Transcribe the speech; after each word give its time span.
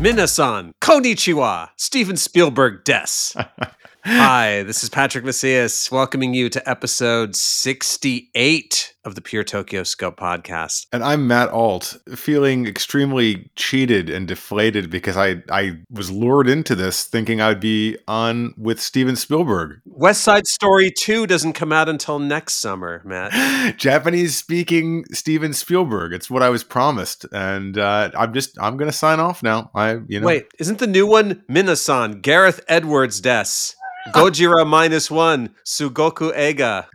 Minasan, 0.00 0.70
konnichiwa, 0.80 1.70
Steven 1.76 2.16
Spielberg 2.16 2.84
des. 2.84 3.34
Hi, 4.04 4.62
this 4.62 4.84
is 4.84 4.90
Patrick 4.90 5.24
Macias 5.24 5.90
welcoming 5.90 6.34
you 6.34 6.48
to 6.50 6.70
episode 6.70 7.34
68 7.34 8.94
of 9.04 9.14
the 9.14 9.20
Pure 9.20 9.44
Tokyo 9.44 9.82
Scope 9.82 10.18
podcast. 10.18 10.86
And 10.92 11.02
I'm 11.02 11.26
Matt 11.26 11.48
Alt, 11.50 11.96
feeling 12.14 12.66
extremely 12.66 13.50
cheated 13.56 14.10
and 14.10 14.28
deflated 14.28 14.90
because 14.90 15.16
I, 15.16 15.42
I 15.50 15.78
was 15.90 16.10
lured 16.10 16.48
into 16.48 16.74
this 16.74 17.04
thinking 17.04 17.40
I'd 17.40 17.60
be 17.60 17.96
on 18.06 18.54
with 18.56 18.80
Steven 18.80 19.16
Spielberg. 19.16 19.80
West 19.84 20.22
Side 20.22 20.46
Story 20.46 20.90
2 20.90 21.26
doesn't 21.26 21.54
come 21.54 21.72
out 21.72 21.88
until 21.88 22.18
next 22.18 22.54
summer, 22.54 23.02
Matt. 23.04 23.76
Japanese 23.78 24.36
speaking 24.36 25.04
Steven 25.12 25.52
Spielberg. 25.52 26.12
It's 26.12 26.30
what 26.30 26.42
I 26.42 26.50
was 26.50 26.64
promised. 26.64 27.26
And 27.32 27.78
uh, 27.78 28.10
I'm 28.16 28.34
just, 28.34 28.58
I'm 28.60 28.76
going 28.76 28.90
to 28.90 28.96
sign 28.96 29.20
off 29.20 29.42
now. 29.42 29.70
I, 29.74 29.98
you 30.06 30.20
know. 30.20 30.26
Wait, 30.26 30.46
isn't 30.58 30.78
the 30.78 30.86
new 30.86 31.06
one 31.06 31.42
Minasan, 31.48 32.20
Gareth 32.22 32.60
Edwards 32.68 33.20
des? 33.20 33.74
Gojira 34.12 34.66
minus 34.66 35.10
one, 35.10 35.54
Sugoku 35.64 36.36
Ega. 36.36 36.88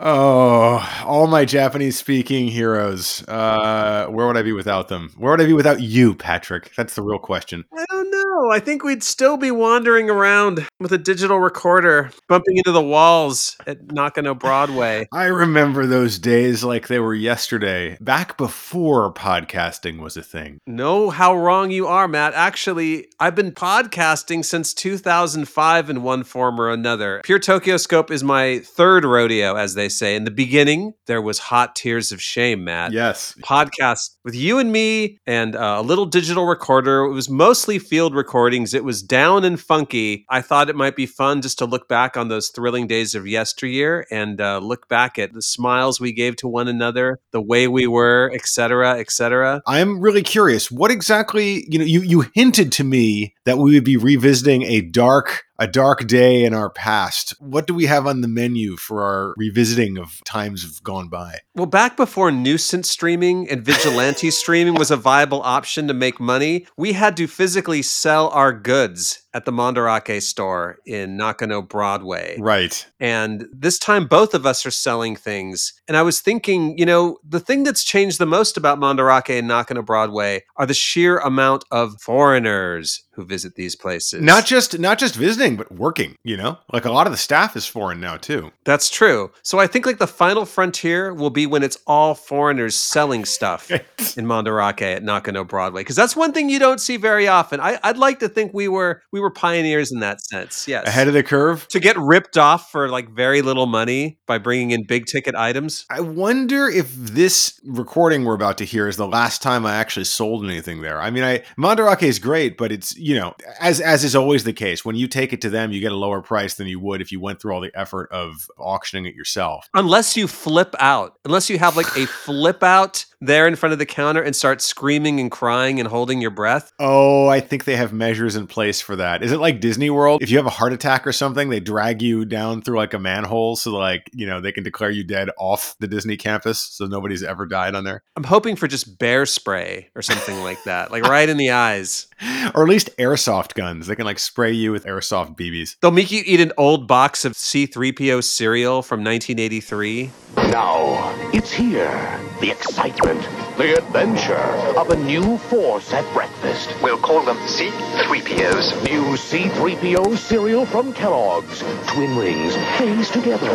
Oh, 0.00 1.02
all 1.04 1.26
my 1.26 1.44
Japanese 1.44 1.98
speaking 1.98 2.46
heroes. 2.46 3.26
Uh, 3.26 4.06
where 4.08 4.28
would 4.28 4.36
I 4.36 4.42
be 4.42 4.52
without 4.52 4.86
them? 4.86 5.12
Where 5.16 5.32
would 5.32 5.40
I 5.40 5.46
be 5.46 5.52
without 5.52 5.80
you, 5.80 6.14
Patrick? 6.14 6.72
That's 6.76 6.94
the 6.94 7.02
real 7.02 7.18
question. 7.18 7.64
Don't 8.10 8.28
know. 8.28 8.50
I 8.50 8.60
think 8.60 8.84
we'd 8.84 9.02
still 9.02 9.36
be 9.36 9.50
wandering 9.50 10.08
around 10.08 10.66
with 10.80 10.92
a 10.92 10.98
digital 10.98 11.40
recorder, 11.40 12.10
bumping 12.28 12.56
into 12.56 12.72
the 12.72 12.82
walls 12.82 13.56
at 13.66 13.90
Nakano 13.92 14.34
Broadway. 14.34 15.06
I 15.12 15.24
remember 15.24 15.86
those 15.86 16.18
days 16.18 16.64
like 16.64 16.88
they 16.88 17.00
were 17.00 17.14
yesterday, 17.14 17.98
back 18.00 18.36
before 18.36 19.12
podcasting 19.12 20.00
was 20.00 20.16
a 20.16 20.22
thing. 20.22 20.58
Know 20.66 21.10
how 21.10 21.36
wrong 21.36 21.70
you 21.70 21.86
are, 21.86 22.08
Matt. 22.08 22.34
Actually, 22.34 23.08
I've 23.20 23.34
been 23.34 23.52
podcasting 23.52 24.44
since 24.44 24.72
2005 24.72 25.90
in 25.90 26.02
one 26.02 26.24
form 26.24 26.60
or 26.60 26.70
another. 26.70 27.20
Pure 27.24 27.40
Tokyo 27.40 27.76
Scope 27.76 28.10
is 28.10 28.24
my 28.24 28.60
third 28.60 29.04
rodeo, 29.04 29.56
as 29.56 29.74
they 29.74 29.88
say. 29.88 30.14
In 30.14 30.24
the 30.24 30.30
beginning, 30.30 30.94
there 31.06 31.22
was 31.22 31.38
hot 31.38 31.76
tears 31.76 32.12
of 32.12 32.22
shame, 32.22 32.64
Matt. 32.64 32.92
Yes. 32.92 33.34
Podcast 33.42 34.16
with 34.24 34.34
you 34.34 34.58
and 34.58 34.72
me 34.72 35.18
and 35.26 35.56
uh, 35.56 35.76
a 35.78 35.82
little 35.82 36.06
digital 36.06 36.46
recorder. 36.46 37.04
It 37.04 37.12
was 37.12 37.28
mostly 37.28 37.78
field 37.98 38.14
recordings. 38.14 38.74
It 38.74 38.84
was 38.84 39.02
down 39.02 39.42
and 39.42 39.58
funky. 39.60 40.24
I 40.30 40.40
thought 40.40 40.70
it 40.70 40.76
might 40.76 40.94
be 40.94 41.04
fun 41.04 41.42
just 41.42 41.58
to 41.58 41.64
look 41.64 41.88
back 41.88 42.16
on 42.16 42.28
those 42.28 42.48
thrilling 42.48 42.86
days 42.86 43.16
of 43.16 43.26
yesteryear 43.26 44.06
and 44.08 44.40
uh, 44.40 44.58
look 44.58 44.88
back 44.88 45.18
at 45.18 45.32
the 45.32 45.42
smiles 45.42 46.00
we 46.00 46.12
gave 46.12 46.36
to 46.36 46.46
one 46.46 46.68
another, 46.68 47.18
the 47.32 47.42
way 47.42 47.66
we 47.66 47.88
were, 47.88 48.30
etc., 48.32 49.00
etc. 49.00 49.62
I'm 49.66 49.98
really 49.98 50.22
curious. 50.22 50.70
What 50.70 50.92
exactly, 50.92 51.66
you 51.68 51.80
know, 51.80 51.84
you, 51.84 52.02
you 52.02 52.26
hinted 52.36 52.70
to 52.74 52.84
me 52.84 53.34
that 53.46 53.58
we 53.58 53.74
would 53.74 53.82
be 53.82 53.96
revisiting 53.96 54.62
a 54.62 54.80
dark 54.80 55.42
a 55.58 55.66
dark 55.66 56.06
day 56.06 56.44
in 56.44 56.54
our 56.54 56.70
past. 56.70 57.34
What 57.40 57.66
do 57.66 57.74
we 57.74 57.86
have 57.86 58.06
on 58.06 58.20
the 58.20 58.28
menu 58.28 58.76
for 58.76 59.02
our 59.02 59.34
revisiting 59.36 59.98
of 59.98 60.22
times 60.24 60.78
gone 60.80 61.08
by? 61.08 61.40
Well, 61.54 61.66
back 61.66 61.96
before 61.96 62.30
nuisance 62.30 62.88
streaming 62.88 63.48
and 63.50 63.64
vigilante 63.64 64.30
streaming 64.32 64.74
was 64.74 64.90
a 64.90 64.96
viable 64.96 65.42
option 65.42 65.88
to 65.88 65.94
make 65.94 66.20
money, 66.20 66.66
we 66.76 66.92
had 66.92 67.16
to 67.16 67.26
physically 67.26 67.82
sell 67.82 68.28
our 68.28 68.52
goods 68.52 69.24
at 69.38 69.44
the 69.44 69.52
Mandarake 69.52 70.20
store 70.20 70.80
in 70.84 71.16
Nakano 71.16 71.62
Broadway. 71.62 72.36
Right. 72.40 72.84
And 72.98 73.46
this 73.52 73.78
time, 73.78 74.06
both 74.06 74.34
of 74.34 74.44
us 74.44 74.66
are 74.66 74.72
selling 74.72 75.14
things. 75.14 75.80
And 75.86 75.96
I 75.96 76.02
was 76.02 76.20
thinking, 76.20 76.76
you 76.76 76.84
know, 76.84 77.18
the 77.26 77.38
thing 77.38 77.62
that's 77.62 77.84
changed 77.84 78.18
the 78.18 78.26
most 78.26 78.56
about 78.56 78.80
Mandarake 78.80 79.38
and 79.38 79.46
Nakano 79.46 79.82
Broadway 79.82 80.42
are 80.56 80.66
the 80.66 80.74
sheer 80.74 81.18
amount 81.18 81.64
of 81.70 82.00
foreigners 82.00 83.04
who 83.18 83.24
visit 83.24 83.56
these 83.56 83.74
places. 83.74 84.22
Not 84.22 84.46
just 84.46 84.78
not 84.78 84.96
just 84.96 85.16
visiting, 85.16 85.56
but 85.56 85.72
working, 85.72 86.16
you 86.22 86.36
know? 86.36 86.56
Like 86.72 86.84
a 86.84 86.92
lot 86.92 87.08
of 87.08 87.12
the 87.12 87.16
staff 87.16 87.56
is 87.56 87.66
foreign 87.66 87.98
now 87.98 88.16
too. 88.16 88.52
That's 88.62 88.88
true. 88.88 89.32
So 89.42 89.58
I 89.58 89.66
think 89.66 89.86
like 89.86 89.98
the 89.98 90.06
final 90.06 90.44
frontier 90.44 91.12
will 91.12 91.30
be 91.30 91.44
when 91.44 91.64
it's 91.64 91.76
all 91.84 92.14
foreigners 92.14 92.76
selling 92.76 93.24
stuff 93.24 93.70
in 93.72 94.24
Mandarake 94.24 94.82
at 94.82 95.02
Nakano 95.02 95.42
Broadway. 95.42 95.80
Because 95.80 95.96
that's 95.96 96.14
one 96.14 96.32
thing 96.32 96.48
you 96.48 96.60
don't 96.60 96.80
see 96.80 96.96
very 96.96 97.26
often. 97.26 97.58
I, 97.58 97.80
I'd 97.82 97.96
like 97.96 98.20
to 98.20 98.28
think 98.28 98.54
we 98.54 98.68
were 98.68 99.02
we 99.10 99.18
were 99.18 99.27
pioneers 99.30 99.92
in 99.92 100.00
that 100.00 100.20
sense. 100.20 100.66
Yes. 100.68 100.86
Ahead 100.86 101.08
of 101.08 101.14
the 101.14 101.22
curve. 101.22 101.66
to 101.68 101.80
get 101.80 101.96
ripped 101.98 102.36
off 102.36 102.70
for 102.70 102.88
like 102.88 103.10
very 103.10 103.42
little 103.42 103.66
money 103.66 104.18
by 104.26 104.38
bringing 104.38 104.70
in 104.70 104.84
big 104.86 105.06
ticket 105.06 105.34
items. 105.34 105.86
I 105.90 106.00
wonder 106.00 106.68
if 106.68 106.94
this 106.94 107.60
recording 107.64 108.24
we're 108.24 108.34
about 108.34 108.58
to 108.58 108.64
hear 108.64 108.88
is 108.88 108.96
the 108.96 109.06
last 109.06 109.42
time 109.42 109.66
I 109.66 109.74
actually 109.76 110.04
sold 110.04 110.44
anything 110.44 110.82
there. 110.82 111.00
I 111.00 111.10
mean, 111.10 111.24
I 111.24 111.42
Mandarake 111.58 112.02
is 112.02 112.18
great, 112.18 112.56
but 112.56 112.72
it's 112.72 112.96
you 112.96 113.14
know, 113.14 113.34
as 113.60 113.80
as 113.80 114.04
is 114.04 114.14
always 114.16 114.44
the 114.44 114.52
case, 114.52 114.84
when 114.84 114.96
you 114.96 115.08
take 115.08 115.32
it 115.32 115.40
to 115.42 115.50
them, 115.50 115.72
you 115.72 115.80
get 115.80 115.92
a 115.92 115.96
lower 115.96 116.22
price 116.22 116.54
than 116.54 116.66
you 116.66 116.80
would 116.80 117.00
if 117.00 117.12
you 117.12 117.20
went 117.20 117.40
through 117.40 117.52
all 117.52 117.60
the 117.60 117.72
effort 117.74 118.10
of 118.12 118.48
auctioning 118.58 119.06
it 119.06 119.14
yourself. 119.14 119.68
Unless 119.74 120.16
you 120.16 120.28
flip 120.28 120.74
out, 120.78 121.18
unless 121.24 121.50
you 121.50 121.58
have 121.58 121.76
like 121.76 121.96
a 121.96 122.06
flip 122.24 122.62
out 122.62 123.04
there 123.20 123.48
in 123.48 123.56
front 123.56 123.72
of 123.72 123.78
the 123.78 123.86
counter 123.86 124.22
and 124.22 124.34
start 124.34 124.60
screaming 124.60 125.18
and 125.20 125.30
crying 125.30 125.80
and 125.80 125.88
holding 125.88 126.20
your 126.20 126.30
breath. 126.30 126.72
Oh, 126.78 127.28
I 127.28 127.40
think 127.40 127.64
they 127.64 127.76
have 127.76 127.92
measures 127.92 128.36
in 128.36 128.46
place 128.46 128.80
for 128.80 128.96
that. 128.96 129.07
Is 129.22 129.32
it 129.32 129.38
like 129.38 129.60
Disney 129.60 129.90
World? 129.90 130.22
If 130.22 130.30
you 130.30 130.36
have 130.38 130.46
a 130.46 130.50
heart 130.50 130.72
attack 130.72 131.06
or 131.06 131.12
something, 131.12 131.48
they 131.48 131.60
drag 131.60 132.02
you 132.02 132.24
down 132.24 132.62
through 132.62 132.76
like 132.76 132.94
a 132.94 132.98
manhole 132.98 133.56
so 133.56 133.70
like, 133.76 134.10
you 134.12 134.26
know, 134.26 134.40
they 134.40 134.52
can 134.52 134.64
declare 134.64 134.90
you 134.90 135.04
dead 135.04 135.30
off 135.38 135.76
the 135.78 135.86
Disney 135.86 136.16
campus 136.16 136.60
so 136.60 136.86
nobody's 136.86 137.22
ever 137.22 137.46
died 137.46 137.74
on 137.74 137.84
there. 137.84 138.02
I'm 138.16 138.24
hoping 138.24 138.56
for 138.56 138.66
just 138.66 138.98
bear 138.98 139.26
spray 139.26 139.90
or 139.94 140.02
something 140.02 140.42
like 140.42 140.62
that, 140.64 140.90
like 140.90 141.04
right 141.04 141.28
in 141.28 141.36
the 141.36 141.50
eyes. 141.50 142.07
Or 142.54 142.62
at 142.62 142.68
least 142.68 142.90
airsoft 142.96 143.54
guns. 143.54 143.86
They 143.86 143.94
can 143.94 144.06
like 144.06 144.18
spray 144.18 144.52
you 144.52 144.72
with 144.72 144.84
airsoft 144.84 145.36
BBs. 145.36 145.76
They'll 145.80 145.90
make 145.90 146.10
you 146.10 146.22
eat 146.24 146.40
an 146.40 146.52
old 146.56 146.88
box 146.88 147.24
of 147.24 147.34
C3PO 147.34 148.24
cereal 148.24 148.82
from 148.82 149.04
1983. 149.04 150.10
Now, 150.50 151.14
it's 151.32 151.52
here. 151.52 152.20
The 152.40 152.50
excitement, 152.50 153.20
the 153.58 153.76
adventure 153.76 154.34
of 154.78 154.90
a 154.90 154.96
new 154.96 155.36
force 155.38 155.92
at 155.92 156.10
breakfast. 156.14 156.72
We'll 156.82 156.98
call 156.98 157.22
them 157.22 157.36
C-3POs. 157.46 158.84
New 158.84 159.16
C3PO 159.16 160.16
cereal 160.16 160.64
from 160.64 160.92
Kellogg's. 160.92 161.60
Twin 161.88 162.16
rings, 162.16 162.54
phase 162.78 163.10
together. 163.10 163.54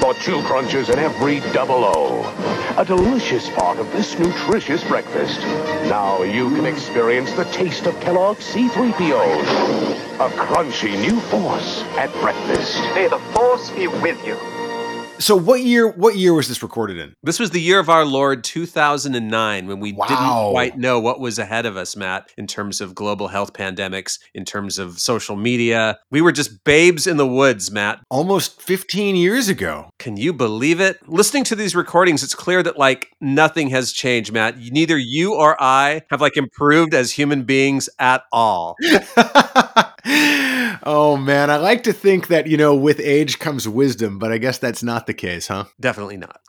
For 0.00 0.14
two 0.14 0.40
crunches 0.42 0.88
in 0.88 0.98
every 0.98 1.40
double 1.52 1.84
O. 1.84 2.74
A 2.78 2.84
delicious 2.84 3.50
part 3.50 3.78
of 3.78 3.90
this 3.92 4.18
nutritious 4.18 4.84
breakfast. 4.84 5.40
Now 5.88 6.22
you 6.22 6.54
can 6.54 6.66
experience 6.66 7.32
the 7.32 7.44
taste 7.46 7.75
of 7.84 8.00
Kellogg's 8.00 8.54
C3PO. 8.54 10.20
A 10.20 10.28
crunchy 10.30 10.98
new 10.98 11.20
force 11.20 11.82
at 11.98 12.10
breakfast. 12.22 12.80
May 12.94 13.08
the 13.08 13.18
Force 13.34 13.70
be 13.70 13.88
with 13.88 14.24
you. 14.26 14.55
So 15.18 15.34
what 15.34 15.62
year 15.62 15.88
what 15.88 16.16
year 16.16 16.34
was 16.34 16.48
this 16.48 16.62
recorded 16.62 16.98
in? 16.98 17.14
This 17.22 17.38
was 17.38 17.50
the 17.50 17.60
year 17.60 17.78
of 17.78 17.88
our 17.88 18.04
Lord 18.04 18.44
2009 18.44 19.66
when 19.66 19.80
we 19.80 19.92
didn't 19.92 20.50
quite 20.50 20.76
know 20.76 21.00
what 21.00 21.20
was 21.20 21.38
ahead 21.38 21.64
of 21.64 21.76
us, 21.76 21.96
Matt, 21.96 22.30
in 22.36 22.46
terms 22.46 22.80
of 22.80 22.94
global 22.94 23.28
health 23.28 23.54
pandemics, 23.54 24.18
in 24.34 24.44
terms 24.44 24.78
of 24.78 24.98
social 24.98 25.36
media. 25.36 25.98
We 26.10 26.20
were 26.20 26.32
just 26.32 26.64
babes 26.64 27.06
in 27.06 27.16
the 27.16 27.26
woods, 27.26 27.70
Matt. 27.70 28.00
Almost 28.10 28.60
15 28.60 29.16
years 29.16 29.48
ago. 29.48 29.88
Can 29.98 30.16
you 30.16 30.32
believe 30.32 30.80
it? 30.80 30.98
Listening 31.08 31.44
to 31.44 31.56
these 31.56 31.74
recordings, 31.74 32.22
it's 32.22 32.34
clear 32.34 32.62
that 32.62 32.78
like 32.78 33.10
nothing 33.20 33.70
has 33.70 33.92
changed, 33.92 34.32
Matt. 34.32 34.58
Neither 34.58 34.98
you 34.98 35.34
or 35.34 35.56
I 35.60 36.02
have 36.10 36.20
like 36.20 36.36
improved 36.36 36.92
as 36.92 37.12
human 37.12 37.44
beings 37.44 37.88
at 37.98 38.22
all. 38.32 38.76
oh 40.84 41.16
man, 41.20 41.50
I 41.50 41.56
like 41.56 41.82
to 41.84 41.92
think 41.92 42.28
that, 42.28 42.46
you 42.46 42.56
know, 42.56 42.74
with 42.74 43.00
age 43.00 43.38
comes 43.38 43.68
wisdom, 43.68 44.18
but 44.18 44.30
I 44.30 44.38
guess 44.38 44.58
that's 44.58 44.82
not 44.82 45.05
the 45.06 45.14
case, 45.14 45.48
huh? 45.48 45.64
Definitely 45.80 46.18
not. 46.18 46.40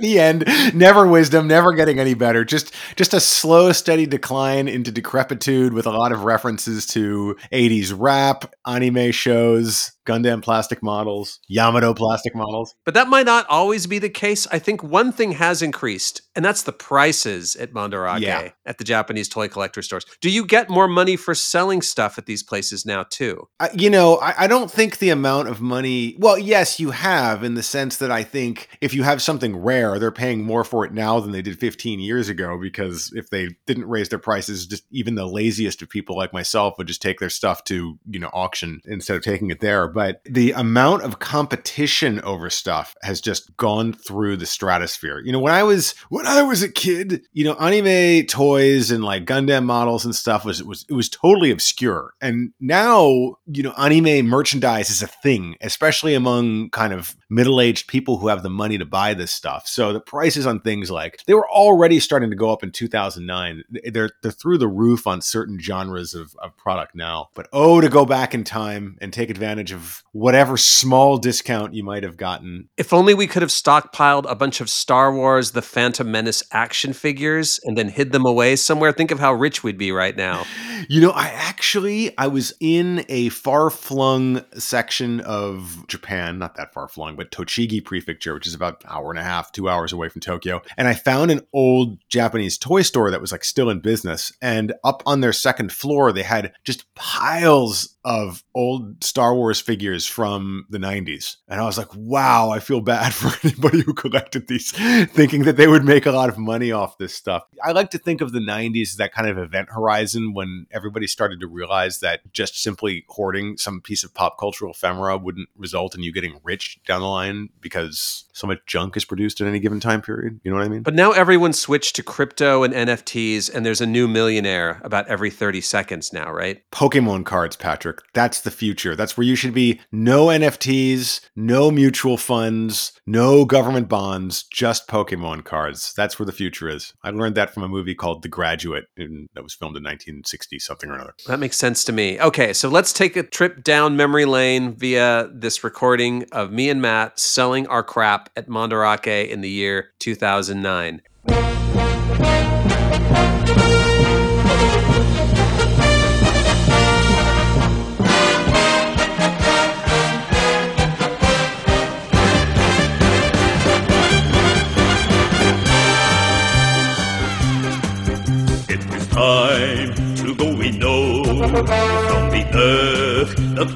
The 0.00 0.18
end, 0.18 0.44
never 0.74 1.06
wisdom, 1.06 1.48
never 1.48 1.72
getting 1.72 1.98
any 1.98 2.14
better. 2.14 2.44
Just 2.44 2.72
just 2.96 3.14
a 3.14 3.20
slow, 3.20 3.72
steady 3.72 4.06
decline 4.06 4.68
into 4.68 4.90
decrepitude 4.90 5.72
with 5.72 5.86
a 5.86 5.90
lot 5.90 6.12
of 6.12 6.24
references 6.24 6.86
to 6.88 7.36
80s 7.52 7.94
rap, 7.96 8.54
anime 8.66 9.10
shows, 9.12 9.92
Gundam 10.06 10.42
plastic 10.42 10.82
models, 10.82 11.40
Yamato 11.48 11.92
plastic 11.94 12.34
models. 12.34 12.74
But 12.84 12.94
that 12.94 13.08
might 13.08 13.26
not 13.26 13.46
always 13.48 13.86
be 13.86 13.98
the 13.98 14.08
case. 14.08 14.46
I 14.50 14.58
think 14.58 14.82
one 14.82 15.12
thing 15.12 15.32
has 15.32 15.62
increased, 15.62 16.22
and 16.34 16.44
that's 16.44 16.62
the 16.62 16.72
prices 16.72 17.56
at 17.56 17.72
Mandarake, 17.72 18.20
Yeah. 18.20 18.50
at 18.64 18.78
the 18.78 18.84
Japanese 18.84 19.28
toy 19.28 19.48
collector 19.48 19.82
stores. 19.82 20.04
Do 20.20 20.30
you 20.30 20.46
get 20.46 20.70
more 20.70 20.88
money 20.88 21.16
for 21.16 21.34
selling 21.34 21.82
stuff 21.82 22.18
at 22.18 22.26
these 22.26 22.42
places 22.42 22.86
now, 22.86 23.04
too? 23.08 23.48
I, 23.60 23.70
you 23.74 23.90
know, 23.90 24.16
I, 24.16 24.44
I 24.44 24.46
don't 24.46 24.70
think 24.70 24.98
the 24.98 25.10
amount 25.10 25.48
of 25.48 25.60
money. 25.60 26.16
Well, 26.18 26.38
yes, 26.38 26.78
you 26.80 26.90
have 26.92 27.42
in 27.42 27.54
the 27.54 27.62
sense 27.62 27.96
that 27.98 28.10
I 28.10 28.22
think 28.22 28.68
if 28.80 28.94
you 28.94 29.02
have 29.02 29.20
something 29.20 29.56
rare, 29.56 29.98
they're 29.98 30.10
paying 30.12 30.42
more 30.44 30.64
for 30.64 30.84
it 30.84 30.92
now 30.92 31.20
than 31.20 31.32
they 31.32 31.42
did 31.42 31.58
15 31.58 32.00
years 32.00 32.28
ago 32.28 32.58
because 32.60 33.12
if 33.14 33.30
they 33.30 33.50
didn't 33.66 33.88
raise 33.88 34.08
their 34.08 34.18
prices, 34.18 34.66
just 34.66 34.84
even 34.90 35.14
the 35.16 35.26
laziest 35.26 35.82
of 35.82 35.88
people 35.88 36.16
like 36.16 36.32
myself 36.32 36.78
would 36.78 36.86
just 36.86 37.02
take 37.02 37.18
their 37.18 37.30
stuff 37.30 37.64
to, 37.64 37.98
you 38.08 38.18
know, 38.20 38.30
auction 38.32 38.80
instead 38.84 39.16
of 39.16 39.22
taking 39.22 39.50
it 39.50 39.60
there. 39.60 39.88
But 39.96 40.20
the 40.26 40.52
amount 40.52 41.04
of 41.04 41.20
competition 41.20 42.20
over 42.20 42.50
stuff 42.50 42.94
has 43.00 43.18
just 43.18 43.56
gone 43.56 43.94
through 43.94 44.36
the 44.36 44.44
stratosphere. 44.44 45.22
You 45.24 45.32
know, 45.32 45.40
when 45.40 45.54
I 45.54 45.62
was 45.62 45.94
when 46.10 46.26
I 46.26 46.42
was 46.42 46.62
a 46.62 46.68
kid, 46.68 47.22
you 47.32 47.44
know, 47.44 47.54
anime 47.54 48.26
toys 48.26 48.90
and 48.90 49.02
like 49.02 49.24
Gundam 49.24 49.64
models 49.64 50.04
and 50.04 50.14
stuff 50.14 50.44
was 50.44 50.62
was 50.62 50.84
it 50.90 50.92
was 50.92 51.08
totally 51.08 51.50
obscure. 51.50 52.12
And 52.20 52.52
now, 52.60 53.36
you 53.46 53.62
know, 53.62 53.72
anime 53.78 54.26
merchandise 54.26 54.90
is 54.90 55.00
a 55.00 55.06
thing, 55.06 55.56
especially 55.62 56.12
among 56.12 56.68
kind 56.68 56.92
of 56.92 57.16
middle-aged 57.28 57.88
people 57.88 58.18
who 58.18 58.28
have 58.28 58.42
the 58.42 58.50
money 58.50 58.78
to 58.78 58.84
buy 58.84 59.14
this 59.14 59.32
stuff. 59.32 59.66
So 59.66 59.92
the 59.92 60.00
prices 60.00 60.46
on 60.46 60.60
things 60.60 60.90
like 60.90 61.22
they 61.26 61.34
were 61.34 61.48
already 61.48 62.00
starting 62.00 62.30
to 62.30 62.36
go 62.36 62.52
up 62.52 62.62
in 62.62 62.70
2009. 62.70 63.64
They're 63.92 64.10
they're 64.22 64.32
through 64.32 64.58
the 64.58 64.68
roof 64.68 65.06
on 65.06 65.20
certain 65.20 65.58
genres 65.58 66.14
of, 66.14 66.36
of 66.42 66.56
product 66.56 66.94
now. 66.94 67.28
But 67.34 67.48
oh, 67.52 67.80
to 67.80 67.88
go 67.88 68.04
back 68.04 68.34
in 68.34 68.44
time 68.44 68.96
and 69.00 69.12
take 69.12 69.30
advantage 69.30 69.72
of 69.72 70.02
whatever 70.12 70.56
small 70.56 71.18
discount 71.18 71.74
you 71.74 71.84
might 71.84 72.02
have 72.02 72.16
gotten. 72.16 72.68
If 72.76 72.92
only 72.92 73.14
we 73.14 73.26
could 73.26 73.42
have 73.42 73.50
stockpiled 73.50 74.30
a 74.30 74.34
bunch 74.34 74.60
of 74.60 74.70
Star 74.70 75.14
Wars 75.14 75.52
The 75.52 75.62
Phantom 75.62 76.10
Menace 76.10 76.42
action 76.52 76.92
figures 76.92 77.60
and 77.64 77.76
then 77.76 77.88
hid 77.88 78.12
them 78.12 78.24
away 78.24 78.56
somewhere. 78.56 78.92
Think 78.92 79.10
of 79.10 79.20
how 79.20 79.32
rich 79.32 79.62
we'd 79.62 79.78
be 79.78 79.92
right 79.92 80.16
now. 80.16 80.44
You 80.88 81.00
know, 81.00 81.10
I 81.10 81.28
actually 81.28 82.16
I 82.16 82.28
was 82.28 82.54
in 82.60 83.04
a 83.08 83.30
far-flung 83.30 84.44
section 84.56 85.20
of 85.20 85.84
Japan, 85.88 86.38
not 86.38 86.54
that 86.56 86.72
far 86.72 86.86
flung, 86.86 87.15
but 87.16 87.30
Tochigi 87.30 87.84
Prefecture, 87.84 88.34
which 88.34 88.46
is 88.46 88.54
about 88.54 88.84
an 88.84 88.90
hour 88.90 89.10
and 89.10 89.18
a 89.18 89.24
half, 89.24 89.52
two 89.52 89.68
hours 89.68 89.92
away 89.92 90.08
from 90.08 90.20
Tokyo. 90.20 90.62
And 90.76 90.86
I 90.86 90.94
found 90.94 91.30
an 91.30 91.46
old 91.52 91.98
Japanese 92.08 92.58
toy 92.58 92.82
store 92.82 93.10
that 93.10 93.20
was 93.20 93.32
like 93.32 93.44
still 93.44 93.70
in 93.70 93.80
business. 93.80 94.32
And 94.40 94.74
up 94.84 95.02
on 95.06 95.20
their 95.20 95.32
second 95.32 95.72
floor, 95.72 96.12
they 96.12 96.22
had 96.22 96.52
just 96.64 96.92
piles 96.94 97.95
of 98.06 98.44
old 98.54 99.02
Star 99.02 99.34
Wars 99.34 99.60
figures 99.60 100.06
from 100.06 100.64
the 100.70 100.78
90s. 100.78 101.38
And 101.48 101.60
I 101.60 101.64
was 101.64 101.76
like, 101.76 101.88
wow, 101.92 102.50
I 102.50 102.60
feel 102.60 102.80
bad 102.80 103.12
for 103.14 103.36
anybody 103.46 103.80
who 103.80 103.92
collected 103.92 104.46
these, 104.46 104.70
thinking 104.70 105.42
that 105.42 105.56
they 105.56 105.66
would 105.66 105.84
make 105.84 106.06
a 106.06 106.12
lot 106.12 106.28
of 106.28 106.38
money 106.38 106.70
off 106.70 106.98
this 106.98 107.12
stuff. 107.12 107.42
I 107.64 107.72
like 107.72 107.90
to 107.90 107.98
think 107.98 108.20
of 108.20 108.30
the 108.30 108.38
90s 108.38 108.90
as 108.90 108.96
that 108.96 109.12
kind 109.12 109.28
of 109.28 109.38
event 109.38 109.70
horizon 109.70 110.34
when 110.34 110.66
everybody 110.70 111.08
started 111.08 111.40
to 111.40 111.48
realize 111.48 111.98
that 111.98 112.20
just 112.32 112.62
simply 112.62 113.04
hoarding 113.08 113.56
some 113.56 113.80
piece 113.80 114.04
of 114.04 114.14
pop 114.14 114.38
cultural 114.38 114.70
ephemera 114.70 115.18
wouldn't 115.18 115.48
result 115.56 115.96
in 115.96 116.04
you 116.04 116.12
getting 116.12 116.38
rich 116.44 116.78
down 116.86 117.00
the 117.00 117.08
line 117.08 117.48
because 117.60 118.24
so 118.32 118.46
much 118.46 118.60
junk 118.66 118.96
is 118.96 119.04
produced 119.04 119.40
in 119.40 119.48
any 119.48 119.58
given 119.58 119.80
time 119.80 120.00
period. 120.00 120.38
You 120.44 120.52
know 120.52 120.58
what 120.58 120.66
I 120.66 120.68
mean? 120.68 120.82
But 120.82 120.94
now 120.94 121.10
everyone 121.10 121.52
switched 121.52 121.96
to 121.96 122.04
crypto 122.04 122.62
and 122.62 122.72
NFTs, 122.72 123.52
and 123.52 123.66
there's 123.66 123.80
a 123.80 123.86
new 123.86 124.06
millionaire 124.06 124.80
about 124.84 125.08
every 125.08 125.30
30 125.30 125.60
seconds 125.60 126.12
now, 126.12 126.30
right? 126.30 126.62
Pokemon 126.70 127.24
cards, 127.24 127.56
Patrick. 127.56 127.95
That's 128.14 128.40
the 128.40 128.50
future. 128.50 128.96
That's 128.96 129.16
where 129.16 129.26
you 129.26 129.36
should 129.36 129.54
be. 129.54 129.80
No 129.92 130.26
NFTs, 130.26 131.20
no 131.34 131.70
mutual 131.70 132.16
funds, 132.16 132.92
no 133.06 133.44
government 133.44 133.88
bonds, 133.88 134.44
just 134.44 134.88
Pokemon 134.88 135.44
cards. 135.44 135.92
That's 135.96 136.18
where 136.18 136.26
the 136.26 136.32
future 136.32 136.68
is. 136.68 136.94
I 137.02 137.10
learned 137.10 137.34
that 137.36 137.52
from 137.52 137.62
a 137.62 137.68
movie 137.68 137.94
called 137.94 138.22
The 138.22 138.28
Graduate 138.28 138.86
that 138.96 139.42
was 139.42 139.54
filmed 139.54 139.76
in 139.76 139.82
1960 139.82 140.58
something 140.58 140.90
or 140.90 140.94
another. 140.94 141.14
That 141.26 141.38
makes 141.38 141.56
sense 141.56 141.84
to 141.84 141.92
me. 141.92 142.20
Okay, 142.20 142.52
so 142.52 142.68
let's 142.68 142.92
take 142.92 143.16
a 143.16 143.22
trip 143.22 143.62
down 143.62 143.96
memory 143.96 144.24
lane 144.24 144.74
via 144.74 145.28
this 145.32 145.62
recording 145.64 146.26
of 146.32 146.52
me 146.52 146.70
and 146.70 146.80
Matt 146.82 147.18
selling 147.18 147.66
our 147.68 147.82
crap 147.82 148.30
at 148.36 148.48
Mandarake 148.48 149.28
in 149.28 149.40
the 149.40 149.50
year 149.50 149.90
2009. 149.98 151.02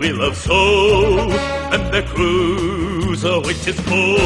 We 0.00 0.12
love 0.12 0.34
so, 0.34 1.28
and 1.72 1.92
the 1.92 2.02
cruiser 2.08 3.38
which 3.40 3.66
oh, 3.66 3.70
is 3.70 3.78
called 3.80 4.20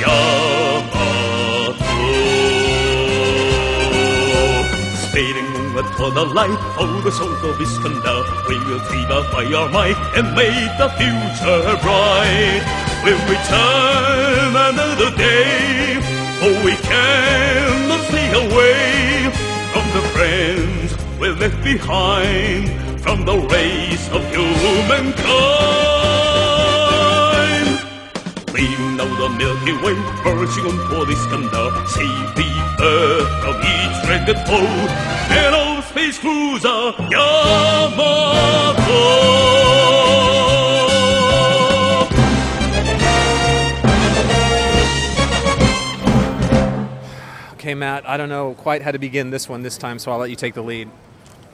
Yamato. 0.00 1.10
Speeding 4.96 5.52
to 5.76 6.10
the 6.10 6.24
light, 6.24 6.58
oh, 6.80 7.02
the 7.04 7.12
soul 7.12 7.28
of 7.28 7.60
Iskandar, 7.60 8.24
we 8.48 8.56
will 8.64 8.80
triumph 8.88 9.30
by 9.30 9.44
our 9.52 9.68
might 9.68 9.98
and 10.16 10.34
make 10.34 10.72
the 10.80 10.88
future 10.96 11.76
bright. 11.84 12.64
We'll 13.04 13.20
return 13.28 14.56
another 14.56 15.10
day, 15.16 16.00
oh, 16.40 16.64
we 16.64 16.74
cannot 16.88 18.02
stay 18.08 18.32
away 18.32 19.28
from 19.70 19.84
the 19.92 20.02
friends 20.14 20.96
we 21.20 21.28
left 21.28 21.62
behind, 21.62 22.89
from 23.02 23.24
the 23.24 23.36
race 23.36 24.08
of 24.10 24.22
humankind. 24.30 25.20
Leaving 28.52 28.96
now 28.96 29.10
the 29.20 29.28
Milky 29.36 29.72
Way, 29.82 29.94
marching 30.24 30.66
on 30.66 30.76
toward 30.88 31.08
Iskandar, 31.08 31.70
save 31.88 32.34
the 32.36 32.50
earth 32.82 33.30
from 33.42 33.56
each 33.74 33.96
dreaded 34.06 34.38
foe, 34.46 34.88
old 35.54 35.84
space 35.84 36.18
cruiser 36.18 36.92
Yamato. 37.10 38.50
Okay, 47.54 47.74
Matt, 47.74 48.08
I 48.08 48.16
don't 48.16 48.28
know 48.28 48.54
quite 48.54 48.82
how 48.82 48.90
to 48.90 48.98
begin 48.98 49.30
this 49.30 49.48
one 49.48 49.62
this 49.62 49.76
time, 49.78 49.98
so 49.98 50.10
I'll 50.10 50.18
let 50.18 50.30
you 50.30 50.36
take 50.36 50.54
the 50.54 50.62
lead. 50.62 50.88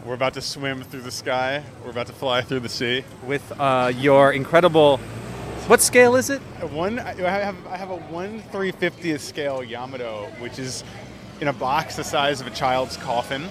We're 0.06 0.14
about 0.14 0.34
to 0.34 0.40
swim 0.40 0.84
through 0.84 1.00
the 1.02 1.10
sky. 1.10 1.64
We're 1.84 1.90
about 1.90 2.06
to 2.06 2.12
fly 2.12 2.40
through 2.40 2.60
the 2.60 2.68
sea. 2.68 3.02
With 3.26 3.52
uh, 3.58 3.92
your 3.96 4.32
incredible. 4.32 4.98
What 5.66 5.80
scale 5.82 6.14
is 6.14 6.30
it? 6.30 6.40
One, 6.70 7.00
I 7.00 7.12
have, 7.14 7.66
I 7.66 7.76
have 7.76 7.90
a 7.90 7.96
one 7.96 8.40
three 8.52 8.70
fiftieth 8.70 9.20
scale 9.20 9.64
Yamato, 9.64 10.30
which 10.38 10.60
is 10.60 10.84
in 11.40 11.48
a 11.48 11.52
box 11.52 11.96
the 11.96 12.04
size 12.04 12.40
of 12.40 12.46
a 12.46 12.50
child's 12.50 12.96
coffin. 12.96 13.48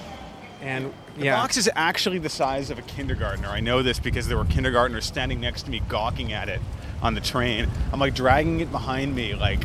And 0.62 0.94
The 1.18 1.26
yeah, 1.26 1.36
box 1.36 1.58
is 1.58 1.70
actually 1.76 2.20
the 2.20 2.30
size 2.30 2.70
of 2.70 2.80
a 2.80 2.84
kindergartner. 2.84 3.50
I 3.50 3.60
know 3.60 3.84
this 3.84 4.00
because 4.00 4.30
there 4.30 4.38
were 4.38 4.46
kindergartners 4.46 5.06
standing 5.06 5.42
next 5.42 5.64
to 5.64 5.72
me 5.72 5.82
gawking 5.90 6.32
at 6.32 6.48
it 6.48 6.62
on 7.02 7.16
the 7.16 7.22
train. 7.22 7.68
I'm 7.92 8.00
like 8.00 8.16
dragging 8.16 8.62
it 8.62 8.72
behind 8.72 9.14
me, 9.14 9.36
like, 9.36 9.62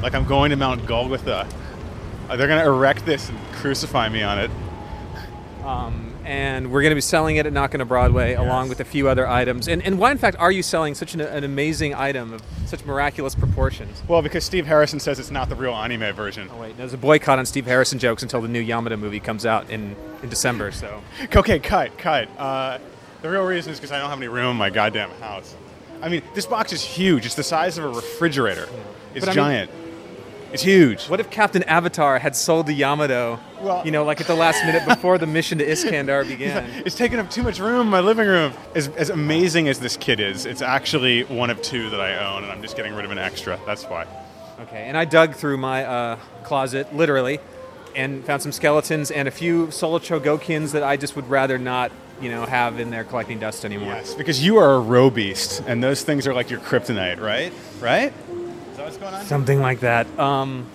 like 0.00 0.14
I'm 0.14 0.26
going 0.26 0.50
to 0.50 0.56
Mount 0.56 0.86
Golgotha. 0.86 1.48
Uh, 2.28 2.36
They're 2.36 2.46
gonna 2.46 2.64
erect 2.64 3.04
this 3.04 3.28
and 3.28 3.38
crucify 3.54 4.08
me 4.08 4.22
on 4.22 4.38
it. 4.38 4.50
um, 5.64 6.09
and 6.30 6.70
we're 6.70 6.80
going 6.80 6.92
to 6.92 6.94
be 6.96 7.00
selling 7.00 7.36
it 7.36 7.46
at 7.46 7.52
Nakano 7.52 7.84
Broadway 7.84 8.34
along 8.34 8.68
with 8.68 8.78
a 8.78 8.84
few 8.84 9.08
other 9.08 9.26
items. 9.26 9.66
And, 9.66 9.82
and 9.82 9.98
why, 9.98 10.12
in 10.12 10.18
fact, 10.18 10.36
are 10.38 10.52
you 10.52 10.62
selling 10.62 10.94
such 10.94 11.12
an, 11.12 11.20
an 11.20 11.42
amazing 11.42 11.92
item 11.92 12.32
of 12.32 12.40
such 12.66 12.84
miraculous 12.84 13.34
proportions? 13.34 14.00
Well, 14.06 14.22
because 14.22 14.44
Steve 14.44 14.64
Harrison 14.64 15.00
says 15.00 15.18
it's 15.18 15.32
not 15.32 15.48
the 15.48 15.56
real 15.56 15.74
anime 15.74 16.14
version. 16.14 16.48
Oh 16.52 16.60
wait, 16.60 16.76
there's 16.76 16.92
a 16.92 16.98
boycott 16.98 17.40
on 17.40 17.46
Steve 17.46 17.66
Harrison 17.66 17.98
jokes 17.98 18.22
until 18.22 18.40
the 18.40 18.46
new 18.46 18.60
Yamato 18.60 18.96
movie 18.96 19.18
comes 19.18 19.44
out 19.44 19.70
in, 19.70 19.96
in 20.22 20.28
December. 20.28 20.70
So 20.70 21.02
Okay, 21.34 21.58
cut, 21.58 21.98
cut. 21.98 22.28
Uh, 22.38 22.78
the 23.22 23.28
real 23.28 23.44
reason 23.44 23.72
is 23.72 23.80
because 23.80 23.90
I 23.90 23.98
don't 23.98 24.08
have 24.08 24.18
any 24.18 24.28
room 24.28 24.52
in 24.52 24.56
my 24.56 24.70
goddamn 24.70 25.10
house. 25.20 25.56
I 26.00 26.08
mean, 26.08 26.22
this 26.34 26.46
box 26.46 26.72
is 26.72 26.80
huge. 26.80 27.26
It's 27.26 27.34
the 27.34 27.42
size 27.42 27.76
of 27.76 27.84
a 27.84 27.88
refrigerator. 27.88 28.68
It's 29.16 29.26
I 29.26 29.30
mean- 29.30 29.34
giant. 29.34 29.70
It's 30.52 30.62
huge. 30.62 31.06
what 31.08 31.20
if 31.20 31.30
Captain 31.30 31.62
Avatar 31.64 32.18
had 32.18 32.34
sold 32.36 32.66
the 32.66 32.72
Yamato? 32.72 33.38
Well- 33.60 33.84
you 33.84 33.90
know, 33.90 34.04
like 34.04 34.20
at 34.20 34.26
the 34.26 34.34
last 34.34 34.64
minute 34.64 34.86
before 34.86 35.18
the 35.18 35.26
mission 35.26 35.58
to 35.58 35.66
Iskandar 35.66 36.26
began. 36.28 36.68
It's 36.86 36.96
taking 36.96 37.18
up 37.18 37.30
too 37.30 37.42
much 37.42 37.58
room 37.58 37.82
in 37.82 37.86
my 37.88 38.00
living 38.00 38.26
room. 38.26 38.52
As, 38.74 38.88
as 38.88 39.10
amazing 39.10 39.68
as 39.68 39.78
this 39.80 39.96
kit 39.96 40.18
is, 40.20 40.46
it's 40.46 40.62
actually 40.62 41.24
one 41.24 41.50
of 41.50 41.60
two 41.62 41.90
that 41.90 42.00
I 42.00 42.16
own, 42.34 42.42
and 42.44 42.52
I'm 42.52 42.62
just 42.62 42.76
getting 42.76 42.94
rid 42.94 43.04
of 43.04 43.10
an 43.10 43.18
extra. 43.18 43.58
That's 43.66 43.84
why. 43.84 44.06
Okay, 44.62 44.84
and 44.88 44.96
I 44.96 45.04
dug 45.04 45.34
through 45.34 45.56
my 45.56 45.84
uh, 45.84 46.16
closet, 46.42 46.94
literally, 46.94 47.38
and 47.96 48.24
found 48.24 48.42
some 48.42 48.52
skeletons 48.52 49.10
and 49.10 49.26
a 49.26 49.30
few 49.30 49.70
Solo 49.70 49.98
Chogokins 49.98 50.72
that 50.72 50.82
I 50.82 50.96
just 50.96 51.16
would 51.16 51.28
rather 51.30 51.58
not, 51.58 51.90
you 52.20 52.30
know, 52.30 52.44
have 52.46 52.78
in 52.78 52.90
there 52.90 53.04
collecting 53.04 53.38
dust 53.38 53.64
anymore. 53.64 53.94
Yes, 53.94 54.14
because 54.14 54.44
you 54.44 54.58
are 54.58 54.74
a 54.74 54.80
row 54.80 55.10
beast, 55.10 55.62
and 55.66 55.82
those 55.82 56.02
things 56.02 56.26
are 56.26 56.34
like 56.34 56.50
your 56.50 56.60
kryptonite, 56.60 57.20
right? 57.20 57.52
Right? 57.80 58.12
Is 58.90 58.98
that 58.98 59.04
what's 59.04 59.12
going 59.12 59.14
on? 59.14 59.26
Something 59.26 59.60
like 59.60 59.80
that. 59.80 60.06
Um, 60.18 60.66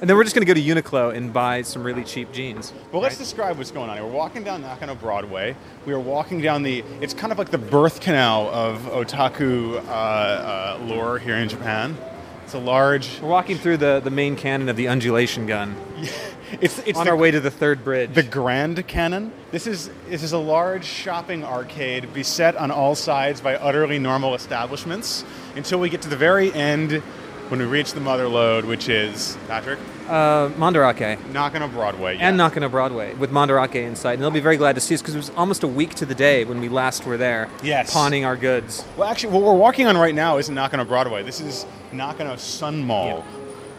and 0.00 0.10
then 0.10 0.16
we're 0.16 0.24
just 0.24 0.34
going 0.34 0.46
to 0.46 0.52
go 0.52 0.60
to 0.60 0.82
Uniqlo 0.82 1.14
and 1.14 1.32
buy 1.32 1.62
some 1.62 1.82
really 1.82 2.04
cheap 2.04 2.32
jeans. 2.32 2.72
Well, 2.92 3.00
let's 3.00 3.16
describe 3.16 3.56
what's 3.58 3.70
going 3.70 3.88
on. 3.88 3.96
here. 3.96 4.04
We're 4.06 4.12
walking 4.12 4.44
down 4.44 4.62
Nakano 4.62 4.94
Broadway. 4.94 5.56
We 5.86 5.92
are 5.92 6.00
walking 6.00 6.40
down 6.40 6.62
the. 6.62 6.84
It's 7.00 7.14
kind 7.14 7.32
of 7.32 7.38
like 7.38 7.50
the 7.50 7.58
birth 7.58 8.00
canal 8.00 8.48
of 8.48 8.82
otaku 8.82 9.76
uh, 9.76 9.78
uh, 9.88 10.78
lore 10.82 11.18
here 11.18 11.36
in 11.36 11.48
Japan. 11.48 11.96
It's 12.44 12.54
a 12.54 12.58
large. 12.58 13.20
We're 13.20 13.28
walking 13.28 13.56
through 13.56 13.78
the, 13.78 14.00
the 14.02 14.10
main 14.10 14.36
cannon 14.36 14.68
of 14.68 14.76
the 14.76 14.88
undulation 14.88 15.46
gun 15.46 15.76
It's 16.60 16.78
it's 16.80 16.98
on 16.98 17.06
the, 17.06 17.10
our 17.10 17.16
way 17.16 17.30
to 17.30 17.40
the 17.40 17.50
third 17.50 17.84
bridge. 17.84 18.14
the 18.14 18.22
Grand 18.22 18.86
Cannon. 18.86 19.32
This 19.50 19.66
is 19.66 19.90
this 20.08 20.22
is 20.22 20.32
a 20.32 20.38
large 20.38 20.84
shopping 20.84 21.44
arcade 21.44 22.12
beset 22.12 22.56
on 22.56 22.70
all 22.70 22.94
sides 22.94 23.40
by 23.40 23.56
utterly 23.56 23.98
normal 23.98 24.34
establishments 24.34 25.24
until 25.56 25.80
we 25.80 25.88
get 25.88 26.02
to 26.02 26.08
the 26.08 26.16
very 26.16 26.52
end 26.52 27.02
when 27.48 27.60
we 27.60 27.66
reach 27.66 27.92
the 27.92 28.00
mother 28.00 28.28
lode, 28.28 28.64
which 28.64 28.88
is 28.88 29.36
Patrick 29.48 29.78
uh, 30.08 30.48
Mandarake. 30.50 31.18
knocking 31.32 31.62
on 31.62 31.70
a 31.70 31.72
Broadway. 31.72 32.12
And 32.12 32.20
yes. 32.20 32.36
knocking 32.36 32.62
on 32.62 32.70
Broadway 32.70 33.14
with 33.14 33.30
Mandarake 33.30 33.76
in 33.76 33.96
sight, 33.96 34.14
And 34.14 34.22
they'll 34.22 34.30
be 34.30 34.40
very 34.40 34.56
glad 34.56 34.74
to 34.74 34.80
see 34.80 34.94
us 34.94 35.02
because 35.02 35.14
it 35.14 35.18
was 35.18 35.30
almost 35.30 35.62
a 35.62 35.68
week 35.68 35.94
to 35.96 36.06
the 36.06 36.14
day 36.14 36.44
when 36.44 36.60
we 36.60 36.68
last 36.68 37.06
were 37.06 37.16
there. 37.16 37.48
Yes. 37.62 37.92
Pawning 37.92 38.24
our 38.24 38.36
goods. 38.36 38.84
Well, 38.96 39.08
actually, 39.08 39.32
what 39.32 39.42
we're 39.42 39.54
walking 39.54 39.86
on 39.86 39.96
right 39.96 40.14
now 40.14 40.38
isn't 40.38 40.54
Nakano 40.54 40.84
Broadway. 40.84 41.22
This 41.22 41.40
is 41.40 41.66
Nakano 41.92 42.36
Sun 42.36 42.82
Mall. 42.84 43.24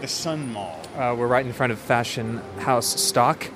The 0.02 0.08
Sun 0.08 0.52
Mall. 0.52 0.80
Uh, 0.96 1.16
we're 1.18 1.28
right 1.28 1.46
in 1.46 1.54
front 1.54 1.72
of 1.72 1.80
Fashion 1.80 2.38
House 2.60 3.02
Stock. 3.02 3.48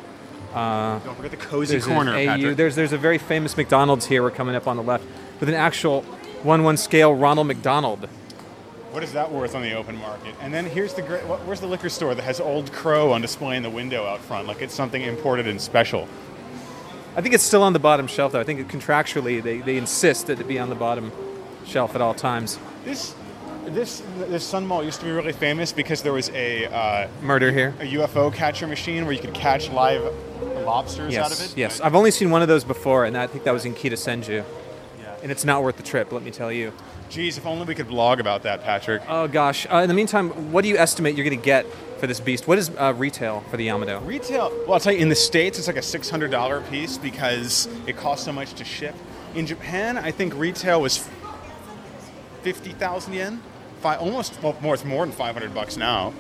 Don't 0.54 1.16
forget 1.16 1.32
the 1.32 1.38
cozy 1.38 1.74
There's 1.74 1.86
corner, 1.86 2.16
AU. 2.16 2.26
Patrick. 2.26 2.58
There's 2.58 2.76
there's 2.76 2.94
a 2.94 2.98
very 2.98 3.20
famous 3.20 3.56
McDonald's 3.56 4.08
here. 4.08 4.24
We're 4.24 4.32
coming 4.32 4.56
up 4.56 4.68
on 4.68 4.78
the 4.78 4.84
left 4.84 5.06
with 5.40 5.48
an 5.48 5.56
actual 5.56 6.02
one-one 6.44 6.78
scale 6.78 7.14
Ronald 7.14 7.48
McDonald. 7.48 8.10
What 8.92 9.04
is 9.04 9.14
that 9.14 9.32
worth 9.32 9.54
on 9.56 9.62
the 9.62 9.74
open 9.74 9.98
market? 9.98 10.34
And 10.42 10.54
then 10.54 10.66
here's 10.66 10.94
the 10.96 11.02
great. 11.04 11.24
What, 11.26 11.46
where's 11.46 11.60
the 11.60 11.68
liquor 11.68 11.90
store 11.90 12.16
that 12.16 12.24
has 12.24 12.40
Old 12.40 12.72
Crow 12.72 13.12
on 13.12 13.22
display 13.22 13.56
in 13.56 13.64
the 13.64 13.70
window 13.70 14.06
out 14.06 14.20
front, 14.20 14.48
like 14.48 14.62
it's 14.62 14.74
something 14.74 15.02
imported 15.02 15.48
and 15.48 15.62
special? 15.62 16.08
I 17.16 17.22
think 17.22 17.36
it's 17.36 17.44
still 17.44 17.64
on 17.64 17.74
the 17.74 17.80
bottom 17.80 18.08
shelf 18.08 18.32
though. 18.32 18.40
I 18.40 18.44
think 18.44 18.68
contractually 18.72 19.44
they, 19.44 19.60
they 19.60 19.78
insist 19.78 20.28
that 20.28 20.40
it 20.40 20.48
be 20.48 20.58
on 20.58 20.70
the 20.70 20.76
bottom 20.76 21.12
shelf 21.66 21.94
at 21.96 22.02
all 22.02 22.14
times. 22.16 22.58
This, 22.84 23.14
this, 23.66 24.02
this 24.28 24.44
Sun 24.44 24.66
Mall 24.66 24.84
used 24.84 25.00
to 25.02 25.06
be 25.06 25.12
really 25.12 25.34
famous 25.34 25.72
because 25.72 26.02
there 26.02 26.14
was 26.14 26.30
a 26.30 26.66
uh, 26.66 27.08
Murder 27.22 27.52
here. 27.52 27.76
a 27.80 27.84
UFO 27.94 28.34
catcher 28.34 28.66
machine 28.68 29.06
where 29.06 29.14
you 29.14 29.20
could 29.22 29.34
catch 29.34 29.70
live 29.70 30.02
lobsters 30.66 31.16
out 31.16 31.32
of 31.32 31.38
Yes, 31.40 31.52
it. 31.52 31.58
yes. 31.58 31.82
I've 31.82 31.96
only 31.96 32.12
seen 32.12 32.32
one 32.32 32.42
of 32.42 32.48
those 32.48 32.64
before, 32.64 33.06
and 33.06 33.16
I 33.18 33.28
think 33.28 33.44
that 33.44 33.54
was 33.54 33.66
in 33.66 33.74
Kita 33.76 33.94
Senju. 33.94 34.44
And 35.22 35.32
it's 35.34 35.44
not 35.44 35.62
worth 35.64 35.76
the 35.76 35.84
trip, 35.84 36.14
let 36.14 36.24
me 36.24 36.32
tell 36.32 36.50
you. 36.52 36.72
Geez, 37.10 37.40
if 37.40 37.46
only 37.48 37.66
we 37.66 37.74
could 37.74 37.88
blog 37.88 38.20
about 38.20 38.44
that, 38.44 38.64
Patrick. 38.64 39.02
Oh 39.08 39.28
gosh. 39.28 39.66
Uh, 39.70 39.78
in 39.78 39.88
the 39.88 39.96
meantime, 39.96 40.52
what 40.52 40.62
do 40.62 40.68
you 40.68 40.78
estimate 40.78 41.16
you're 41.16 41.26
going 41.26 41.38
to 41.38 41.44
get 41.44 41.66
for 42.00 42.06
this 42.06 42.20
beast? 42.20 42.48
What 42.48 42.60
is 42.60 42.70
uh, 42.78 42.94
retail 42.96 43.42
for 43.50 43.58
the 43.58 43.66
Yamato? 43.66 44.00
Retail. 44.02 44.52
Well, 44.62 44.74
I'll 44.74 44.80
tell 44.80 44.94
you, 44.94 45.00
in 45.00 45.10
the 45.10 45.16
states, 45.16 45.58
it's 45.58 45.68
like 45.68 45.76
a 45.76 45.82
six 45.82 46.10
hundred 46.10 46.30
dollar 46.30 46.62
piece 46.62 47.00
because 47.00 47.68
it 47.88 47.98
costs 47.98 48.26
so 48.26 48.32
much 48.32 48.54
to 48.54 48.64
ship. 48.64 48.94
In 49.34 49.48
Japan, 49.48 49.98
I 49.98 50.12
think 50.12 50.36
retail 50.36 50.82
was 50.82 51.10
fifty 52.44 52.74
thousand 52.74 53.14
yen, 53.14 53.42
five, 53.82 54.00
almost 54.00 54.42
well, 54.44 54.56
more. 54.62 54.76
It's 54.76 54.86
more 54.86 55.04
than 55.04 55.14
five 55.14 55.34
hundred 55.34 55.54
bucks 55.56 55.78
now, 55.78 56.14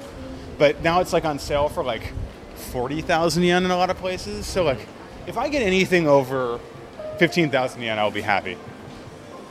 but 0.57 0.81
now 0.81 1.01
it's 1.01 1.13
like 1.13 1.23
on 1.23 1.37
sale 1.37 1.69
for 1.69 1.83
like 1.83 2.13
forty 2.55 3.01
thousand 3.01 3.43
yen 3.43 3.63
in 3.63 3.69
a 3.69 3.77
lot 3.77 3.91
of 3.91 3.97
places. 3.97 4.47
So 4.47 4.63
like, 4.63 4.87
if 5.27 5.37
I 5.37 5.49
get 5.49 5.61
anything 5.61 6.07
over 6.07 6.59
fifteen 7.19 7.51
thousand 7.51 7.83
yen, 7.83 7.99
I'll 7.99 8.09
be 8.09 8.21
happy. 8.21 8.57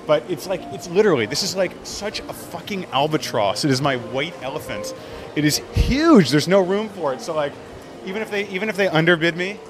But 0.08 0.24
it's 0.30 0.46
like 0.46 0.62
it's 0.72 0.88
literally 0.88 1.26
this 1.26 1.42
is 1.42 1.54
like 1.54 1.70
such 1.84 2.20
a 2.20 2.32
fucking 2.32 2.86
albatross. 2.86 3.66
It 3.66 3.70
is 3.70 3.82
my 3.82 3.96
white 3.96 4.34
elephant. 4.42 4.94
It 5.36 5.44
is 5.44 5.58
huge. 5.74 6.30
There's 6.30 6.48
no 6.48 6.62
room 6.62 6.88
for 6.88 7.12
it. 7.12 7.20
So 7.20 7.34
like, 7.34 7.52
even 8.06 8.22
if 8.22 8.30
they 8.30 8.48
even 8.48 8.70
if 8.70 8.76
they 8.76 8.88
underbid 8.88 9.36
me, 9.36 9.60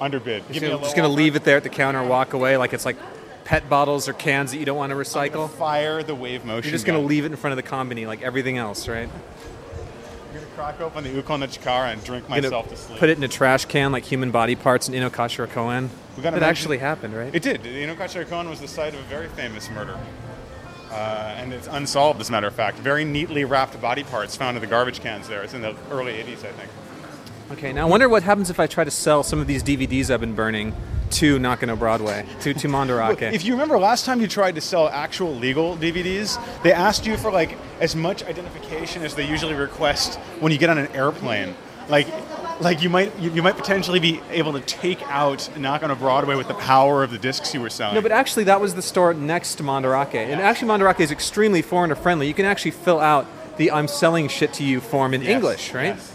underbid. 0.00 0.44
Give 0.52 0.62
me 0.62 0.68
a 0.68 0.78
just 0.78 0.94
going 0.94 1.02
to 1.02 1.12
offer. 1.12 1.18
leave 1.18 1.34
it 1.34 1.42
there 1.42 1.56
at 1.56 1.64
the 1.64 1.68
counter 1.68 1.98
and 1.98 2.08
walk 2.08 2.32
away 2.32 2.56
like 2.56 2.72
it's 2.72 2.84
like 2.84 2.96
pet 3.44 3.68
bottles 3.68 4.08
or 4.08 4.12
cans 4.12 4.52
that 4.52 4.58
you 4.58 4.64
don't 4.64 4.76
want 4.76 4.90
to 4.90 4.96
recycle? 4.96 5.50
Fire 5.50 6.04
the 6.04 6.14
wave 6.14 6.44
motion. 6.44 6.68
You're 6.68 6.76
just 6.76 6.86
going 6.86 7.00
to 7.00 7.04
leave 7.04 7.24
it 7.24 7.32
in 7.32 7.36
front 7.36 7.58
of 7.58 7.64
the 7.64 7.68
combini 7.68 8.06
like 8.06 8.22
everything 8.22 8.56
else, 8.56 8.86
right? 8.86 9.08
Crack 10.58 10.80
open 10.80 11.04
the 11.04 11.10
Ukon 11.10 11.40
and 11.44 12.02
drink 12.02 12.28
myself 12.28 12.68
to 12.68 12.76
sleep. 12.76 12.98
Put 12.98 13.08
it 13.10 13.16
in 13.16 13.22
a 13.22 13.28
trash 13.28 13.66
can 13.66 13.92
like 13.92 14.04
human 14.04 14.32
body 14.32 14.56
parts 14.56 14.88
in 14.88 14.94
Inokashira 14.94 15.48
Koen. 15.50 15.88
That 16.16 16.32
mention- 16.32 16.42
actually 16.42 16.78
happened, 16.78 17.14
right? 17.14 17.32
It 17.32 17.42
did. 17.44 17.62
Inokashira 17.62 18.28
Koen 18.28 18.50
was 18.50 18.58
the 18.58 18.66
site 18.66 18.92
of 18.92 18.98
a 18.98 19.04
very 19.04 19.28
famous 19.28 19.70
murder. 19.70 19.96
Uh, 20.90 21.34
and 21.36 21.52
it's 21.52 21.68
unsolved, 21.68 22.20
as 22.20 22.28
a 22.28 22.32
matter 22.32 22.48
of 22.48 22.54
fact. 22.54 22.78
Very 22.78 23.04
neatly 23.04 23.44
wrapped 23.44 23.80
body 23.80 24.02
parts 24.02 24.34
found 24.34 24.56
in 24.56 24.60
the 24.60 24.66
garbage 24.66 24.98
cans 24.98 25.28
there. 25.28 25.44
It's 25.44 25.54
in 25.54 25.62
the 25.62 25.76
early 25.92 26.14
80s, 26.14 26.44
I 26.44 26.50
think. 26.50 26.70
Okay, 27.50 27.72
now 27.72 27.86
I 27.86 27.88
wonder 27.88 28.10
what 28.10 28.22
happens 28.22 28.50
if 28.50 28.60
I 28.60 28.66
try 28.66 28.84
to 28.84 28.90
sell 28.90 29.22
some 29.22 29.40
of 29.40 29.46
these 29.46 29.62
DVDs 29.62 30.10
I've 30.10 30.20
been 30.20 30.34
burning 30.34 30.74
to 31.12 31.38
Nakano 31.38 31.76
Broadway, 31.76 32.26
to, 32.42 32.52
to 32.52 32.68
Mandarake. 32.68 33.32
If 33.32 33.42
you 33.46 33.54
remember 33.54 33.78
last 33.78 34.04
time 34.04 34.20
you 34.20 34.28
tried 34.28 34.54
to 34.56 34.60
sell 34.60 34.86
actual 34.88 35.34
legal 35.34 35.74
DVDs, 35.78 36.38
they 36.62 36.74
asked 36.74 37.06
you 37.06 37.16
for 37.16 37.32
like 37.32 37.56
as 37.80 37.96
much 37.96 38.22
identification 38.24 39.02
as 39.02 39.14
they 39.14 39.26
usually 39.26 39.54
request 39.54 40.16
when 40.40 40.52
you 40.52 40.58
get 40.58 40.68
on 40.68 40.76
an 40.76 40.88
airplane. 40.88 41.54
Like, 41.88 42.06
like 42.60 42.82
you 42.82 42.90
might 42.90 43.18
you, 43.18 43.30
you 43.30 43.42
might 43.42 43.56
potentially 43.56 43.98
be 43.98 44.20
able 44.30 44.52
to 44.52 44.60
take 44.60 45.00
out 45.04 45.48
Nakano 45.56 45.94
Broadway 45.94 46.34
with 46.34 46.48
the 46.48 46.54
power 46.54 47.02
of 47.02 47.10
the 47.10 47.18
discs 47.18 47.54
you 47.54 47.62
were 47.62 47.70
selling. 47.70 47.94
No, 47.94 48.02
but 48.02 48.12
actually, 48.12 48.44
that 48.44 48.60
was 48.60 48.74
the 48.74 48.82
store 48.82 49.14
next 49.14 49.54
to 49.54 49.62
Mandarake. 49.62 50.16
And 50.16 50.38
actually, 50.42 50.68
Mandarake 50.68 51.00
is 51.00 51.10
extremely 51.10 51.62
foreigner 51.62 51.94
friendly. 51.94 52.28
You 52.28 52.34
can 52.34 52.44
actually 52.44 52.72
fill 52.72 53.00
out 53.00 53.26
the 53.56 53.70
I'm 53.70 53.88
selling 53.88 54.28
shit 54.28 54.52
to 54.54 54.64
you 54.64 54.80
form 54.80 55.14
in 55.14 55.22
Yes, 55.22 55.30
English, 55.30 55.72
right? 55.72 55.96
Yes. 55.96 56.12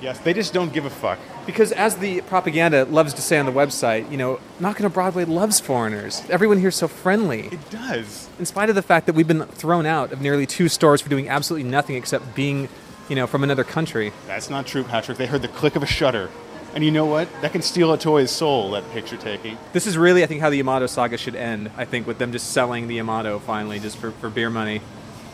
Yes, 0.00 0.18
they 0.20 0.32
just 0.32 0.52
don't 0.52 0.72
give 0.72 0.84
a 0.84 0.90
fuck. 0.90 1.18
Because 1.44 1.72
as 1.72 1.96
the 1.96 2.20
propaganda 2.22 2.84
loves 2.84 3.14
to 3.14 3.22
say 3.22 3.38
on 3.38 3.46
the 3.46 3.52
website, 3.52 4.10
you 4.10 4.16
know, 4.16 4.38
Nakano 4.60 4.88
Broadway 4.88 5.24
loves 5.24 5.60
foreigners. 5.60 6.22
Everyone 6.30 6.58
here 6.58 6.68
is 6.68 6.76
so 6.76 6.88
friendly. 6.88 7.48
It 7.48 7.70
does. 7.70 8.28
In 8.38 8.46
spite 8.46 8.68
of 8.68 8.74
the 8.74 8.82
fact 8.82 9.06
that 9.06 9.14
we've 9.14 9.26
been 9.26 9.44
thrown 9.46 9.86
out 9.86 10.12
of 10.12 10.20
nearly 10.20 10.46
two 10.46 10.68
stores 10.68 11.00
for 11.00 11.08
doing 11.08 11.28
absolutely 11.28 11.68
nothing 11.68 11.96
except 11.96 12.34
being, 12.34 12.68
you 13.08 13.16
know, 13.16 13.26
from 13.26 13.42
another 13.42 13.64
country. 13.64 14.12
That's 14.26 14.50
not 14.50 14.66
true, 14.66 14.84
Patrick. 14.84 15.18
They 15.18 15.26
heard 15.26 15.42
the 15.42 15.48
click 15.48 15.74
of 15.74 15.82
a 15.82 15.86
shutter. 15.86 16.30
And 16.74 16.84
you 16.84 16.90
know 16.90 17.06
what? 17.06 17.28
That 17.40 17.52
can 17.52 17.62
steal 17.62 17.92
a 17.92 17.98
toy's 17.98 18.30
soul, 18.30 18.72
that 18.72 18.88
picture 18.90 19.16
taking. 19.16 19.56
This 19.72 19.86
is 19.86 19.96
really, 19.96 20.22
I 20.22 20.26
think, 20.26 20.42
how 20.42 20.50
the 20.50 20.58
Yamato 20.58 20.86
saga 20.86 21.16
should 21.16 21.34
end. 21.34 21.70
I 21.76 21.86
think 21.86 22.06
with 22.06 22.18
them 22.18 22.30
just 22.30 22.52
selling 22.52 22.88
the 22.88 22.96
Yamato 22.96 23.38
finally, 23.38 23.80
just 23.80 23.96
for, 23.96 24.10
for 24.12 24.28
beer 24.28 24.50
money, 24.50 24.82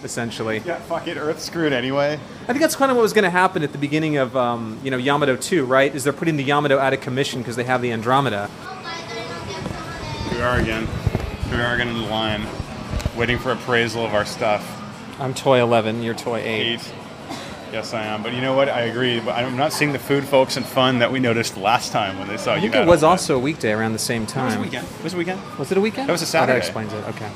essentially. 0.04 0.62
Yeah, 0.64 0.78
fuck 0.80 1.08
it. 1.08 1.16
Earth's 1.16 1.44
screwed 1.44 1.72
anyway. 1.72 2.18
I 2.42 2.46
think 2.46 2.60
that's 2.60 2.76
kind 2.76 2.90
of 2.90 2.96
what 2.96 3.02
was 3.02 3.12
going 3.12 3.24
to 3.24 3.30
happen 3.30 3.62
at 3.62 3.72
the 3.72 3.78
beginning 3.78 4.16
of, 4.18 4.36
um, 4.36 4.78
you 4.84 4.90
know, 4.90 4.96
Yamato 4.98 5.36
2, 5.36 5.64
right? 5.64 5.92
Is 5.94 6.04
they're 6.04 6.12
putting 6.12 6.36
the 6.36 6.44
Yamato 6.44 6.78
out 6.78 6.92
of 6.92 7.00
commission 7.00 7.40
because 7.40 7.56
they 7.56 7.64
have 7.64 7.82
the 7.82 7.90
Andromeda. 7.92 8.48
Here 10.30 10.38
we 10.38 10.42
are 10.42 10.58
again. 10.58 10.86
Here 11.48 11.56
we 11.58 11.62
are 11.62 11.74
again 11.74 11.88
in 11.88 11.94
the 12.00 12.08
line, 12.08 12.46
waiting 13.16 13.38
for 13.38 13.50
appraisal 13.52 14.04
of 14.04 14.14
our 14.14 14.24
stuff. 14.24 14.62
I'm 15.20 15.32
toy 15.34 15.62
11, 15.62 16.02
you're 16.02 16.14
toy 16.14 16.38
8. 16.38 16.44
Eight. 16.44 16.92
Yes, 17.72 17.92
I 17.92 18.04
am. 18.04 18.22
But 18.22 18.34
you 18.34 18.40
know 18.40 18.54
what? 18.54 18.68
I 18.68 18.82
agree. 18.82 19.18
But 19.18 19.32
I'm 19.34 19.56
not 19.56 19.72
seeing 19.72 19.92
the 19.92 19.98
food, 19.98 20.22
folks, 20.24 20.56
and 20.56 20.64
fun 20.64 21.00
that 21.00 21.10
we 21.10 21.18
noticed 21.18 21.56
last 21.56 21.90
time 21.90 22.18
when 22.20 22.28
they 22.28 22.36
saw 22.36 22.52
you. 22.52 22.58
I 22.58 22.60
think 22.60 22.74
it 22.76 22.86
was 22.86 23.02
also 23.02 23.34
a 23.34 23.38
weekday 23.38 23.72
around 23.72 23.94
the 23.94 23.98
same 23.98 24.26
time. 24.26 24.44
It 24.44 24.46
was 24.46 24.54
a 24.56 24.60
weekend. 24.60 24.86
It 24.98 25.02
was 25.02 25.14
a 25.14 25.16
weekend. 25.16 25.40
Was 25.58 25.72
it 25.72 25.78
a 25.78 25.80
weekend? 25.80 26.08
That 26.08 26.12
was 26.12 26.22
a 26.22 26.24
Oh, 26.24 26.26
Saturday. 26.26 26.52
that 26.52 26.58
explains 26.58 26.92
it. 26.92 27.04
Okay. 27.08 27.28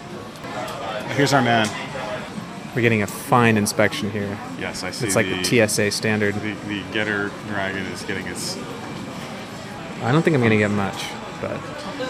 Here's 1.17 1.33
our 1.33 1.43
man. 1.43 1.67
We're 2.79 2.83
getting 2.83 3.03
a 3.03 3.09
fine 3.09 3.57
inspection 3.57 4.09
here. 4.13 4.39
Yes, 4.57 4.85
I 4.85 4.93
see. 4.93 5.05
It's 5.09 5.17
like 5.17 5.27
the 5.27 5.43
TSA 5.43 5.91
standard. 5.91 6.37
The, 6.37 6.55
the 6.69 6.85
Getter 6.93 7.33
Dragon 7.49 7.85
is 7.87 8.05
getting 8.05 8.25
its. 8.29 8.57
I 10.01 10.13
don't 10.13 10.23
think 10.23 10.35
I'm 10.35 10.41
going 10.41 10.53
to 10.53 10.59
get 10.59 10.71
much, 10.71 11.07
but 11.41 11.61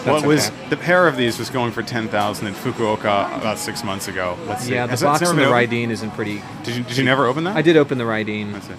that's 0.04 0.06
What 0.06 0.26
was 0.26 0.50
the 0.68 0.76
pair 0.76 1.08
of 1.08 1.16
these 1.16 1.38
was 1.38 1.48
going 1.48 1.72
for 1.72 1.82
ten 1.82 2.06
thousand 2.08 2.48
in 2.48 2.52
Fukuoka 2.52 3.34
about 3.34 3.56
six 3.56 3.82
months 3.82 4.08
ago. 4.08 4.36
Let's 4.44 4.64
see. 4.64 4.74
Yeah, 4.74 4.84
the 4.84 4.90
Has 4.90 5.02
box 5.02 5.22
and 5.22 5.38
the 5.38 5.46
opened? 5.46 5.90
Isn't 5.90 6.10
pretty. 6.10 6.42
Did 6.64 6.76
you, 6.76 6.82
did 6.82 6.98
you 6.98 7.04
never 7.04 7.24
open 7.24 7.44
that? 7.44 7.56
I 7.56 7.62
did 7.62 7.78
open 7.78 7.96
the 7.96 8.04
Raideen. 8.04 8.52
I 8.52 8.60
see. 8.60 8.74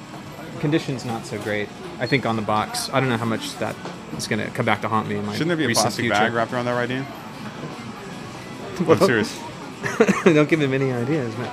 Condition's 0.59 1.05
not 1.05 1.25
so 1.25 1.41
great. 1.41 1.69
I 1.97 2.05
think 2.05 2.27
on 2.27 2.35
the 2.35 2.43
box. 2.43 2.91
I 2.93 2.99
don't 2.99 3.09
know 3.09 3.17
how 3.17 3.25
much 3.25 3.57
that 3.57 3.75
is 4.15 4.27
going 4.27 4.45
to 4.45 4.51
come 4.51 4.67
back 4.67 4.81
to 4.81 4.89
haunt 4.89 5.07
me 5.07 5.15
in 5.15 5.25
my 5.25 5.31
Shouldn't 5.31 5.47
there 5.47 5.57
be 5.57 5.65
a 5.65 5.75
plastic 5.75 6.03
future. 6.03 6.13
bag 6.13 6.33
wrapped 6.33 6.53
around 6.53 6.65
that 6.65 6.87
Raideen? 6.87 7.03
I'm 8.87 8.99
serious. 8.99 9.48
don't 10.25 10.49
give 10.49 10.61
him 10.61 10.73
any 10.73 10.91
ideas, 10.91 11.35
man. 11.37 11.51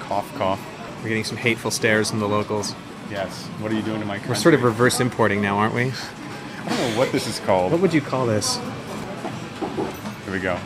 Cough, 0.00 0.32
cough. 0.36 0.60
We're 1.02 1.08
getting 1.08 1.24
some 1.24 1.36
hateful 1.36 1.70
stares 1.70 2.10
from 2.10 2.20
the 2.20 2.28
locals. 2.28 2.74
Yes. 3.10 3.46
What 3.60 3.72
are 3.72 3.74
you 3.74 3.82
doing 3.82 4.00
to 4.00 4.06
my 4.06 4.16
country? 4.16 4.30
We're 4.30 4.34
sort 4.36 4.54
of 4.54 4.62
reverse 4.62 5.00
importing 5.00 5.40
now, 5.40 5.58
aren't 5.58 5.74
we? 5.74 5.92
I 6.64 6.68
don't 6.68 6.78
know 6.78 6.98
what 6.98 7.12
this 7.12 7.26
is 7.26 7.40
called. 7.40 7.72
What 7.72 7.80
would 7.80 7.94
you 7.94 8.00
call 8.00 8.26
this? 8.26 8.58
Here 10.24 10.32
we 10.32 10.40
go. 10.40 10.58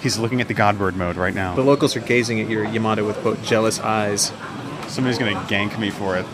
He's 0.00 0.18
looking 0.18 0.40
at 0.40 0.48
the 0.48 0.54
Godbird 0.54 0.96
mode 0.96 1.16
right 1.16 1.34
now. 1.34 1.54
The 1.54 1.62
locals 1.62 1.96
are 1.96 2.00
gazing 2.00 2.40
at 2.40 2.50
your 2.50 2.64
Yamato 2.64 3.06
with 3.06 3.16
quote 3.18 3.42
jealous 3.42 3.80
eyes. 3.80 4.32
Somebody's 4.88 5.18
gonna 5.18 5.40
gank 5.46 5.78
me 5.78 5.90
for 5.90 6.16
it. 6.16 6.26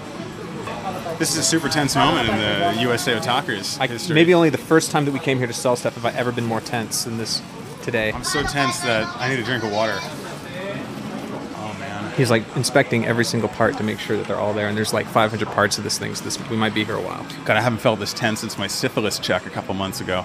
This 1.18 1.32
is 1.32 1.36
a 1.36 1.42
super 1.42 1.68
tense 1.68 1.94
moment 1.94 2.30
in 2.30 2.36
the 2.36 2.80
USA 2.80 3.14
Otaku's 3.14 3.78
I, 3.78 3.86
history. 3.86 4.14
maybe 4.14 4.32
only 4.32 4.48
the 4.48 4.58
first 4.58 4.90
time 4.90 5.04
that 5.04 5.12
we 5.12 5.18
came 5.18 5.36
here 5.36 5.46
to 5.46 5.52
sell 5.52 5.76
stuff 5.76 5.94
have 5.96 6.06
I 6.06 6.12
ever 6.12 6.32
been 6.32 6.46
more 6.46 6.62
tense 6.62 7.04
than 7.04 7.18
this 7.18 7.42
today. 7.82 8.12
I'm 8.12 8.24
so 8.24 8.42
tense 8.42 8.80
that 8.80 9.06
I 9.16 9.28
need 9.28 9.38
a 9.38 9.44
drink 9.44 9.64
of 9.64 9.72
water. 9.72 9.98
Oh 10.00 11.76
man. 11.78 12.12
He's 12.14 12.30
like 12.30 12.44
inspecting 12.56 13.06
every 13.06 13.24
single 13.24 13.48
part 13.48 13.76
to 13.78 13.82
make 13.82 13.98
sure 13.98 14.16
that 14.16 14.26
they're 14.26 14.38
all 14.38 14.52
there, 14.52 14.68
and 14.68 14.76
there's 14.76 14.92
like 14.92 15.06
500 15.06 15.48
parts 15.48 15.78
of 15.78 15.84
this 15.84 15.98
thing, 15.98 16.14
so 16.14 16.24
this 16.24 16.38
we 16.48 16.56
might 16.56 16.74
be 16.74 16.84
here 16.84 16.96
a 16.96 17.00
while. 17.00 17.26
God, 17.44 17.56
I 17.56 17.60
haven't 17.60 17.80
felt 17.80 17.98
this 18.00 18.12
tense 18.12 18.40
since 18.40 18.58
my 18.58 18.66
syphilis 18.66 19.18
check 19.18 19.46
a 19.46 19.50
couple 19.50 19.74
months 19.74 20.00
ago. 20.00 20.24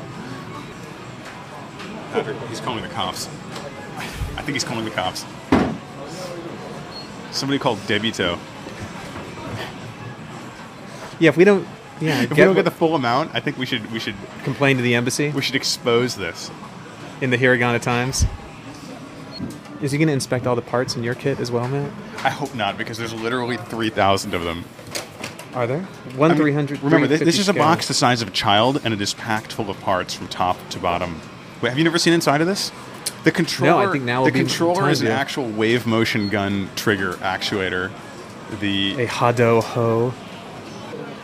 Patrick, 2.11 2.37
he's 2.49 2.59
calling 2.61 2.81
the 2.81 2.89
cops. 2.89 3.27
I 4.37 4.41
think 4.41 4.55
he's 4.55 4.63
calling 4.63 4.85
the 4.85 4.91
cops. 4.91 5.25
Somebody 7.31 7.59
called 7.59 7.79
Debito. 7.79 8.39
Yeah, 11.19 11.29
if 11.29 11.37
we 11.37 11.43
don't, 11.45 11.67
yeah, 12.01 12.23
If 12.23 12.31
we 12.31 12.37
don't 12.37 12.55
get 12.55 12.65
the 12.65 12.71
full 12.71 12.95
amount, 12.95 13.31
I 13.33 13.39
think 13.39 13.57
we 13.57 13.65
should 13.65 13.89
we 13.91 13.99
should 13.99 14.15
complain 14.43 14.75
to 14.77 14.83
the 14.83 14.95
embassy 14.95 15.29
we 15.29 15.41
should 15.41 15.55
expose 15.55 16.15
this. 16.15 16.51
In 17.21 17.29
the 17.29 17.37
Hiragana 17.37 17.81
Times. 17.81 18.25
Is 19.81 19.91
he 19.91 19.97
going 19.97 20.07
to 20.07 20.13
inspect 20.13 20.47
all 20.47 20.55
the 20.55 20.61
parts 20.61 20.95
in 20.95 21.03
your 21.03 21.15
kit 21.15 21.39
as 21.39 21.51
well, 21.51 21.67
Matt? 21.67 21.91
I 22.23 22.29
hope 22.29 22.55
not, 22.55 22.77
because 22.77 22.97
there's 22.97 23.13
literally 23.13 23.57
three 23.57 23.89
thousand 23.89 24.33
of 24.33 24.43
them. 24.43 24.65
Are 25.53 25.67
there 25.67 25.81
one 26.15 26.31
I 26.31 26.33
mean, 26.33 26.41
three 26.41 26.53
hundred? 26.53 26.81
Remember, 26.81 27.07
this, 27.07 27.21
this 27.21 27.39
is 27.39 27.49
a 27.49 27.53
box 27.53 27.87
the 27.87 27.93
size 27.93 28.21
of 28.21 28.29
a 28.29 28.31
child, 28.31 28.81
and 28.83 28.93
it 28.93 29.01
is 29.01 29.13
packed 29.13 29.53
full 29.53 29.69
of 29.69 29.79
parts 29.81 30.13
from 30.13 30.27
top 30.27 30.57
to 30.69 30.79
bottom. 30.79 31.21
Wait, 31.61 31.69
have 31.69 31.77
you 31.77 31.83
never 31.83 31.97
seen 31.97 32.13
inside 32.13 32.41
of 32.41 32.47
this? 32.47 32.71
The 33.23 33.31
controller. 33.31 33.83
No, 33.83 33.89
I 33.89 33.91
think 33.91 34.03
now 34.03 34.23
the 34.23 34.31
controller 34.31 34.89
is 34.89 35.01
an 35.01 35.07
actual 35.07 35.49
wave 35.49 35.85
motion 35.85 36.29
gun 36.29 36.69
trigger 36.75 37.13
actuator. 37.13 37.91
The 38.59 39.03
a 39.03 39.07
Hado 39.07 39.61
Ho. 39.63 40.13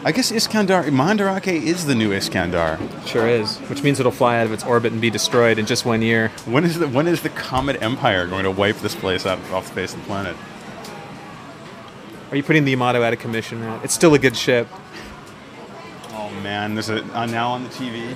I 0.04 0.12
guess 0.12 0.32
Iskandar 0.32 0.86
Mandarake 0.86 1.62
is 1.62 1.86
the 1.86 1.94
new 1.94 2.10
Iskandar. 2.10 2.80
Sure 3.06 3.28
is, 3.28 3.58
which 3.70 3.84
means 3.84 4.00
it'll 4.00 4.12
fly 4.12 4.40
out 4.40 4.48
of 4.48 4.52
its 4.52 4.64
orbit 4.64 4.92
and 4.92 5.00
be 5.00 5.12
destroyed 5.12 5.60
in 5.60 5.68
just 5.68 5.86
one 5.86 6.02
year. 6.02 6.30
When 6.46 6.64
is 6.64 6.80
the 6.80 6.88
when 6.88 7.06
is 7.08 7.22
the 7.22 7.30
Comet 7.30 7.80
Empire 7.84 8.26
going 8.26 8.46
to 8.46 8.52
wipe 8.52 8.78
this 8.78 8.96
place 8.96 9.28
out 9.28 9.38
off 9.52 9.68
the 9.68 9.76
face 9.76 9.94
of 9.94 10.00
the 10.00 10.08
planet? 10.08 10.36
Are 12.32 12.36
you 12.36 12.42
putting 12.42 12.66
the 12.66 12.72
Yamato 12.72 13.04
out 13.04 13.14
of 13.14 13.20
commission, 13.20 13.60
Matt? 13.60 13.84
It's 13.84 13.94
still 13.94 14.16
a 14.16 14.20
good 14.20 14.36
ship. 14.36 14.68
Man, 16.44 16.74
there's 16.74 16.90
a 16.90 17.04
uh, 17.16 17.26
now 17.26 17.52
on 17.52 17.64
the 17.64 17.70
TV. 17.70 18.16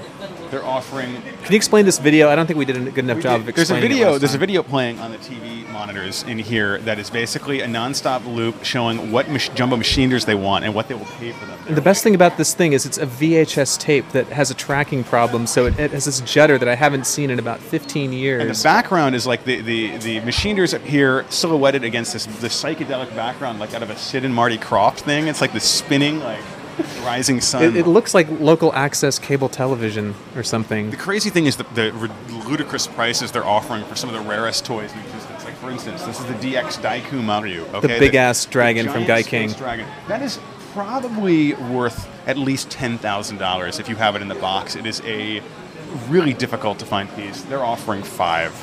They're 0.50 0.64
offering. 0.64 1.14
Can 1.22 1.52
you 1.52 1.56
explain 1.56 1.86
this 1.86 2.00
video? 2.00 2.30
I 2.30 2.36
don't 2.36 2.48
think 2.48 2.58
we 2.58 2.66
did 2.66 2.76
a 2.78 2.92
good 2.92 3.06
enough 3.06 3.22
job 3.22 3.42
of 3.42 3.50
explaining. 3.50 3.56
There's 3.56 3.72
a 3.72 3.88
video. 3.88 4.18
There's 4.18 4.34
a 4.34 4.40
video 4.40 4.64
playing 4.64 5.00
on 5.00 5.12
the 5.12 5.18
TV 5.18 5.68
monitors 5.70 6.24
in 6.24 6.40
here 6.40 6.80
that 6.80 6.98
is 6.98 7.10
basically 7.10 7.62
a 7.62 7.68
nonstop 7.68 8.26
loop 8.26 8.64
showing 8.64 9.12
what 9.12 9.30
mach- 9.30 9.54
jumbo 9.54 9.76
machinders 9.76 10.26
they 10.26 10.36
want 10.36 10.66
and 10.66 10.74
what 10.74 10.88
they 10.88 10.96
will 10.96 11.06
pay 11.06 11.32
for 11.34 11.46
them. 11.46 11.60
And 11.68 11.76
the 11.76 11.82
best 11.82 12.02
thing 12.04 12.16
about 12.16 12.38
this 12.38 12.54
thing 12.54 12.74
is 12.74 12.86
it's 12.86 12.98
a 12.98 13.06
VHS 13.06 13.78
tape 13.78 14.10
that 14.12 14.28
has 14.28 14.52
a 14.52 14.54
tracking 14.54 15.04
problem, 15.04 15.48
so 15.48 15.66
it, 15.66 15.78
it 15.80 15.92
has 15.92 16.06
this 16.06 16.22
judder 16.22 16.58
that 16.58 16.68
I 16.68 16.76
haven't 16.76 17.06
seen 17.06 17.30
in 17.30 17.40
about 17.40 17.60
15 17.60 18.14
years. 18.14 18.42
And 18.42 18.50
the 18.50 18.64
background 18.64 19.16
is 19.16 19.28
like 19.28 19.44
the, 19.44 19.62
the, 19.62 19.98
the 19.98 20.22
machinders 20.22 20.74
up 20.74 20.82
here 20.82 21.26
silhouetted 21.30 21.84
against 21.84 22.14
this 22.14 22.26
the 22.26 22.48
psychedelic 22.48 23.16
background, 23.16 23.60
like 23.60 23.74
out 23.74 23.84
of 23.84 23.90
a 23.90 23.98
Sid 23.98 24.26
and 24.26 24.34
Marty 24.34 24.58
Krofft 24.58 25.00
thing. 25.00 25.28
It's 25.28 25.42
like 25.42 25.54
the 25.54 25.60
spinning, 25.60 26.20
like 26.20 26.44
rising 27.04 27.42
sun. 27.42 27.64
It, 27.64 27.76
it 27.76 27.88
looks 27.88 28.14
like 28.14 28.28
local 28.40 28.74
access 28.74 29.20
cable 29.20 29.50
television 29.50 30.16
or 30.36 30.44
something. 30.44 30.92
The 30.92 30.98
crazy 30.98 31.30
thing 31.30 31.46
is 31.46 31.58
the, 31.58 31.64
the 31.74 31.92
ludicrous 32.48 32.88
prices 32.88 33.32
they're 33.32 33.46
offering 33.46 33.84
for 33.86 33.96
some 33.96 34.10
of 34.10 34.16
the 34.16 34.30
rarest 34.30 34.66
toys 34.66 34.92
in 34.94 35.00
existence. 35.00 35.46
Like, 35.46 35.56
for 35.56 35.72
instance, 35.72 36.04
this 36.04 36.20
is 36.20 36.26
the 36.26 36.34
DX 36.34 36.82
Daikumaryu. 36.82 37.74
Okay? 37.74 37.88
The 37.88 38.00
big-ass 38.00 38.46
dragon 38.46 38.86
from 38.86 39.06
giant 39.06 39.08
Gai 39.08 39.22
space 39.22 39.30
King. 39.30 39.60
Dragon. 39.60 39.88
That 40.08 40.22
is 40.22 40.40
probably 40.74 41.54
worth 41.54 42.10
at 42.28 42.38
least 42.38 42.70
$10,000 42.70 43.80
if 43.80 43.88
you 43.88 43.96
have 43.96 44.16
it 44.16 44.22
in 44.22 44.28
the 44.28 44.36
box. 44.36 44.76
It 44.76 44.86
is 44.86 45.02
a 45.06 45.42
really 46.10 46.34
difficult 46.34 46.80
to 46.80 46.86
find 46.86 47.14
piece. 47.16 47.42
They're 47.44 47.64
offering 47.64 48.04
five. 48.04 48.54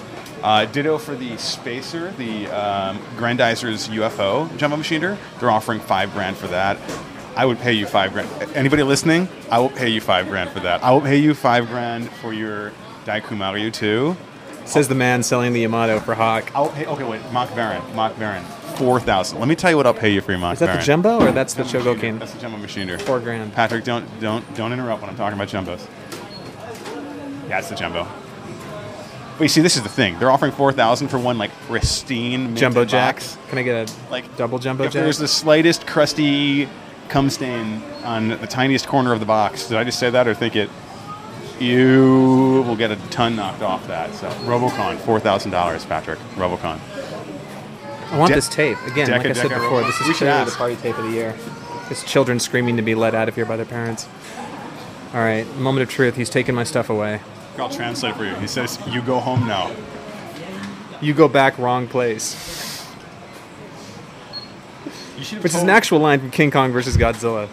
Uh, 0.42 0.64
ditto 0.66 0.98
for 0.98 1.14
the 1.14 1.36
Spacer, 1.38 2.10
the 2.12 2.48
um, 2.48 3.00
Grendizer's 3.16 3.88
UFO 3.88 4.54
jumbo 4.56 4.76
machinder. 4.76 5.16
They're 5.38 5.50
offering 5.50 5.78
five 5.78 6.12
grand 6.12 6.36
for 6.36 6.48
that. 6.48 6.76
I 7.36 7.46
would 7.46 7.58
pay 7.58 7.72
you 7.72 7.86
five 7.86 8.12
grand. 8.12 8.28
Anybody 8.54 8.82
listening? 8.82 9.28
I 9.50 9.58
will 9.58 9.70
pay 9.70 9.88
you 9.88 10.00
five 10.00 10.28
grand 10.28 10.50
for 10.50 10.60
that. 10.60 10.84
I 10.84 10.90
will 10.90 11.00
pay 11.00 11.16
you 11.16 11.34
five 11.34 11.66
grand 11.68 12.10
for 12.10 12.32
your 12.32 12.72
Daikumaryu 13.06 13.72
2. 13.72 14.16
Says 14.64 14.86
the 14.88 14.94
man 14.94 15.22
selling 15.22 15.52
the 15.52 15.60
Yamato 15.60 15.98
for 15.98 16.14
Hawk. 16.14 16.50
I'll 16.54 16.68
pay. 16.68 16.86
Okay, 16.86 17.02
wait. 17.04 17.20
Mach 17.32 17.52
Baron. 17.54 17.82
Mach 17.96 18.16
Baron. 18.18 18.44
Four 18.76 19.00
thousand. 19.00 19.38
Let 19.40 19.48
me 19.48 19.56
tell 19.56 19.70
you 19.70 19.76
what 19.76 19.86
I'll 19.86 19.94
pay 19.94 20.10
you 20.12 20.20
for 20.20 20.30
your 20.32 20.38
Mach 20.40 20.54
Is 20.54 20.58
that 20.60 20.66
Baron. 20.66 20.80
the 20.80 20.84
jumbo 20.86 21.20
or 21.20 21.32
that's 21.32 21.54
the 21.54 21.64
Jumbo 21.64 21.94
Chogokin? 21.94 22.14
Machinder. 22.14 22.18
That's 22.20 22.32
the 22.32 22.40
jumbo 22.40 22.58
machinder. 22.58 23.00
Four 23.02 23.18
grand. 23.20 23.52
Patrick, 23.54 23.82
don't 23.84 24.06
don't 24.20 24.54
don't 24.54 24.72
interrupt 24.72 25.00
when 25.02 25.10
I'm 25.10 25.16
talking 25.16 25.38
about 25.38 25.48
jumbos. 25.48 25.84
Yeah, 27.48 27.58
it's 27.58 27.68
the 27.70 27.74
jumbo. 27.74 28.06
But 29.36 29.44
you 29.44 29.48
see, 29.48 29.62
this 29.62 29.76
is 29.76 29.82
the 29.82 29.88
thing. 29.88 30.18
They're 30.20 30.30
offering 30.30 30.52
four 30.52 30.72
thousand 30.72 31.08
for 31.08 31.18
one 31.18 31.38
like 31.38 31.50
pristine 31.66 32.44
minted 32.54 32.58
Jumbo 32.58 32.84
box. 32.84 33.36
Can 33.48 33.58
I 33.58 33.62
get 33.62 33.90
a 33.90 34.10
Like 34.10 34.36
double 34.36 34.58
jumbo 34.60 34.84
if 34.84 34.92
jack? 34.92 35.02
there's 35.02 35.18
the 35.18 35.28
slightest 35.28 35.86
crusty 35.88 36.68
cum 37.12 37.28
stain 37.28 37.82
on 38.04 38.28
the 38.28 38.46
tiniest 38.46 38.88
corner 38.88 39.12
of 39.12 39.20
the 39.20 39.26
box, 39.26 39.68
did 39.68 39.76
I 39.76 39.84
just 39.84 39.98
say 39.98 40.08
that 40.08 40.26
or 40.26 40.34
think 40.34 40.56
it? 40.56 40.70
You 41.60 42.64
will 42.66 42.74
get 42.74 42.90
a 42.90 42.96
ton 43.10 43.36
knocked 43.36 43.62
off 43.62 43.86
that. 43.86 44.12
So 44.14 44.28
Robocon, 44.46 44.96
four 44.98 45.20
thousand 45.20 45.52
dollars, 45.52 45.84
Patrick. 45.84 46.18
Robocon. 46.36 46.80
I 48.10 48.18
want 48.18 48.30
De- 48.30 48.34
this 48.34 48.48
tape 48.48 48.78
again. 48.86 49.08
Deca 49.08 49.18
like 49.18 49.26
I 49.26 49.32
said 49.34 49.50
Deca 49.50 49.60
before, 49.60 49.80
Robo- 49.80 49.86
this 49.86 50.00
is 50.00 50.16
clearly 50.16 50.44
the 50.44 50.50
party 50.52 50.76
tape 50.76 50.98
of 50.98 51.04
the 51.04 51.10
year. 51.12 51.36
It's 51.90 52.02
children 52.04 52.40
screaming 52.40 52.76
to 52.78 52.82
be 52.82 52.94
let 52.94 53.14
out 53.14 53.28
of 53.28 53.34
here 53.34 53.44
by 53.44 53.56
their 53.56 53.66
parents. 53.66 54.08
All 55.12 55.20
right, 55.20 55.46
moment 55.56 55.82
of 55.82 55.90
truth. 55.90 56.16
He's 56.16 56.30
taking 56.30 56.54
my 56.54 56.64
stuff 56.64 56.88
away. 56.88 57.20
I'll 57.58 57.68
translate 57.68 58.16
for 58.16 58.24
you. 58.24 58.34
He 58.36 58.46
says, 58.46 58.78
"You 58.88 59.02
go 59.02 59.20
home 59.20 59.46
now." 59.46 59.70
You 61.02 61.12
go 61.12 61.28
back 61.28 61.58
wrong 61.58 61.86
place. 61.88 62.71
You 65.22 65.26
should 65.26 65.34
have 65.36 65.44
Which 65.44 65.54
is 65.54 65.62
an 65.62 65.70
actual 65.70 66.00
line 66.00 66.18
from 66.18 66.32
King 66.32 66.50
Kong 66.50 66.72
versus 66.72 66.96
Godzilla. 66.96 67.48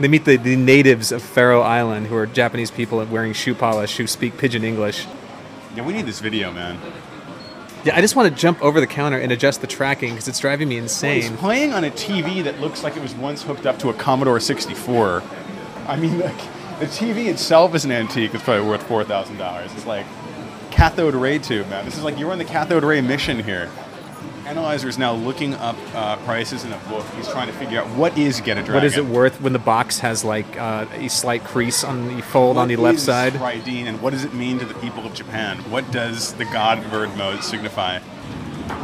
They 0.00 0.08
meet 0.08 0.24
the, 0.24 0.36
the 0.36 0.56
natives 0.56 1.12
of 1.12 1.22
Faro 1.22 1.60
Island, 1.60 2.08
who 2.08 2.16
are 2.16 2.26
Japanese 2.26 2.72
people 2.72 3.04
wearing 3.04 3.32
shoe 3.32 3.54
polish 3.54 3.96
who 3.96 4.08
speak 4.08 4.36
pidgin 4.36 4.64
English. 4.64 5.06
Yeah, 5.76 5.86
we 5.86 5.92
need 5.92 6.04
this 6.04 6.18
video, 6.18 6.50
man. 6.50 6.80
Yeah, 7.84 7.94
I 7.96 8.00
just 8.00 8.16
want 8.16 8.28
to 8.28 8.34
jump 8.34 8.60
over 8.64 8.80
the 8.80 8.86
counter 8.88 9.16
and 9.16 9.30
adjust 9.30 9.60
the 9.60 9.68
tracking 9.68 10.10
because 10.10 10.26
it's 10.26 10.40
driving 10.40 10.68
me 10.68 10.76
insane. 10.76 11.14
He's 11.14 11.26
insane. 11.26 11.38
playing 11.38 11.72
on 11.72 11.84
a 11.84 11.90
TV 11.92 12.42
that 12.42 12.60
looks 12.60 12.82
like 12.82 12.96
it 12.96 13.00
was 13.00 13.14
once 13.14 13.44
hooked 13.44 13.64
up 13.64 13.78
to 13.78 13.88
a 13.88 13.94
Commodore 13.94 14.40
64. 14.40 15.22
I 15.86 15.94
mean, 15.94 16.18
like, 16.18 16.36
the 16.80 16.86
TV 16.86 17.26
itself 17.26 17.76
is 17.76 17.84
an 17.84 17.92
antique. 17.92 18.34
It's 18.34 18.42
probably 18.42 18.68
worth 18.68 18.82
four 18.82 19.04
thousand 19.04 19.36
dollars. 19.36 19.72
It's 19.74 19.86
like 19.86 20.04
cathode 20.72 21.14
ray 21.14 21.38
tube, 21.38 21.68
man. 21.70 21.84
This 21.84 21.96
is 21.96 22.02
like 22.02 22.18
you're 22.18 22.32
on 22.32 22.38
the 22.38 22.44
cathode 22.44 22.82
ray 22.82 23.00
mission 23.00 23.38
here. 23.38 23.70
Analyzer 24.46 24.88
is 24.88 24.96
now 24.96 25.12
looking 25.12 25.54
up 25.54 25.76
uh, 25.92 26.16
prices 26.18 26.64
in 26.64 26.72
a 26.72 26.78
book. 26.88 27.04
He's 27.16 27.28
trying 27.28 27.48
to 27.48 27.52
figure 27.54 27.80
out 27.80 27.88
what 27.96 28.16
is 28.16 28.40
Getter 28.40 28.62
Dragon. 28.62 28.74
What 28.74 28.84
is 28.84 28.96
it 28.96 29.04
worth 29.04 29.40
when 29.40 29.52
the 29.52 29.58
box 29.58 29.98
has 29.98 30.24
like 30.24 30.56
uh, 30.56 30.86
a 30.92 31.08
slight 31.08 31.42
crease 31.42 31.82
on 31.82 32.14
the 32.14 32.22
fold 32.22 32.56
on 32.56 32.68
the 32.68 32.76
left 32.76 32.98
is 32.98 33.04
side? 33.04 33.32
Raideen, 33.32 33.86
and 33.86 34.00
what 34.00 34.12
does 34.12 34.24
it 34.24 34.34
mean 34.34 34.60
to 34.60 34.64
the 34.64 34.74
people 34.74 35.04
of 35.04 35.14
Japan? 35.14 35.58
What 35.68 35.90
does 35.90 36.32
the 36.34 36.44
God 36.44 36.88
Bird 36.92 37.16
mode 37.16 37.42
signify? 37.42 37.98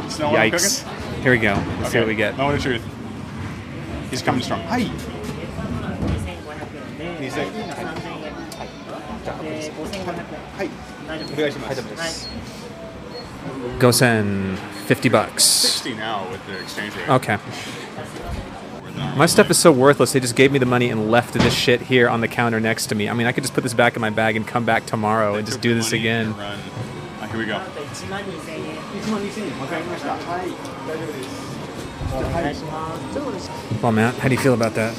Smell 0.09 0.33
Yikes. 0.33 0.83
Here 1.21 1.31
we 1.31 1.39
go. 1.39 1.53
Let's 1.79 1.93
see 1.93 1.99
what 1.99 2.07
we 2.07 2.15
get. 2.15 2.35
Moment 2.35 2.57
of 2.57 2.63
truth. 2.63 2.83
He's 4.09 4.21
coming 4.21 4.41
strong. 4.41 4.59
Hi. 4.63 4.79
He's 7.19 7.37
like, 7.37 7.53
hi. 11.97 12.42
Gosen, 13.79 14.57
50 14.85 15.09
bucks. 15.09 15.43
60 15.43 15.95
now 15.95 16.29
with 16.31 16.45
the 16.47 16.59
exchange 16.59 16.95
rate. 16.95 17.09
Okay. 17.09 17.37
My 19.15 19.25
stuff 19.25 19.49
is 19.49 19.57
so 19.57 19.71
worthless. 19.71 20.13
They 20.13 20.19
just 20.19 20.35
gave 20.35 20.51
me 20.51 20.59
the 20.59 20.65
money 20.65 20.89
and 20.89 21.11
left 21.11 21.33
this 21.33 21.53
shit 21.53 21.81
here 21.81 22.09
on 22.09 22.21
the 22.21 22.27
counter 22.27 22.59
next 22.59 22.87
to 22.87 22.95
me. 22.95 23.09
I 23.09 23.13
mean, 23.13 23.27
I 23.27 23.31
could 23.31 23.43
just 23.43 23.53
put 23.53 23.63
this 23.63 23.73
back 23.73 23.95
in 23.95 24.01
my 24.01 24.09
bag 24.09 24.35
and 24.35 24.47
come 24.47 24.65
back 24.65 24.85
tomorrow 24.85 25.35
and 25.35 25.45
just 25.45 25.61
do 25.61 25.75
this 25.75 25.91
again. 25.91 26.33
Ah, 26.37 27.27
here 27.29 27.39
we 27.39 27.45
go. 27.45 27.61
Well, 33.81 33.91
Matt, 33.91 34.15
how 34.15 34.27
do 34.27 34.35
you 34.35 34.39
feel 34.41 34.53
about 34.53 34.75
that? 34.75 34.93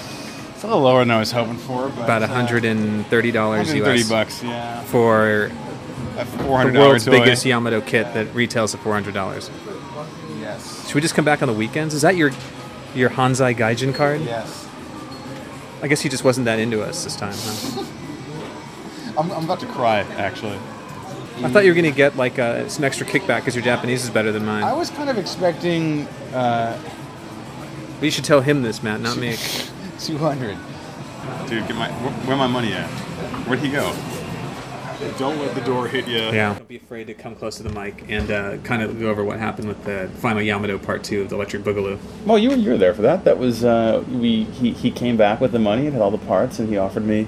It's 0.54 0.62
a 0.62 0.66
little 0.66 0.82
lower 0.82 1.00
than 1.00 1.10
I 1.10 1.18
was 1.18 1.30
hoping 1.30 1.56
for. 1.56 1.88
But, 1.88 2.04
About 2.04 2.22
uh, 2.22 2.28
$130 2.28 3.04
130 3.04 3.28
US 3.82 4.08
bucks, 4.08 4.42
yeah. 4.42 4.82
for 4.84 5.50
A 6.16 6.24
the 6.24 6.44
$400 6.44 6.78
world's 6.78 7.04
toy. 7.04 7.10
biggest 7.12 7.44
Yamato 7.44 7.80
kit 7.80 8.12
that 8.14 8.32
retails 8.34 8.74
at 8.74 8.80
$400. 8.80 9.50
Yes. 10.40 10.86
Should 10.86 10.94
we 10.94 11.00
just 11.00 11.14
come 11.14 11.24
back 11.24 11.42
on 11.42 11.48
the 11.48 11.54
weekends? 11.54 11.94
Is 11.94 12.02
that 12.02 12.16
your 12.16 12.30
your 12.94 13.10
Hanzai 13.10 13.56
Gaijin 13.56 13.94
card? 13.94 14.20
Yes. 14.20 14.68
I 15.82 15.88
guess 15.88 16.00
he 16.00 16.08
just 16.08 16.22
wasn't 16.22 16.44
that 16.44 16.58
into 16.60 16.82
us 16.82 17.02
this 17.04 17.16
time, 17.16 17.34
huh? 17.34 17.84
I'm, 19.18 19.30
I'm 19.32 19.44
about 19.44 19.60
to 19.60 19.66
cry, 19.66 20.00
actually. 20.16 20.58
I 21.42 21.48
thought 21.48 21.64
you 21.64 21.70
were 21.70 21.74
going 21.80 21.90
to 21.90 21.96
get 21.96 22.16
like 22.16 22.38
uh, 22.38 22.68
some 22.68 22.84
extra 22.84 23.04
kickback 23.06 23.40
because 23.40 23.56
your 23.56 23.64
Japanese 23.64 24.04
is 24.04 24.10
better 24.10 24.30
than 24.30 24.44
mine. 24.44 24.62
I 24.62 24.72
was 24.72 24.90
kind 24.90 25.10
of 25.10 25.18
expecting 25.18 26.06
uh, 26.32 26.78
But 27.98 28.04
you 28.04 28.10
should 28.12 28.24
tell 28.24 28.40
him 28.40 28.62
this, 28.62 28.82
Matt, 28.82 29.00
not 29.00 29.16
me. 29.16 29.34
200. 29.98 30.56
Dude, 31.48 31.66
get 31.66 31.76
my 31.76 31.88
where, 31.90 32.12
where 32.12 32.36
my 32.36 32.46
money 32.46 32.72
at? 32.72 32.88
Where'd 33.46 33.60
he 33.60 33.68
go? 33.70 33.90
Don't 35.18 35.38
let 35.38 35.54
the 35.54 35.60
door 35.62 35.88
hit 35.88 36.06
you. 36.06 36.18
Yeah. 36.18 36.54
Don't 36.54 36.68
be 36.68 36.76
afraid 36.76 37.06
to 37.08 37.14
come 37.14 37.34
close 37.34 37.56
to 37.56 37.62
the 37.62 37.70
mic 37.70 38.04
and 38.08 38.30
uh, 38.30 38.56
kind 38.58 38.82
of 38.82 38.98
go 38.98 39.08
over 39.08 39.24
what 39.24 39.38
happened 39.38 39.68
with 39.68 39.84
the 39.84 40.10
final 40.18 40.42
Yamato 40.42 40.78
Part 40.78 41.04
2 41.04 41.22
of 41.22 41.28
the 41.28 41.36
Electric 41.36 41.62
Boogaloo. 41.62 41.98
Well, 42.24 42.38
you 42.38 42.50
were 42.50 42.56
you 42.56 42.70
were 42.70 42.78
there 42.78 42.94
for 42.94 43.02
that. 43.02 43.24
That 43.24 43.38
was 43.38 43.64
uh, 43.64 44.04
we. 44.08 44.44
He, 44.44 44.72
he 44.72 44.90
came 44.90 45.16
back 45.16 45.40
with 45.40 45.52
the 45.52 45.58
money 45.58 45.86
and 45.86 45.92
had 45.92 46.02
all 46.02 46.10
the 46.10 46.18
parts, 46.18 46.58
and 46.58 46.68
he 46.68 46.76
offered 46.76 47.04
me 47.04 47.26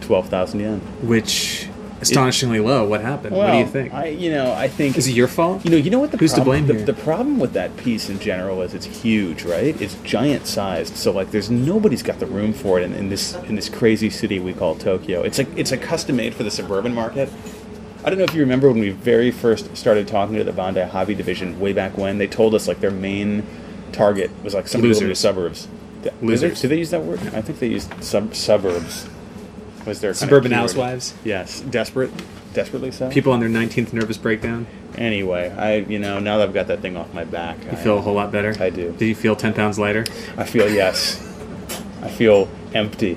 twelve 0.00 0.28
thousand 0.28 0.60
yen. 0.60 0.80
Which 1.02 1.68
astonishingly 2.02 2.60
low. 2.60 2.86
What 2.86 3.00
happened? 3.00 3.34
what 3.36 3.50
do 3.52 3.58
you 3.58 3.66
think? 3.66 3.92
I, 3.94 4.06
you 4.08 4.30
know, 4.30 4.52
I 4.52 4.68
think 4.68 4.96
Is 4.98 5.08
it 5.08 5.12
your 5.14 5.28
fault? 5.28 5.64
You 5.64 5.70
know, 5.70 5.76
you 5.76 5.90
know 5.90 5.98
what 6.00 6.10
the 6.10 6.16
Who's 6.18 6.32
to 6.32 6.36
problem, 6.42 6.64
blame 6.64 6.66
the, 6.66 6.74
here? 6.74 6.84
the 6.86 6.94
problem 7.02 7.38
with 7.38 7.52
that 7.54 7.76
piece 7.76 8.08
in 8.10 8.18
general 8.18 8.60
is 8.62 8.74
it's 8.74 8.86
huge, 8.86 9.44
right? 9.44 9.80
It's 9.80 9.94
giant 10.02 10.46
sized. 10.46 10.96
So 10.96 11.12
like, 11.12 11.30
there's 11.30 11.50
nobody's 11.50 12.02
got 12.02 12.18
the 12.18 12.26
room 12.26 12.52
for 12.52 12.78
it 12.78 12.84
in, 12.84 12.92
in 12.94 13.08
this 13.08 13.34
in 13.48 13.54
this 13.56 13.68
crazy 13.68 14.10
city 14.10 14.38
we 14.38 14.52
call 14.52 14.74
Tokyo. 14.74 15.22
It's 15.22 15.38
like 15.38 15.48
it's 15.56 15.72
a 15.72 15.78
custom 15.78 16.16
made 16.16 16.34
for 16.34 16.42
the 16.42 16.50
suburban 16.50 16.94
market. 16.94 17.28
I 18.04 18.10
don't 18.10 18.18
know 18.18 18.24
if 18.24 18.34
you 18.34 18.40
remember 18.40 18.68
when 18.68 18.80
we 18.80 18.90
very 18.90 19.30
first 19.30 19.76
started 19.76 20.08
talking 20.08 20.34
to 20.36 20.42
the 20.44 20.52
Bandai 20.52 20.88
Hobby 20.88 21.14
division 21.14 21.60
way 21.60 21.72
back 21.72 21.96
when. 21.96 22.18
They 22.18 22.26
told 22.26 22.52
us 22.54 22.66
like 22.66 22.80
their 22.80 22.90
main 22.90 23.46
target 23.92 24.30
was 24.42 24.54
like 24.54 24.66
some 24.66 24.80
people 24.80 24.96
in 24.96 25.02
the 25.04 25.08
Losers. 25.10 25.18
suburbs. 25.20 25.68
Did 26.02 26.12
they- 26.20 26.26
Losers. 26.26 26.60
Did 26.60 26.68
they 26.72 26.78
use 26.78 26.90
that 26.90 27.04
word? 27.04 27.20
I 27.32 27.42
think 27.42 27.60
they 27.60 27.68
used 27.68 28.02
sub- 28.02 28.34
suburbs. 28.34 29.06
Was 29.86 30.00
their 30.00 30.10
kind 30.12 30.22
of 30.22 30.28
Suburban 30.28 30.52
housewives. 30.52 31.14
Yes, 31.24 31.60
desperate, 31.60 32.10
desperately 32.54 32.90
so. 32.92 33.10
People 33.10 33.32
on 33.32 33.40
their 33.40 33.48
19th 33.48 33.92
nervous 33.92 34.16
breakdown. 34.16 34.66
Anyway, 34.96 35.50
I 35.50 35.76
you 35.78 35.98
know 35.98 36.18
now 36.18 36.38
that 36.38 36.48
I've 36.48 36.54
got 36.54 36.66
that 36.68 36.80
thing 36.80 36.96
off 36.96 37.12
my 37.14 37.24
back, 37.24 37.62
You 37.64 37.70
I 37.70 37.74
feel 37.76 37.98
a 37.98 38.00
whole 38.00 38.14
lot 38.14 38.30
better. 38.30 38.54
I 38.60 38.70
do. 38.70 38.92
Did 38.92 39.06
you 39.06 39.14
feel 39.14 39.34
10 39.36 39.54
pounds 39.54 39.78
lighter? 39.78 40.04
I 40.36 40.44
feel 40.44 40.68
yes. 40.70 41.20
I 42.02 42.08
feel 42.08 42.48
empty. 42.74 43.16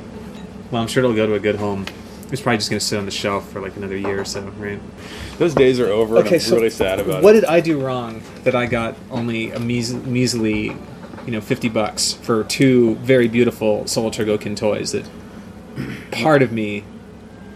Well, 0.71 0.81
I'm 0.81 0.87
sure 0.87 1.03
it'll 1.03 1.15
go 1.15 1.25
to 1.27 1.33
a 1.33 1.39
good 1.39 1.55
home. 1.55 1.85
It's 2.31 2.41
probably 2.41 2.57
just 2.57 2.69
going 2.69 2.79
to 2.79 2.85
sit 2.85 2.97
on 2.97 3.05
the 3.05 3.11
shelf 3.11 3.49
for 3.51 3.61
like 3.61 3.75
another 3.75 3.95
year 3.95 4.21
or 4.21 4.25
so, 4.25 4.41
right? 4.57 4.79
Those 5.37 5.53
days 5.53 5.79
are 5.79 5.87
over. 5.87 6.17
and 6.17 6.27
I'm 6.27 6.51
really 6.51 6.69
sad 6.69 6.99
about 6.99 7.19
it. 7.19 7.23
what 7.23 7.35
it. 7.35 7.41
did 7.41 7.49
I 7.49 7.59
do 7.59 7.79
wrong 7.79 8.23
that 8.43 8.55
I 8.55 8.65
got 8.65 8.95
only 9.11 9.51
a 9.51 9.59
meas- 9.59 9.93
measly, 9.93 10.75
you 11.25 11.31
know, 11.31 11.41
50 11.41 11.69
bucks 11.69 12.13
for 12.13 12.43
two 12.45 12.95
very 12.95 13.27
beautiful 13.27 13.85
Soul 13.85 14.09
Chogokin 14.11 14.57
toys 14.57 14.91
that 14.93 15.05
part 16.11 16.41
of 16.41 16.51
me 16.51 16.83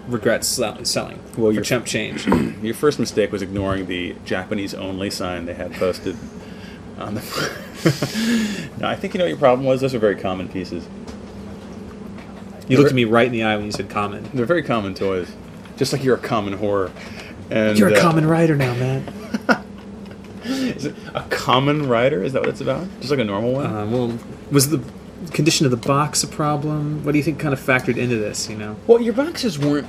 regrets 0.07 0.47
sell- 0.47 0.83
selling 0.85 1.19
Well, 1.37 1.47
for 1.47 1.51
you're- 1.53 1.63
chump 1.65 1.85
change? 1.85 2.27
Your 2.61 2.73
first 2.73 2.99
mistake 2.99 3.31
was 3.31 3.41
ignoring 3.41 3.85
the 3.87 4.15
Japanese 4.25 4.73
only 4.73 5.09
sign 5.09 5.45
they 5.45 5.53
had 5.53 5.73
posted 5.73 6.17
on 6.97 7.15
the. 7.15 7.21
no, 8.79 8.87
I 8.87 8.95
think 8.95 9.13
you 9.13 9.19
know 9.19 9.23
what 9.25 9.29
your 9.29 9.37
problem 9.37 9.65
was. 9.65 9.81
Those 9.81 9.93
are 9.95 9.99
very 9.99 10.15
common 10.15 10.49
pieces. 10.49 10.87
You 12.67 12.77
looked 12.77 12.89
at 12.89 12.95
me 12.95 13.05
right 13.05 13.25
in 13.25 13.31
the 13.31 13.43
eye 13.43 13.55
when 13.55 13.65
you 13.65 13.71
said 13.71 13.89
common. 13.89 14.29
They're 14.33 14.45
very 14.45 14.61
common 14.63 14.93
toys, 14.93 15.31
just 15.77 15.91
like 15.93 16.03
you're 16.03 16.17
a 16.17 16.19
common 16.19 16.53
horror. 16.53 16.91
And 17.49 17.79
You're 17.79 17.89
a 17.89 17.93
uh, 17.97 18.01
common 18.01 18.27
writer 18.27 18.55
now, 18.55 18.75
man. 18.75 19.11
Is 20.43 20.85
it 20.85 20.95
a 21.15 21.23
common 21.29 21.87
rider? 21.87 22.21
Is 22.23 22.33
that 22.33 22.41
what 22.41 22.49
it's 22.49 22.61
about? 22.61 22.87
Just 22.99 23.09
like 23.09 23.19
a 23.19 23.23
normal 23.23 23.53
one? 23.53 23.65
Uh, 23.65 23.85
well, 23.87 24.19
was 24.51 24.69
the 24.69 24.83
condition 25.33 25.65
of 25.65 25.71
the 25.71 25.77
box 25.77 26.23
a 26.23 26.27
problem? 26.27 27.03
What 27.03 27.11
do 27.13 27.17
you 27.17 27.23
think 27.23 27.39
kind 27.39 27.53
of 27.53 27.59
factored 27.59 27.97
into 27.97 28.17
this? 28.17 28.49
You 28.49 28.57
know, 28.57 28.75
Well, 28.87 29.01
your 29.01 29.13
boxes 29.13 29.57
weren't, 29.59 29.87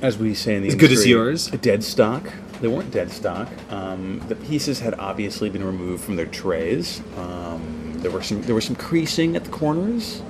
as 0.00 0.18
we 0.18 0.34
say 0.34 0.56
in 0.56 0.62
the 0.62 0.68
As 0.68 0.74
good 0.74 0.84
as 0.92 1.04
industry, 1.04 1.10
yours? 1.10 1.46
Dead 1.48 1.82
stock. 1.84 2.32
They 2.60 2.68
weren't 2.68 2.90
dead 2.92 3.10
stock. 3.10 3.48
Um, 3.70 4.20
the 4.28 4.36
pieces 4.36 4.80
had 4.80 4.94
obviously 4.98 5.50
been 5.50 5.64
removed 5.64 6.04
from 6.04 6.14
their 6.16 6.26
trays. 6.26 7.02
Um, 7.16 7.94
there 7.96 8.10
were 8.10 8.22
some 8.22 8.42
there 8.42 8.54
was 8.54 8.64
some 8.64 8.76
creasing 8.76 9.34
at 9.36 9.44
the 9.44 9.50
corners, 9.50 10.22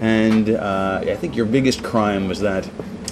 and 0.00 0.48
uh, 0.50 1.00
I 1.06 1.14
think 1.16 1.36
your 1.36 1.46
biggest 1.46 1.82
crime 1.82 2.26
was 2.28 2.40
that 2.40 2.64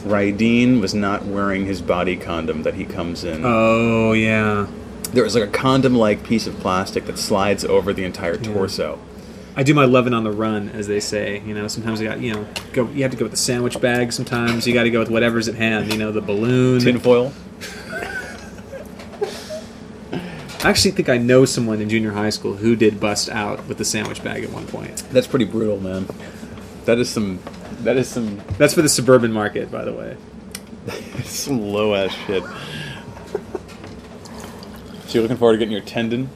Raideen 0.06 0.80
was 0.80 0.94
not 0.94 1.24
wearing 1.26 1.66
his 1.66 1.82
body 1.82 2.16
condom 2.16 2.62
that 2.62 2.74
he 2.74 2.84
comes 2.84 3.24
in. 3.24 3.42
Oh 3.44 4.12
yeah. 4.12 4.66
there 5.12 5.24
was 5.24 5.34
like 5.34 5.44
a 5.44 5.52
condom-like 5.52 6.22
piece 6.24 6.46
of 6.46 6.58
plastic 6.60 7.06
that 7.06 7.18
slides 7.18 7.64
over 7.64 7.92
the 7.92 8.04
entire 8.04 8.36
torso. 8.36 8.98
I 9.58 9.62
do 9.62 9.72
my 9.72 9.86
loving 9.86 10.12
on 10.12 10.22
the 10.22 10.30
run, 10.30 10.68
as 10.68 10.86
they 10.86 11.00
say. 11.00 11.40
You 11.46 11.54
know, 11.54 11.66
sometimes 11.66 11.98
you 12.00 12.06
got 12.06 12.20
you 12.20 12.34
know 12.34 12.46
go. 12.74 12.86
You 12.88 13.02
have 13.02 13.10
to 13.12 13.16
go 13.16 13.24
with 13.24 13.32
the 13.32 13.38
sandwich 13.38 13.80
bag. 13.80 14.12
Sometimes 14.12 14.66
you 14.66 14.74
got 14.74 14.82
to 14.82 14.90
go 14.90 14.98
with 14.98 15.08
whatever's 15.08 15.48
at 15.48 15.54
hand. 15.54 15.90
You 15.90 15.98
know, 15.98 16.12
the 16.12 16.20
balloon. 16.20 16.80
Tinfoil. 16.80 17.32
I 20.12 20.70
actually 20.70 20.90
think 20.90 21.08
I 21.08 21.16
know 21.16 21.46
someone 21.46 21.80
in 21.80 21.88
junior 21.88 22.12
high 22.12 22.30
school 22.30 22.56
who 22.56 22.76
did 22.76 23.00
bust 23.00 23.30
out 23.30 23.66
with 23.66 23.78
the 23.78 23.84
sandwich 23.84 24.22
bag 24.22 24.44
at 24.44 24.50
one 24.50 24.66
point. 24.66 24.96
That's 25.10 25.26
pretty 25.26 25.46
brutal, 25.46 25.80
man. 25.80 26.06
That 26.84 26.98
is 26.98 27.08
some. 27.08 27.40
That 27.80 27.96
is 27.96 28.08
some. 28.08 28.42
That's 28.58 28.74
for 28.74 28.82
the 28.82 28.88
suburban 28.90 29.32
market, 29.32 29.70
by 29.70 29.84
the 29.84 29.92
way. 29.92 30.16
Some 31.24 31.60
low 31.60 31.94
ass 31.96 32.14
shit. 32.26 32.44
So 35.06 35.14
you're 35.14 35.22
looking 35.22 35.36
forward 35.36 35.54
to 35.54 35.58
getting 35.58 35.72
your 35.72 35.80
tendon? 35.80 36.30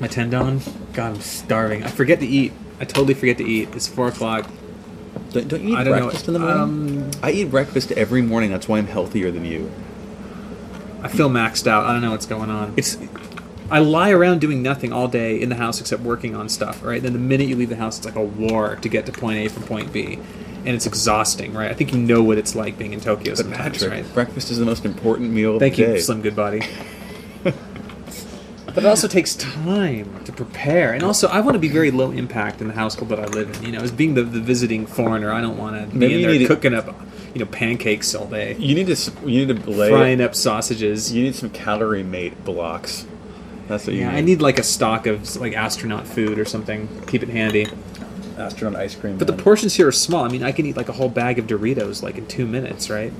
My 0.00 0.06
tendon. 0.06 0.62
God, 0.94 1.14
I'm 1.14 1.20
starving. 1.20 1.82
I 1.84 1.88
forget 1.88 2.20
to 2.20 2.26
eat. 2.26 2.52
I 2.80 2.84
totally 2.84 3.14
forget 3.14 3.38
to 3.38 3.44
eat. 3.44 3.68
It's 3.74 3.86
four 3.88 4.08
o'clock. 4.08 4.48
Don't, 5.30 5.48
don't 5.48 5.62
you 5.62 5.70
eat 5.70 5.76
I 5.76 5.84
don't 5.84 5.96
know. 5.98 6.04
breakfast 6.06 6.28
in 6.28 6.34
the 6.34 6.40
morning? 6.40 7.02
Um, 7.02 7.10
I 7.22 7.32
eat 7.32 7.50
breakfast 7.50 7.92
every 7.92 8.22
morning. 8.22 8.50
That's 8.50 8.68
why 8.68 8.78
I'm 8.78 8.86
healthier 8.86 9.30
than 9.30 9.44
you. 9.44 9.70
I 11.02 11.08
feel 11.08 11.28
maxed 11.28 11.66
out. 11.66 11.84
I 11.84 11.92
don't 11.92 12.02
know 12.02 12.12
what's 12.12 12.26
going 12.26 12.50
on. 12.50 12.72
It's 12.76 12.96
I 13.70 13.80
lie 13.80 14.10
around 14.10 14.40
doing 14.40 14.62
nothing 14.62 14.92
all 14.92 15.08
day 15.08 15.40
in 15.40 15.48
the 15.48 15.54
house 15.56 15.80
except 15.80 16.02
working 16.02 16.36
on 16.36 16.48
stuff, 16.48 16.82
right? 16.84 17.02
Then 17.02 17.12
the 17.12 17.18
minute 17.18 17.48
you 17.48 17.56
leave 17.56 17.70
the 17.70 17.76
house, 17.76 17.96
it's 17.98 18.06
like 18.06 18.16
a 18.16 18.22
war 18.22 18.76
to 18.76 18.88
get 18.88 19.06
to 19.06 19.12
point 19.12 19.38
A 19.38 19.48
from 19.48 19.64
point 19.64 19.92
B. 19.92 20.18
And 20.66 20.74
it's 20.74 20.86
exhausting, 20.86 21.52
right? 21.52 21.70
I 21.70 21.74
think 21.74 21.92
you 21.92 21.98
know 21.98 22.22
what 22.22 22.38
it's 22.38 22.54
like 22.54 22.78
being 22.78 22.94
in 22.94 23.00
Tokyo 23.00 23.34
sometimes, 23.34 23.78
Patrick, 23.78 23.90
right? 23.90 24.14
breakfast 24.14 24.50
is 24.50 24.58
the 24.58 24.64
most 24.64 24.86
important 24.86 25.30
meal 25.30 25.54
of 25.56 25.60
Thank 25.60 25.76
the 25.76 25.82
you, 25.82 25.86
day. 25.88 26.00
Slim 26.00 26.22
Goodbody. 26.22 26.62
but 28.74 28.84
it 28.84 28.86
also 28.86 29.06
takes 29.08 29.34
time 29.36 30.24
to 30.24 30.32
prepare. 30.32 30.92
And 30.92 31.02
also, 31.02 31.28
I 31.28 31.40
want 31.40 31.54
to 31.54 31.58
be 31.58 31.68
very 31.68 31.90
low 31.90 32.10
impact 32.10 32.60
in 32.60 32.68
the 32.68 32.74
household 32.74 33.08
that 33.10 33.20
I 33.20 33.26
live 33.26 33.56
in. 33.56 33.62
You 33.64 33.72
know, 33.72 33.80
as 33.80 33.92
being 33.92 34.14
the, 34.14 34.22
the 34.24 34.40
visiting 34.40 34.86
foreigner, 34.86 35.32
I 35.32 35.40
don't 35.40 35.56
want 35.56 35.80
to 35.80 35.86
be 35.92 35.98
Maybe 35.98 36.14
in 36.14 36.20
you 36.20 36.26
there 36.26 36.32
need 36.38 36.48
to- 36.48 36.54
cooking 36.54 36.74
up, 36.74 36.86
you 37.34 37.40
know, 37.40 37.46
pancakes 37.50 38.14
all 38.14 38.26
day, 38.26 38.56
You 38.58 38.74
need 38.74 38.86
to 38.86 38.92
s- 38.92 39.10
you 39.24 39.46
need 39.46 39.62
to 39.62 39.70
lay 39.70 39.90
frying 39.90 40.20
up 40.20 40.34
sausages. 40.34 41.12
You 41.12 41.22
need 41.22 41.34
some 41.34 41.50
calorie 41.50 42.02
mate 42.02 42.44
blocks. 42.44 43.06
That's 43.68 43.86
what 43.86 43.94
you 43.94 44.00
Yeah, 44.02 44.10
need. 44.10 44.18
I 44.18 44.20
need 44.20 44.42
like 44.42 44.58
a 44.58 44.62
stock 44.62 45.06
of 45.06 45.36
like 45.36 45.54
astronaut 45.54 46.06
food 46.06 46.38
or 46.38 46.44
something. 46.44 46.88
Keep 47.06 47.22
it 47.22 47.28
handy. 47.30 47.66
astronaut 48.36 48.74
ice 48.80 48.94
cream. 48.96 49.16
But 49.16 49.28
the 49.28 49.32
man. 49.32 49.42
portions 49.44 49.74
here 49.74 49.86
are 49.86 49.92
small. 49.92 50.24
I 50.24 50.28
mean, 50.28 50.42
I 50.42 50.50
can 50.52 50.66
eat 50.66 50.76
like 50.76 50.88
a 50.88 50.92
whole 50.92 51.08
bag 51.08 51.38
of 51.38 51.46
Doritos 51.46 52.02
like 52.02 52.18
in 52.18 52.26
two 52.26 52.46
minutes, 52.46 52.90
right? 52.90 53.12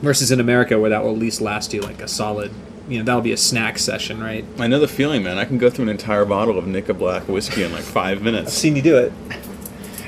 Versus 0.00 0.30
in 0.30 0.38
America, 0.40 0.78
where 0.78 0.90
that 0.90 1.02
will 1.02 1.10
at 1.10 1.18
least 1.18 1.40
last 1.40 1.74
you 1.74 1.80
like 1.82 2.00
a 2.00 2.06
solid. 2.08 2.50
You 2.90 2.98
know, 2.98 3.04
that'll 3.04 3.22
be 3.22 3.32
a 3.32 3.36
snack 3.38 3.78
session, 3.78 4.20
right? 4.20 4.44
I 4.58 4.66
know 4.66 4.80
the 4.80 4.88
feeling, 4.88 5.22
man. 5.22 5.38
I 5.38 5.44
can 5.44 5.56
go 5.58 5.70
through 5.70 5.84
an 5.84 5.88
entire 5.90 6.24
bottle 6.24 6.58
of 6.58 6.66
Nikka 6.66 6.92
Black 6.94 7.28
whiskey 7.28 7.62
in 7.62 7.70
like 7.72 7.84
five 7.84 8.20
minutes. 8.20 8.52
seen 8.52 8.74
you 8.76 8.82
do 8.82 8.98
it. 8.98 9.12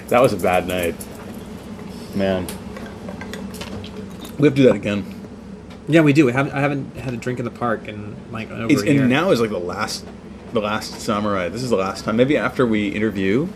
That 0.08 0.20
was 0.20 0.32
a 0.32 0.36
bad 0.36 0.66
night, 0.66 0.94
man. 2.14 2.46
We 4.38 4.46
have 4.48 4.54
to 4.56 4.62
do 4.62 4.64
that 4.64 4.74
again. 4.74 5.04
Yeah, 5.88 6.00
we 6.00 6.12
do. 6.12 6.26
We 6.26 6.32
haven't, 6.32 6.52
I 6.52 6.60
haven't 6.60 6.96
had 6.96 7.14
a 7.14 7.16
drink 7.16 7.38
in 7.38 7.44
the 7.44 7.50
park 7.50 7.86
in 7.88 8.16
like 8.30 8.50
over 8.50 8.72
It's, 8.72 8.82
a 8.82 8.92
year. 8.92 9.00
and 9.02 9.10
now 9.10 9.30
is 9.30 9.40
like 9.40 9.50
the 9.50 9.58
last, 9.58 10.04
the 10.52 10.60
last 10.60 11.00
samurai. 11.00 11.48
This 11.48 11.62
is 11.62 11.70
the 11.70 11.76
last 11.76 12.04
time. 12.04 12.16
Maybe 12.16 12.36
after 12.36 12.66
we 12.66 12.88
interview. 12.88 13.48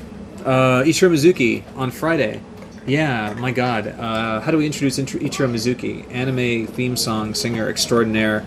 uh, 0.45 0.83
Ichiro 0.85 1.11
Mizuki 1.11 1.65
on 1.77 1.91
Friday. 1.91 2.41
Yeah, 2.87 3.35
my 3.39 3.51
God. 3.51 3.89
Uh, 3.89 4.41
how 4.41 4.53
do 4.53 4.59
we 4.59 4.67
introduce 4.67 4.99
Intro- 4.99 5.19
Ichiro 5.21 5.51
Mizuki? 5.51 6.09
Anime 6.13 6.69
theme 6.69 6.97
song 6.97 7.35
singer 7.35 7.69
extraordinaire. 7.69 8.45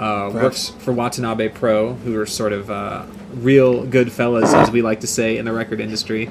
Uh, 0.00 0.30
works 0.32 0.70
for 0.78 0.92
Watanabe 0.92 1.50
Pro, 1.50 1.92
who 1.92 2.18
are 2.18 2.24
sort 2.24 2.54
of 2.54 2.70
uh, 2.70 3.04
real 3.34 3.84
good 3.84 4.10
fellas, 4.10 4.54
as 4.54 4.70
we 4.70 4.80
like 4.80 5.00
to 5.00 5.06
say 5.06 5.36
in 5.36 5.44
the 5.44 5.52
record 5.52 5.78
industry. 5.78 6.30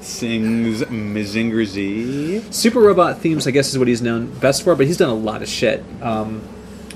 Sings 0.00 0.80
Mazinger 0.84 1.66
Z. 1.66 2.40
Super 2.50 2.80
Robot 2.80 3.18
themes, 3.18 3.46
I 3.46 3.50
guess, 3.50 3.68
is 3.68 3.78
what 3.78 3.86
he's 3.86 4.00
known 4.00 4.32
best 4.38 4.62
for, 4.62 4.74
but 4.74 4.86
he's 4.86 4.96
done 4.96 5.10
a 5.10 5.14
lot 5.14 5.42
of 5.42 5.48
shit. 5.48 5.84
Um, 6.00 6.42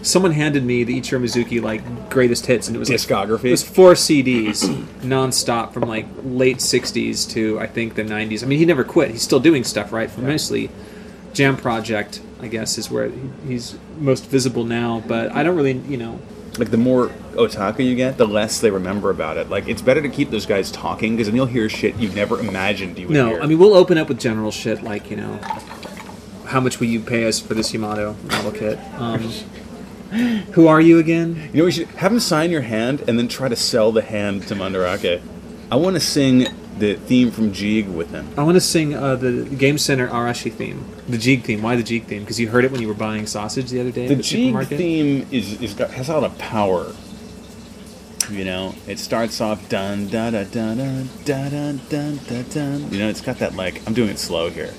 someone 0.01 0.33
handed 0.33 0.65
me 0.65 0.85
the 0.85 0.99
Ichiro 0.99 1.21
Mizuki 1.21 1.61
like 1.61 2.09
greatest 2.09 2.47
hits, 2.47 2.67
and 2.67 2.75
it 2.75 2.79
was 2.79 2.89
like 2.89 2.99
Discography? 2.99 3.45
it 3.45 3.51
was 3.51 3.63
four 3.63 3.93
CDs 3.93 4.65
nonstop 5.03 5.75
from 5.75 5.83
like 5.83 6.07
late 6.25 6.59
'60s 6.59 7.31
to 7.33 7.61
I 7.61 7.67
think 7.67 7.95
the 7.95 8.03
'90s. 8.05 8.43
I 8.43 8.47
mean, 8.47 8.59
he 8.59 8.65
never 8.65 8.85
quit. 8.85 9.11
He's 9.11 9.23
still 9.23 9.41
doing 9.41 9.65
stuff, 9.65 9.93
right? 9.93 10.11
For 10.11 10.23
mostly 10.23 10.71
Jam 11.35 11.59
Project, 11.59 12.23
I 12.41 12.49
guess, 12.49 12.79
is 12.79 12.91
where 12.91 13.13
he's 13.47 13.77
most 13.99 14.27
visible 14.27 14.65
now. 14.65 15.03
But 15.07 15.33
I 15.33 15.43
don't 15.43 15.57
really, 15.57 15.73
you 15.73 15.97
know, 15.97 16.21
Like 16.59 16.71
the 16.71 16.77
more 16.79 17.09
otaku 17.35 17.85
you 17.85 17.95
get, 17.95 18.17
the 18.17 18.27
less 18.27 18.61
they 18.61 18.71
remember 18.71 19.11
about 19.11 19.37
it. 19.37 19.51
Like 19.51 19.69
it's 19.69 19.83
better 19.83 20.01
to 20.03 20.09
keep 20.09 20.31
those 20.31 20.47
guys 20.47 20.71
talking 20.71 21.15
because 21.17 21.27
then 21.29 21.37
you'll 21.37 21.47
hear 21.47 21.69
shit 21.69 21.97
you 21.97 22.09
never 22.11 22.41
imagined 22.41 22.99
you 22.99 23.09
would 23.09 23.15
no. 23.15 23.29
hear. 23.31 23.41
I 23.43 23.47
mean, 23.47 23.59
we'll 23.59 23.75
open 23.75 23.99
up 23.99 24.09
with 24.09 24.19
general 24.19 24.51
shit 24.51 24.83
like 24.83 25.11
you 25.11 25.17
know, 25.17 25.39
how 26.47 26.61
much 26.61 26.81
will 26.81 26.87
you 26.87 27.01
pay 27.01 27.27
us 27.27 27.41
for 27.41 27.55
this 27.55 27.73
Yamato 27.73 28.15
model 28.25 28.53
kit? 28.53 28.79
Um, 28.99 29.21
who 30.53 30.67
are 30.69 30.81
you 30.81 30.99
again? 30.99 31.51
You 31.53 31.59
know, 31.59 31.65
we 31.65 31.73
should 31.73 31.89
have 31.89 32.13
him 32.13 32.21
sign 32.21 32.51
your 32.51 32.63
hand 32.63 33.03
and 33.09 33.19
then 33.19 33.29
try 33.29 33.49
to 33.49 33.57
sell 33.57 33.93
the 33.93 34.03
hand 34.03 34.47
to 34.49 34.55
Mandarake. 34.55 35.21
I 35.71 35.77
want 35.77 35.95
to 35.95 36.01
sing 36.01 36.47
the 36.79 36.95
theme 36.95 37.31
from 37.31 37.53
Jeeg 37.53 37.91
with 37.93 38.11
him. 38.11 38.29
I 38.37 38.43
want 38.43 38.57
to 38.57 38.61
sing 38.61 38.95
uh, 38.95 39.17
the 39.17 39.45
Game 39.45 39.79
Center 39.79 40.09
Arashi 40.09 40.53
theme, 40.53 40.85
the 41.09 41.17
Jeeg 41.17 41.43
theme. 41.45 41.63
Why 41.63 41.77
the 41.77 41.83
Jeeg 41.83 42.05
theme? 42.05 42.23
Because 42.23 42.39
you 42.39 42.49
heard 42.49 42.65
it 42.65 42.73
when 42.73 42.83
you 42.83 42.89
were 42.89 42.95
buying 42.95 43.27
sausage 43.27 43.71
the 43.71 43.81
other 43.81 43.91
day 43.91 44.09
The 44.09 44.17
the 44.17 44.23
supermarket. 44.23 44.79
theme 44.79 45.27
is, 45.31 45.61
is 45.61 45.75
got, 45.75 45.91
has 45.91 46.09
a 46.09 46.15
lot 46.15 46.25
of 46.25 46.37
power. 46.39 46.93
You 48.31 48.45
know, 48.45 48.75
it 48.89 48.99
starts 48.99 49.41
off 49.41 49.69
dun 49.69 50.09
da 50.09 50.31
da 50.31 50.43
da 50.45 50.75
da 50.75 51.03
da 51.25 51.49
da 51.49 51.73
dun 51.89 52.19
da 52.29 52.43
dun. 52.43 52.93
You 52.93 52.99
know, 52.99 53.09
it's 53.09 53.21
got 53.21 53.39
that 53.39 53.55
like 53.55 53.87
I'm 53.87 53.95
doing 53.95 54.11
it 54.11 54.19
slow 54.19 54.51
here. 54.51 54.75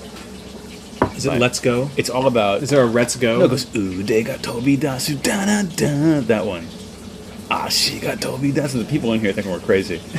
Is 1.16 1.24
it 1.26 1.38
Let's 1.38 1.58
Go? 1.58 1.90
It's 1.96 2.10
all 2.10 2.26
about. 2.26 2.62
Is 2.62 2.70
there 2.70 2.82
a 2.82 2.86
Let's 2.86 3.16
Go? 3.16 3.38
No, 3.38 3.44
it 3.46 3.48
goes 3.48 3.74
ooh, 3.74 4.02
they 4.02 4.22
got 4.22 4.42
Toby 4.42 4.76
Dasu 4.76 5.20
da 5.22 5.46
da 5.46 5.62
da. 5.62 6.20
That 6.26 6.44
one. 6.44 6.66
Ah, 7.50 7.68
she 7.68 7.98
got 7.98 8.20
Toby 8.20 8.52
Dasu. 8.52 8.78
The 8.80 8.84
people 8.84 9.14
in 9.14 9.20
here 9.20 9.32
think 9.32 9.46
we're 9.46 9.60
crazy. 9.60 10.00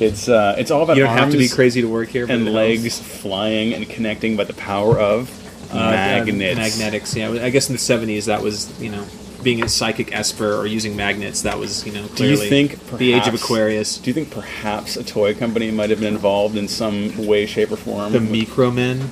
it's 0.00 0.28
uh, 0.28 0.54
it's 0.58 0.70
all 0.70 0.82
about 0.82 0.96
you 0.96 1.04
don't 1.04 1.16
have 1.16 1.30
to 1.30 1.36
be 1.38 1.44
arms 1.44 1.54
crazy 1.54 1.80
to 1.82 1.88
work 1.88 2.08
here. 2.08 2.26
and 2.28 2.52
legs 2.52 2.98
flying 3.00 3.72
and 3.74 3.88
connecting 3.88 4.36
by 4.36 4.44
the 4.44 4.54
power 4.54 4.98
of 4.98 5.30
Uh, 5.72 5.76
magnets. 5.90 6.56
magnetics. 6.56 7.16
Yeah, 7.16 7.30
I 7.42 7.50
guess 7.50 7.68
in 7.68 7.74
the 7.74 7.78
seventies 7.80 8.26
that 8.26 8.42
was 8.42 8.70
you 8.80 8.90
know 8.90 9.04
being 9.42 9.62
a 9.62 9.68
psychic 9.68 10.12
esper 10.14 10.54
or 10.56 10.66
using 10.66 10.96
magnets. 10.96 11.42
That 11.42 11.58
was 11.58 11.84
you 11.86 11.92
know. 11.92 12.02
Do 12.14 12.24
you 12.24 12.36
clearly 12.36 12.48
think 12.48 12.98
the 12.98 13.12
age 13.12 13.26
of 13.28 13.34
Aquarius? 13.34 13.98
Do 13.98 14.10
you 14.10 14.14
think 14.14 14.30
perhaps 14.30 14.96
a 14.96 15.04
toy 15.04 15.34
company 15.34 15.70
might 15.70 15.90
have 15.90 16.00
been 16.00 16.14
involved 16.14 16.56
in 16.56 16.68
some 16.68 17.26
way, 17.26 17.46
shape, 17.46 17.70
or 17.72 17.76
form? 17.76 18.12
The 18.12 18.18
Micromen. 18.20 19.06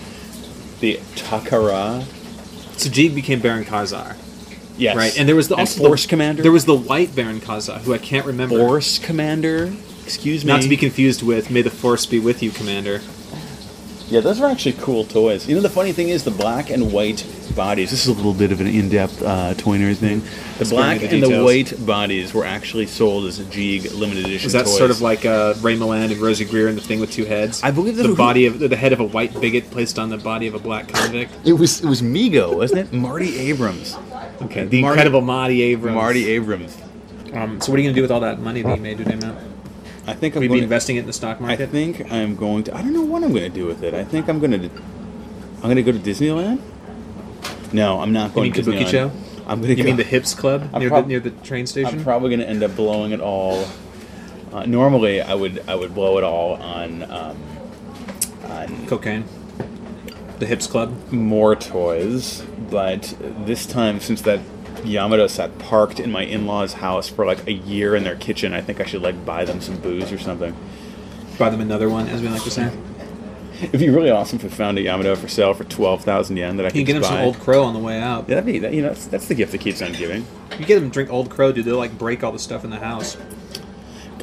the 0.80 0.98
Takara. 1.16 2.04
So 2.76 2.90
Jeeg 2.90 3.14
became 3.14 3.38
Baron 3.40 3.64
Karza, 3.64 4.16
Yes. 4.76 4.96
right? 4.96 5.16
And 5.16 5.28
there 5.28 5.36
was 5.36 5.46
the 5.48 5.54
And 5.54 5.60
also 5.60 5.80
Force 5.86 6.02
the, 6.02 6.08
Commander. 6.08 6.42
There 6.42 6.50
was 6.52 6.64
the 6.64 6.74
white 6.76 7.14
Baron 7.14 7.40
Karza, 7.40 7.78
who 7.82 7.94
I 7.94 7.98
can't 7.98 8.26
remember. 8.26 8.58
Force 8.58 8.98
Commander. 8.98 9.72
Excuse 10.04 10.44
me. 10.44 10.52
Not 10.52 10.62
to 10.62 10.68
be 10.68 10.76
confused 10.76 11.22
with 11.22 11.50
"May 11.50 11.62
the 11.62 11.70
Force 11.70 12.06
be 12.06 12.18
with 12.18 12.42
you, 12.42 12.50
Commander." 12.50 13.00
Yeah, 14.08 14.20
those 14.20 14.38
are 14.38 14.50
actually 14.50 14.74
cool 14.74 15.04
toys. 15.06 15.48
You 15.48 15.54
know, 15.54 15.62
the 15.62 15.70
funny 15.70 15.92
thing 15.92 16.10
is 16.10 16.24
the 16.24 16.30
black 16.30 16.68
and 16.68 16.92
white 16.92 17.26
bodies. 17.56 17.90
This 17.90 18.02
is 18.02 18.08
a 18.08 18.12
little 18.12 18.34
bit 18.34 18.52
of 18.52 18.60
an 18.60 18.66
in-depth 18.66 19.22
uh, 19.22 19.54
toy 19.54 19.78
nerd 19.78 19.96
thing. 19.96 20.20
The 20.58 20.66
Spare 20.66 20.78
me 20.78 20.84
black 20.98 21.00
the 21.00 21.08
and 21.08 21.22
the 21.22 21.42
white 21.42 21.86
bodies 21.86 22.34
were 22.34 22.44
actually 22.44 22.84
sold 22.84 23.24
as 23.24 23.40
a 23.40 23.44
Jeeg 23.44 23.98
limited 23.98 24.26
edition. 24.26 24.46
Is 24.46 24.52
that 24.52 24.66
toys. 24.66 24.76
sort 24.76 24.90
of 24.90 25.00
like 25.00 25.24
uh, 25.24 25.54
Ray 25.62 25.74
Milland 25.78 26.12
and 26.12 26.20
Rosey 26.20 26.48
Grier 26.48 26.68
and 26.68 26.76
the 26.76 26.82
thing 26.82 27.00
with 27.00 27.12
two 27.12 27.24
heads? 27.24 27.62
I 27.62 27.70
believe 27.70 27.96
that 27.96 28.02
the 28.02 28.10
who- 28.10 28.16
body 28.16 28.44
of 28.44 28.58
the 28.58 28.76
head 28.76 28.92
of 28.92 29.00
a 29.00 29.04
white 29.04 29.40
bigot 29.40 29.70
placed 29.70 29.98
on 29.98 30.10
the 30.10 30.18
body 30.18 30.46
of 30.48 30.54
a 30.54 30.58
black 30.58 30.86
convict. 30.88 31.32
it 31.46 31.54
was? 31.54 31.80
It 31.82 31.88
was 31.88 32.02
Mego, 32.02 32.54
wasn't 32.56 32.80
it? 32.80 32.92
Marty 32.92 33.38
Abrams. 33.38 33.96
Okay, 34.42 34.66
the 34.66 34.82
Marty- 34.82 34.98
incredible 35.00 35.22
Marty 35.22 35.62
Abrams. 35.62 35.94
Marty 35.94 36.28
Abrams. 36.30 36.76
Um, 37.32 37.58
so 37.58 37.72
what 37.72 37.78
are 37.78 37.82
you 37.82 37.88
gonna 37.88 37.96
do 37.96 38.02
with 38.02 38.12
all 38.12 38.20
that 38.20 38.38
money 38.38 38.60
that 38.60 38.76
you 38.76 38.82
made 38.82 38.98
today, 38.98 39.16
Matt? 39.16 39.34
I 40.06 40.12
think 40.14 40.36
I'm 40.36 40.42
you 40.42 40.48
going 40.48 40.58
be 40.58 40.60
to 40.60 40.64
investing 40.64 40.96
it 40.96 41.00
in 41.00 41.06
the 41.06 41.12
stock 41.12 41.40
market. 41.40 41.62
I 41.62 41.66
think 41.66 42.12
I'm 42.12 42.36
going 42.36 42.64
to. 42.64 42.74
I 42.76 42.82
don't 42.82 42.92
know 42.92 43.02
what 43.02 43.22
I'm 43.24 43.30
going 43.30 43.44
to 43.44 43.48
do 43.48 43.66
with 43.66 43.82
it. 43.82 43.94
I 43.94 44.04
think 44.04 44.28
I'm 44.28 44.38
going 44.38 44.50
to. 44.52 44.70
I'm 45.56 45.62
going 45.62 45.76
to 45.76 45.82
go 45.82 45.92
to 45.92 45.98
Disneyland. 45.98 46.60
No, 47.72 48.00
I'm 48.00 48.12
not 48.12 48.28
You 48.30 48.34
going 48.34 48.52
mean 48.52 48.64
to 48.64 48.70
Disneyland. 48.70 48.84
Kabukicho? 48.84 49.10
I'm 49.46 49.60
going 49.60 49.74
to. 49.74 49.78
You 49.78 49.84
mean 49.84 49.96
the 49.96 50.04
Hips 50.04 50.34
Club 50.34 50.72
near, 50.74 50.88
prob- 50.88 51.04
the, 51.04 51.08
near 51.08 51.20
the 51.20 51.30
train 51.30 51.66
station? 51.66 51.98
I'm 51.98 52.04
probably 52.04 52.28
going 52.28 52.40
to 52.40 52.48
end 52.48 52.62
up 52.62 52.76
blowing 52.76 53.12
it 53.12 53.20
all. 53.20 53.66
Uh, 54.52 54.66
normally, 54.66 55.20
I 55.20 55.34
would 55.34 55.62
I 55.68 55.74
would 55.74 55.94
blow 55.94 56.18
it 56.18 56.24
all 56.24 56.54
on 56.54 57.02
um, 57.10 57.36
on 58.44 58.86
Cocaine. 58.86 59.24
The 60.38 60.46
Hips 60.46 60.66
Club. 60.66 61.12
more 61.12 61.56
toys, 61.56 62.42
but 62.70 63.14
this 63.20 63.66
time 63.66 64.00
since 64.00 64.20
that 64.22 64.40
Yamato 64.84 65.26
sat 65.26 65.58
parked 65.58 66.00
in 66.00 66.10
my 66.10 66.22
in-laws' 66.22 66.74
house 66.74 67.08
for 67.08 67.24
like 67.24 67.46
a 67.46 67.52
year 67.52 67.94
in 67.96 68.04
their 68.04 68.16
kitchen, 68.16 68.52
I 68.52 68.60
think 68.60 68.80
I 68.80 68.84
should 68.84 69.02
like 69.02 69.24
buy 69.24 69.44
them 69.44 69.60
some 69.60 69.78
booze 69.78 70.12
or 70.12 70.18
something. 70.18 70.54
Buy 71.38 71.50
them 71.50 71.60
another 71.60 71.88
one, 71.88 72.06
as 72.08 72.20
we 72.22 72.28
like 72.28 72.42
to 72.44 72.50
say. 72.50 72.70
It'd 73.62 73.80
be 73.80 73.88
really 73.88 74.10
awesome 74.10 74.36
if 74.36 74.42
we 74.42 74.48
found 74.50 74.78
a 74.78 74.82
Yamato 74.82 75.14
for 75.16 75.28
sale 75.28 75.54
for 75.54 75.64
twelve 75.64 76.02
thousand 76.02 76.36
yen 76.36 76.56
that 76.56 76.66
I 76.66 76.68
You 76.68 76.72
can 76.72 76.80
could 76.80 76.86
get 76.86 76.92
them 76.94 77.02
just 77.02 77.12
some. 77.12 77.20
Old 77.20 77.38
Crow 77.38 77.64
on 77.64 77.72
the 77.72 77.80
way 77.80 78.00
out. 78.00 78.28
Yeah, 78.28 78.36
that'd 78.36 78.46
be 78.46 78.58
that. 78.58 78.74
You 78.74 78.82
know, 78.82 78.88
that's, 78.88 79.06
that's 79.06 79.28
the 79.28 79.34
gift 79.34 79.52
that 79.52 79.60
keeps 79.60 79.80
on 79.80 79.92
giving. 79.92 80.26
You 80.58 80.66
get 80.66 80.80
them 80.80 80.90
drink 80.90 81.10
Old 81.10 81.30
Crow, 81.30 81.52
dude. 81.52 81.64
They'll 81.64 81.76
like 81.76 81.96
break 81.96 82.24
all 82.24 82.32
the 82.32 82.38
stuff 82.38 82.64
in 82.64 82.70
the 82.70 82.78
house. 82.80 83.16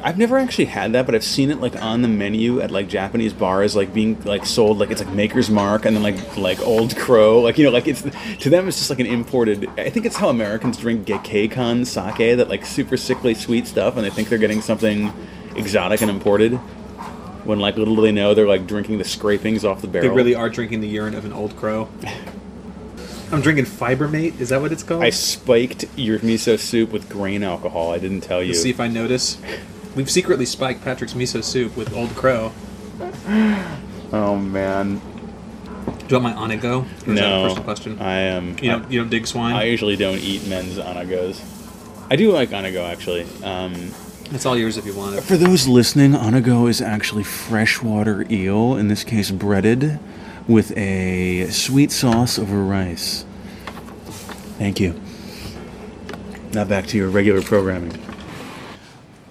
I've 0.04 0.18
never 0.18 0.38
actually 0.38 0.66
had 0.66 0.94
that, 0.94 1.06
but 1.06 1.16
I've 1.16 1.24
seen 1.24 1.52
it 1.52 1.60
like 1.60 1.76
on 1.82 2.02
the 2.02 2.08
menu 2.08 2.62
at 2.62 2.72
like 2.72 2.88
Japanese 2.88 3.34
bars, 3.34 3.76
like 3.76 3.94
being 3.94 4.22
like 4.24 4.46
sold 4.46 4.80
like 4.80 4.92
it's 4.92 5.04
like 5.04 5.14
Maker's 5.14 5.50
Mark 5.50 5.86
and 5.86 5.96
then 5.96 6.04
like 6.04 6.38
like 6.38 6.60
Old 6.62 6.96
Crow, 6.98 7.40
like 7.40 7.58
you 7.58 7.64
know, 7.64 7.72
like 7.72 7.88
it's 7.88 8.02
to 8.02 8.50
them 8.50 8.68
it's 8.68 8.78
just 8.78 8.90
like 8.90 9.00
an 9.00 9.06
imported. 9.06 9.70
I 9.78 9.90
think 9.90 10.06
it's 10.06 10.16
how 10.16 10.30
Americans 10.30 10.78
drink 10.78 11.06
Gekkeikan 11.06 11.86
sake, 11.86 12.38
that 12.38 12.50
like 12.50 12.66
super 12.66 12.98
sickly 12.98 13.34
sweet 13.34 13.68
stuff, 13.68 13.96
and 13.96 14.06
they 14.06 14.10
think 14.10 14.30
they're 14.30 14.38
getting 14.38 14.62
something 14.62 15.14
exotic 15.56 16.02
and 16.02 16.10
imported. 16.10 16.54
When 17.44 17.60
like 17.60 17.76
little 17.76 17.96
do 17.96 18.02
they 18.04 18.12
know 18.12 18.34
they're 18.34 18.48
like 18.48 18.68
drinking 18.68 19.00
the 19.00 19.04
scrapings 19.04 19.66
off 19.66 19.82
the 19.82 19.88
barrel. 19.88 20.10
They 20.10 20.16
really 20.16 20.36
are 20.36 20.50
drinking 20.50 20.82
the 20.82 20.88
urine 20.88 21.16
of 21.16 21.26
an 21.26 21.34
Old 21.34 21.56
Crow. 21.58 21.90
I'm 23.32 23.40
drinking 23.40 23.66
Fibermate. 23.66 24.40
Is 24.42 24.50
that 24.50 24.62
what 24.62 24.74
it's 24.74 24.84
called? 24.84 25.04
I 25.04 25.10
spiked 25.10 25.86
your 25.96 26.20
miso 26.20 26.60
soup 26.60 26.92
with 26.92 27.10
grain 27.10 27.44
alcohol. 27.44 27.94
I 27.94 27.98
didn't 27.98 28.22
tell 28.22 28.44
you. 28.44 28.50
Let's 28.50 28.62
see 28.62 28.70
if 28.70 28.80
I 28.80 28.90
notice. 28.90 29.38
We've 29.96 30.10
secretly 30.10 30.46
spiked 30.46 30.84
Patrick's 30.84 31.14
miso 31.14 31.44
soup 31.44 31.76
with 31.76 31.94
Old 31.94 32.12
Crow. 32.16 32.52
oh 34.14 34.38
man, 34.38 35.02
Do 36.08 36.16
you 36.16 36.22
want 36.22 36.36
my 36.36 36.56
onago? 36.56 36.84
Or 36.84 36.86
is 36.86 37.04
that 37.06 37.10
a 37.10 37.14
no. 37.14 37.44
personal 37.44 37.64
question? 37.64 38.00
I 38.00 38.14
am. 38.20 38.58
you 38.62 38.72
don't. 38.72 38.92
You 38.92 39.00
don't 39.02 39.10
dig 39.10 39.28
swine. 39.28 39.56
I 39.56 39.64
usually 39.64 39.96
don't 39.96 40.20
eat 40.20 40.48
men's 40.48 40.78
onagos. 40.78 41.42
I 42.10 42.16
do 42.16 42.32
like 42.32 42.50
onago 42.50 42.90
actually. 42.90 43.24
Um, 43.44 43.92
it's 44.32 44.46
all 44.46 44.58
yours 44.58 44.78
if 44.78 44.86
you 44.86 44.94
want 44.94 45.16
it. 45.18 45.22
for 45.24 45.36
those 45.36 45.68
listening, 45.68 46.12
onago 46.14 46.70
is 46.70 46.82
actually 46.82 47.24
freshwater 47.24 48.26
eel, 48.32 48.78
in 48.78 48.88
this 48.88 49.04
case 49.04 49.30
breaded, 49.30 50.00
with 50.48 50.76
a 50.78 51.50
sweet 51.50 51.92
sauce 51.92 52.40
over 52.40 52.64
rice. 52.64 53.26
Thank 54.58 54.80
you. 54.80 55.00
Now 56.54 56.64
back 56.66 56.86
to 56.88 56.98
your 56.98 57.10
regular 57.10 57.42
programming. 57.42 57.98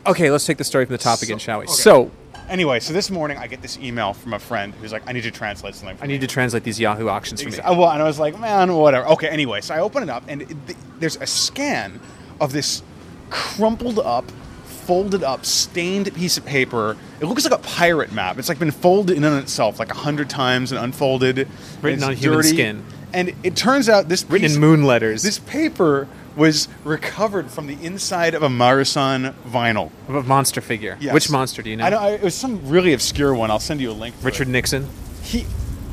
Okay, 0.07 0.31
let's 0.31 0.47
take 0.47 0.59
the 0.59 0.65
story 0.65 0.87
from 0.87 0.93
the 0.95 0.99
top 0.99 1.23
again, 1.23 1.39
shall 1.39 1.61
we? 1.61 1.67
So, 1.67 2.11
Anyway, 2.49 2.81
so 2.81 2.93
this 2.93 3.13
morning 3.13 3.39
I 3.39 3.47
get 3.47 3.63
this 3.63 3.79
email 3.79 4.13
from 4.13 4.33
a 4.33 4.39
friend 4.41 4.75
who's 4.81 4.91
like, 4.91 5.05
I 5.09 5.13
need 5.13 5.23
to 5.23 5.31
translate 5.31 5.77
something. 5.77 5.97
For 5.97 6.03
I 6.03 6.09
need 6.09 6.21
to 6.23 6.27
translate 6.27 6.65
these 6.65 6.81
Yahoo 6.81 7.09
auctions 7.09 7.41
for 7.41 7.49
me. 7.49 7.57
Well, 7.63 7.89
and 7.91 8.03
I 8.03 8.05
was 8.05 8.19
like, 8.19 8.37
man, 8.41 8.75
whatever. 8.75 9.07
Okay, 9.11 9.29
anyway, 9.29 9.61
so 9.61 9.73
I 9.73 9.79
open 9.79 10.03
it 10.03 10.09
up, 10.09 10.25
and 10.27 10.43
it, 10.43 10.49
th- 10.67 10.79
there's 10.99 11.15
a 11.17 11.27
scan 11.29 12.01
of 12.41 12.53
this 12.53 12.83
crumpled 13.31 14.01
up, 14.01 14.29
folded 14.65 15.23
up, 15.23 15.47
stained 15.47 16.13
piece 16.13 16.37
of 16.37 16.45
paper. 16.45 16.97
It 17.21 17.27
looks 17.27 17.45
like 17.49 17.57
a 17.57 17.63
pirate 17.63 18.11
map. 18.11 18.37
It's 18.37 18.49
like 18.49 18.59
been 18.59 18.73
folded 18.73 19.17
in 19.17 19.23
on 19.23 19.39
itself 19.39 19.79
like 19.79 19.93
a 19.93 19.97
hundred 19.99 20.29
times 20.29 20.73
and 20.73 20.81
unfolded. 20.83 21.39
and 21.39 21.49
Written 21.83 21.99
it's 22.01 22.05
on 22.09 22.17
human 22.17 22.43
skin. 22.43 22.85
And 23.13 23.33
it 23.45 23.55
turns 23.55 23.89
out 23.89 24.09
this 24.09 24.25
Written 24.25 24.49
piece- 24.49 24.55
in 24.57 24.61
moon 24.61 24.83
letters. 24.83 25.23
This 25.23 25.39
paper 25.39 26.09
was 26.37 26.69
recovered 26.85 27.51
from 27.51 27.67
the 27.67 27.75
inside 27.85 28.35
of 28.35 28.43
a 28.43 28.49
Marusan 28.49 29.35
vinyl. 29.49 29.91
of 30.09 30.15
a 30.15 30.23
monster 30.23 30.61
figure. 30.61 30.97
Yes. 31.01 31.13
Which 31.13 31.31
monster 31.31 31.63
do 31.63 31.71
you 31.71 31.77
know? 31.77 31.85
I 31.85 31.91
know 31.91 31.99
I, 31.99 32.11
it 32.13 32.23
was 32.23 32.35
some 32.35 32.69
really 32.69 32.93
obscure 32.93 33.35
one. 33.35 33.51
I'll 33.51 33.59
send 33.59 33.81
you 33.81 33.91
a 33.91 33.93
link. 33.93 34.15
Richard 34.23 34.49
it. 34.49 34.53
Nixon. 34.53 34.89
He, 35.23 35.47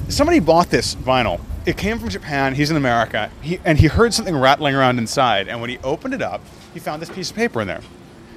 somebody 0.09 0.39
bought 0.39 0.69
this 0.69 0.95
vinyl. 0.95 1.41
It 1.65 1.75
came 1.77 1.99
from 1.99 2.09
Japan. 2.09 2.55
He's 2.55 2.71
in 2.71 2.77
America. 2.77 3.29
He 3.41 3.59
and 3.65 3.77
he 3.77 3.87
heard 3.87 4.13
something 4.13 4.35
rattling 4.35 4.73
around 4.75 4.99
inside. 4.99 5.47
And 5.49 5.59
when 5.59 5.69
he 5.69 5.79
opened 5.79 6.13
it 6.13 6.21
up, 6.21 6.41
he 6.73 6.79
found 6.79 7.01
this 7.01 7.09
piece 7.09 7.29
of 7.29 7.35
paper 7.35 7.61
in 7.61 7.67
there. 7.67 7.81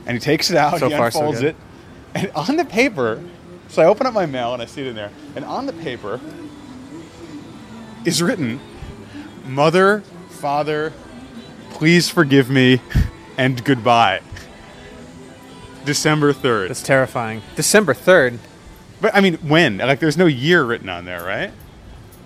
And 0.06 0.16
he 0.16 0.20
takes 0.20 0.50
it 0.50 0.56
out. 0.56 0.80
So 0.80 0.88
he 0.88 0.96
far, 0.96 1.10
so 1.10 1.20
unfolds 1.20 1.40
good. 1.40 1.50
it. 1.50 1.56
And 2.14 2.30
on 2.32 2.56
the 2.56 2.64
paper, 2.64 3.22
so 3.68 3.82
I 3.82 3.84
open 3.86 4.06
up 4.06 4.14
my 4.14 4.26
mail 4.26 4.52
and 4.52 4.60
I 4.60 4.66
see 4.66 4.80
it 4.80 4.88
in 4.88 4.96
there. 4.96 5.12
And 5.36 5.44
on 5.44 5.66
the 5.66 5.72
paper 5.72 6.18
is 8.04 8.20
written, 8.20 8.58
"Mother, 9.46 10.02
Father, 10.30 10.92
please 11.80 12.08
forgive 12.10 12.48
me, 12.50 12.80
and 13.36 13.64
goodbye." 13.64 14.20
December 15.84 16.32
third. 16.34 16.68
That's 16.70 16.82
terrifying. 16.82 17.40
December 17.56 17.94
3rd. 17.94 18.38
But 19.00 19.14
I 19.14 19.20
mean, 19.22 19.36
when? 19.36 19.78
Like, 19.78 19.98
there's 19.98 20.18
no 20.18 20.26
year 20.26 20.62
written 20.62 20.90
on 20.90 21.06
there, 21.06 21.24
right? 21.24 21.50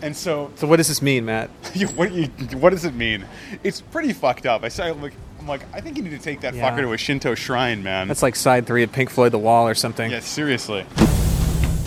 And 0.03 0.15
so, 0.17 0.51
So, 0.57 0.67
what 0.67 0.77
does 0.79 0.89
this 0.89 1.01
mean, 1.01 1.25
Matt? 1.27 1.51
what, 1.95 2.11
you, 2.13 2.25
what 2.59 2.71
does 2.71 2.85
it 2.85 2.95
mean? 2.95 3.25
It's 3.63 3.81
pretty 3.81 4.13
fucked 4.13 4.45
up. 4.45 4.65
I 4.65 4.69
say, 4.69 4.91
I'm 4.91 5.01
like, 5.01 5.15
I'm 5.39 5.47
like, 5.47 5.63
I 5.73 5.81
think 5.81 5.97
you 5.97 6.03
need 6.03 6.11
to 6.11 6.19
take 6.19 6.41
that 6.41 6.53
Yeah. 6.55 6.69
fucker 6.69 6.81
to 6.83 6.93
a 6.93 6.99
Shinto 6.99 7.37
shrine, 7.37 7.83
man. 7.85 8.09
That's 8.09 8.23
like 8.23 8.35
side 8.35 8.67
three 8.67 8.83
of 8.83 8.91
Pink 8.91 9.09
Floyd 9.09 9.31
The 9.31 9.39
Wall 9.39 9.69
or 9.69 9.75
something. 9.77 10.11
yeah, 10.11 10.19
seriously. 10.21 10.85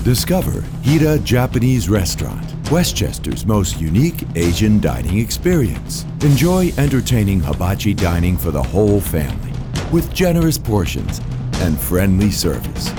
Discover 0.07 0.61
Hida 0.83 1.21
Japanese 1.21 1.89
Restaurant, 1.89 2.71
Westchester's 2.71 3.45
most 3.45 3.81
unique 3.81 4.23
Asian 4.37 4.79
dining 4.79 5.17
experience. 5.17 6.05
Enjoy 6.21 6.71
entertaining 6.77 7.41
hibachi 7.41 7.93
dining 7.93 8.37
for 8.37 8.49
the 8.49 8.63
whole 8.63 9.01
family 9.01 9.51
with 9.91 10.13
generous 10.13 10.57
portions 10.57 11.19
and 11.55 11.77
friendly 11.77 12.31
service. 12.31 12.93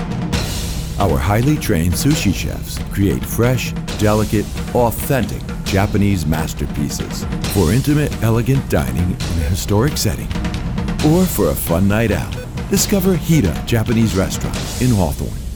Our 0.99 1.17
highly 1.17 1.57
trained 1.57 1.93
sushi 1.93 2.31
chefs 2.31 2.77
create 2.93 3.25
fresh, 3.25 3.71
delicate, 3.97 4.45
authentic 4.75 5.41
Japanese 5.65 6.27
masterpieces 6.27 7.25
for 7.55 7.73
intimate, 7.73 8.15
elegant 8.21 8.69
dining 8.69 9.09
in 9.09 9.39
a 9.41 9.49
historic 9.49 9.97
setting 9.97 10.27
or 11.07 11.25
for 11.25 11.49
a 11.49 11.55
fun 11.55 11.87
night 11.87 12.11
out. 12.11 12.37
Discover 12.69 13.15
Hida 13.15 13.65
Japanese 13.65 14.15
Restaurant 14.15 14.55
in 14.79 14.91
Hawthorne. 14.91 15.48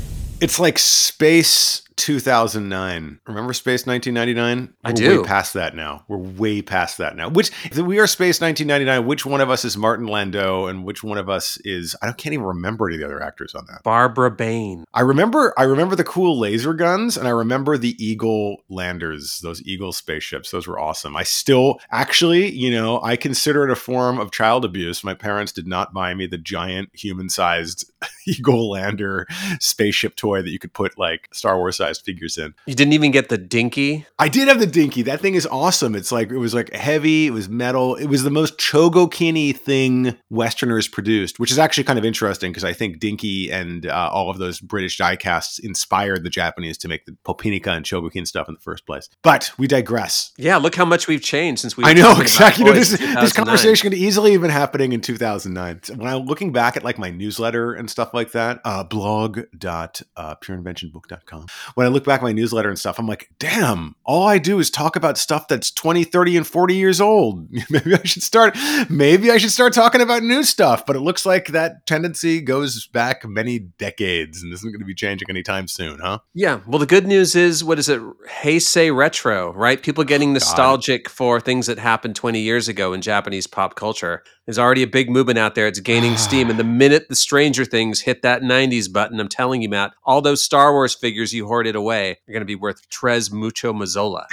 It's 0.43 0.59
like 0.59 0.77
space 0.77 1.83
2009. 1.95 3.19
Remember 3.27 3.53
Space 3.53 3.85
1999? 3.85 4.73
I 4.83 4.89
We're 4.89 4.93
do. 4.93 5.21
Way 5.21 5.27
past 5.27 5.53
that 5.53 5.75
now. 5.75 6.03
We're 6.07 6.17
way 6.17 6.61
past 6.61 6.97
that 6.97 7.15
now. 7.15 7.29
Which 7.29 7.51
if 7.65 7.77
we 7.77 7.99
are 7.99 8.07
Space 8.07 8.41
1999. 8.41 9.07
Which 9.07 9.25
one 9.25 9.41
of 9.41 9.49
us 9.49 9.63
is 9.63 9.77
Martin 9.77 10.07
Landau, 10.07 10.65
and 10.65 10.83
which 10.83 11.03
one 11.03 11.17
of 11.17 11.29
us 11.29 11.57
is 11.63 11.95
I 12.01 12.07
don't 12.07 12.17
can't 12.17 12.33
even 12.33 12.45
remember 12.45 12.87
any 12.87 12.95
of 12.95 12.99
the 12.99 13.05
other 13.05 13.23
actors 13.23 13.55
on 13.55 13.65
that. 13.67 13.83
Barbara 13.83 14.31
Bain. 14.31 14.85
I 14.93 15.01
remember 15.01 15.53
I 15.57 15.63
remember 15.63 15.95
the 15.95 16.03
cool 16.03 16.37
laser 16.37 16.73
guns 16.73 17.15
and 17.17 17.27
I 17.27 17.31
remember 17.31 17.77
the 17.77 17.95
Eagle 18.03 18.57
landers, 18.69 19.39
those 19.41 19.61
Eagle 19.63 19.93
spaceships. 19.93 20.51
Those 20.51 20.67
were 20.67 20.79
awesome. 20.79 21.15
I 21.15 21.23
still 21.23 21.79
actually, 21.91 22.51
you 22.51 22.71
know, 22.71 23.01
I 23.01 23.15
consider 23.15 23.63
it 23.63 23.71
a 23.71 23.75
form 23.75 24.19
of 24.19 24.31
child 24.31 24.65
abuse. 24.65 25.03
My 25.03 25.13
parents 25.13 25.51
did 25.51 25.67
not 25.67 25.93
buy 25.93 26.13
me 26.13 26.27
the 26.27 26.37
giant 26.37 26.89
human-sized 26.93 27.91
Eagle 28.27 28.71
lander 28.71 29.27
spaceship 29.59 30.15
toy 30.15 30.41
that 30.41 30.51
you 30.51 30.59
could 30.59 30.73
put 30.73 30.97
like 30.97 31.29
Star 31.33 31.57
Wars 31.57 31.77
sized 31.77 32.03
figures 32.03 32.37
in. 32.37 32.53
You 32.65 32.75
didn't 32.75 32.93
even 32.93 33.11
get 33.11 33.29
the 33.29 33.37
dinky. 33.37 34.05
I 34.19 34.27
did 34.29 34.47
have 34.47 34.59
the 34.59 34.67
Dinky. 34.73 35.03
That 35.03 35.21
thing 35.21 35.35
is 35.35 35.45
awesome. 35.47 35.95
It's 35.95 36.11
like 36.11 36.29
it 36.29 36.37
was 36.37 36.53
like 36.53 36.73
heavy, 36.73 37.27
it 37.27 37.31
was 37.31 37.47
metal. 37.47 37.95
It 37.95 38.07
was 38.07 38.23
the 38.23 38.29
most 38.29 38.57
Chogokini 38.57 39.55
thing 39.55 40.17
Westerners 40.29 40.87
produced, 40.87 41.39
which 41.39 41.51
is 41.51 41.59
actually 41.59 41.83
kind 41.85 41.99
of 41.99 42.03
interesting 42.03 42.51
because 42.51 42.63
I 42.63 42.73
think 42.73 42.99
Dinky 42.99 43.51
and 43.51 43.85
uh, 43.85 44.09
all 44.11 44.29
of 44.29 44.39
those 44.39 44.59
British 44.59 44.97
diecasts 44.97 45.59
inspired 45.59 46.23
the 46.23 46.29
Japanese 46.29 46.77
to 46.79 46.87
make 46.87 47.05
the 47.05 47.15
Popinica 47.23 47.71
and 47.71 47.85
Chogokin 47.85 48.27
stuff 48.27 48.47
in 48.49 48.55
the 48.55 48.59
first 48.59 48.85
place. 48.85 49.09
But 49.21 49.51
we 49.57 49.67
digress. 49.67 50.31
Yeah, 50.37 50.57
look 50.57 50.75
how 50.75 50.85
much 50.85 51.07
we've 51.07 51.21
changed 51.21 51.61
since 51.61 51.77
we. 51.77 51.83
I 51.83 51.93
know 51.93 52.19
exactly. 52.19 52.65
You 52.65 52.71
know, 52.71 52.77
this 52.77 52.97
this 52.97 53.33
conversation 53.33 53.89
could 53.89 53.97
easily 53.97 54.31
have 54.33 54.41
been 54.41 54.51
happening 54.51 54.93
in 54.93 55.01
2009. 55.01 55.81
When 55.95 56.07
I'm 56.07 56.25
looking 56.25 56.51
back 56.51 56.75
at 56.75 56.83
like 56.83 56.97
my 56.97 57.11
newsletter 57.11 57.73
and 57.73 57.89
stuff 57.93 58.13
like 58.13 58.33
that, 58.33 58.59
uh, 58.65 58.83
blog.pureinventionbook.com. 58.83 61.45
When 61.75 61.87
I 61.87 61.89
look 61.89 62.03
back 62.03 62.19
at 62.19 62.23
my 62.23 62.33
newsletter 62.33 62.67
and 62.69 62.77
stuff, 62.77 62.99
I'm 62.99 63.07
like, 63.07 63.29
damn, 63.39 63.95
all 64.03 64.27
I 64.27 64.39
do 64.39 64.59
is 64.59 64.69
talk 64.69 64.97
about 64.97 65.17
stuff 65.17 65.47
that's 65.47 65.71
20, 65.71 66.03
30, 66.03 66.35
and 66.37 66.45
40 66.45 66.75
years 66.75 66.99
old. 66.99 67.47
maybe 67.69 67.93
I 67.93 68.03
should 68.03 68.23
start. 68.23 68.57
Maybe 68.89 69.31
I 69.31 69.37
should 69.37 69.51
start 69.51 69.71
talking 69.73 70.01
about 70.01 70.23
new 70.23 70.43
stuff. 70.43 70.85
But 70.85 70.97
it 70.97 71.01
looks 71.01 71.25
like 71.25 71.47
that 71.47 71.85
tendency 71.85 72.41
goes 72.41 72.87
back 72.87 73.25
many 73.25 73.59
decades 73.59 74.43
and 74.43 74.51
isn't 74.51 74.71
going 74.71 74.79
to 74.79 74.85
be 74.85 74.95
changing 74.95 75.29
anytime 75.29 75.67
soon, 75.67 75.99
huh? 75.99 76.19
Yeah. 76.33 76.61
Well, 76.67 76.79
the 76.79 76.85
good 76.85 77.07
news 77.07 77.35
is, 77.35 77.63
what 77.63 77.79
is 77.79 77.87
it? 77.87 78.01
Heisei 78.27 78.95
retro, 78.95 79.53
right? 79.53 79.81
People 79.81 80.03
getting 80.03 80.33
nostalgic 80.33 81.09
for 81.09 81.39
things 81.39 81.67
that 81.67 81.77
happened 81.77 82.15
20 82.15 82.39
years 82.39 82.67
ago 82.67 82.93
in 82.93 83.01
Japanese 83.01 83.47
pop 83.47 83.75
culture. 83.75 84.23
There's 84.45 84.59
already 84.59 84.83
a 84.83 84.87
big 84.87 85.09
movement 85.09 85.39
out 85.39 85.55
there. 85.55 85.67
It's 85.67 85.79
gaining 85.79 86.17
steam. 86.17 86.49
And 86.49 86.59
the 86.59 86.63
minute 86.83 87.07
the 87.07 87.15
Stranger 87.15 87.63
Things 87.63 88.01
hit 88.01 88.21
that 88.23 88.41
90s 88.41 88.91
button, 88.91 89.19
I'm 89.19 89.29
telling 89.29 89.61
you, 89.61 89.69
Matt, 89.69 89.93
all 90.05 90.21
those 90.21 90.43
Star 90.43 90.73
Wars 90.73 90.93
figures 90.93 91.33
you 91.33 91.47
hoarded 91.47 91.75
away 91.75 92.11
are 92.27 92.31
going 92.31 92.41
to 92.41 92.45
be 92.45 92.55
worth 92.55 92.87
tres 92.89 93.31
mucho 93.31 93.71
mazzola. 93.71 94.25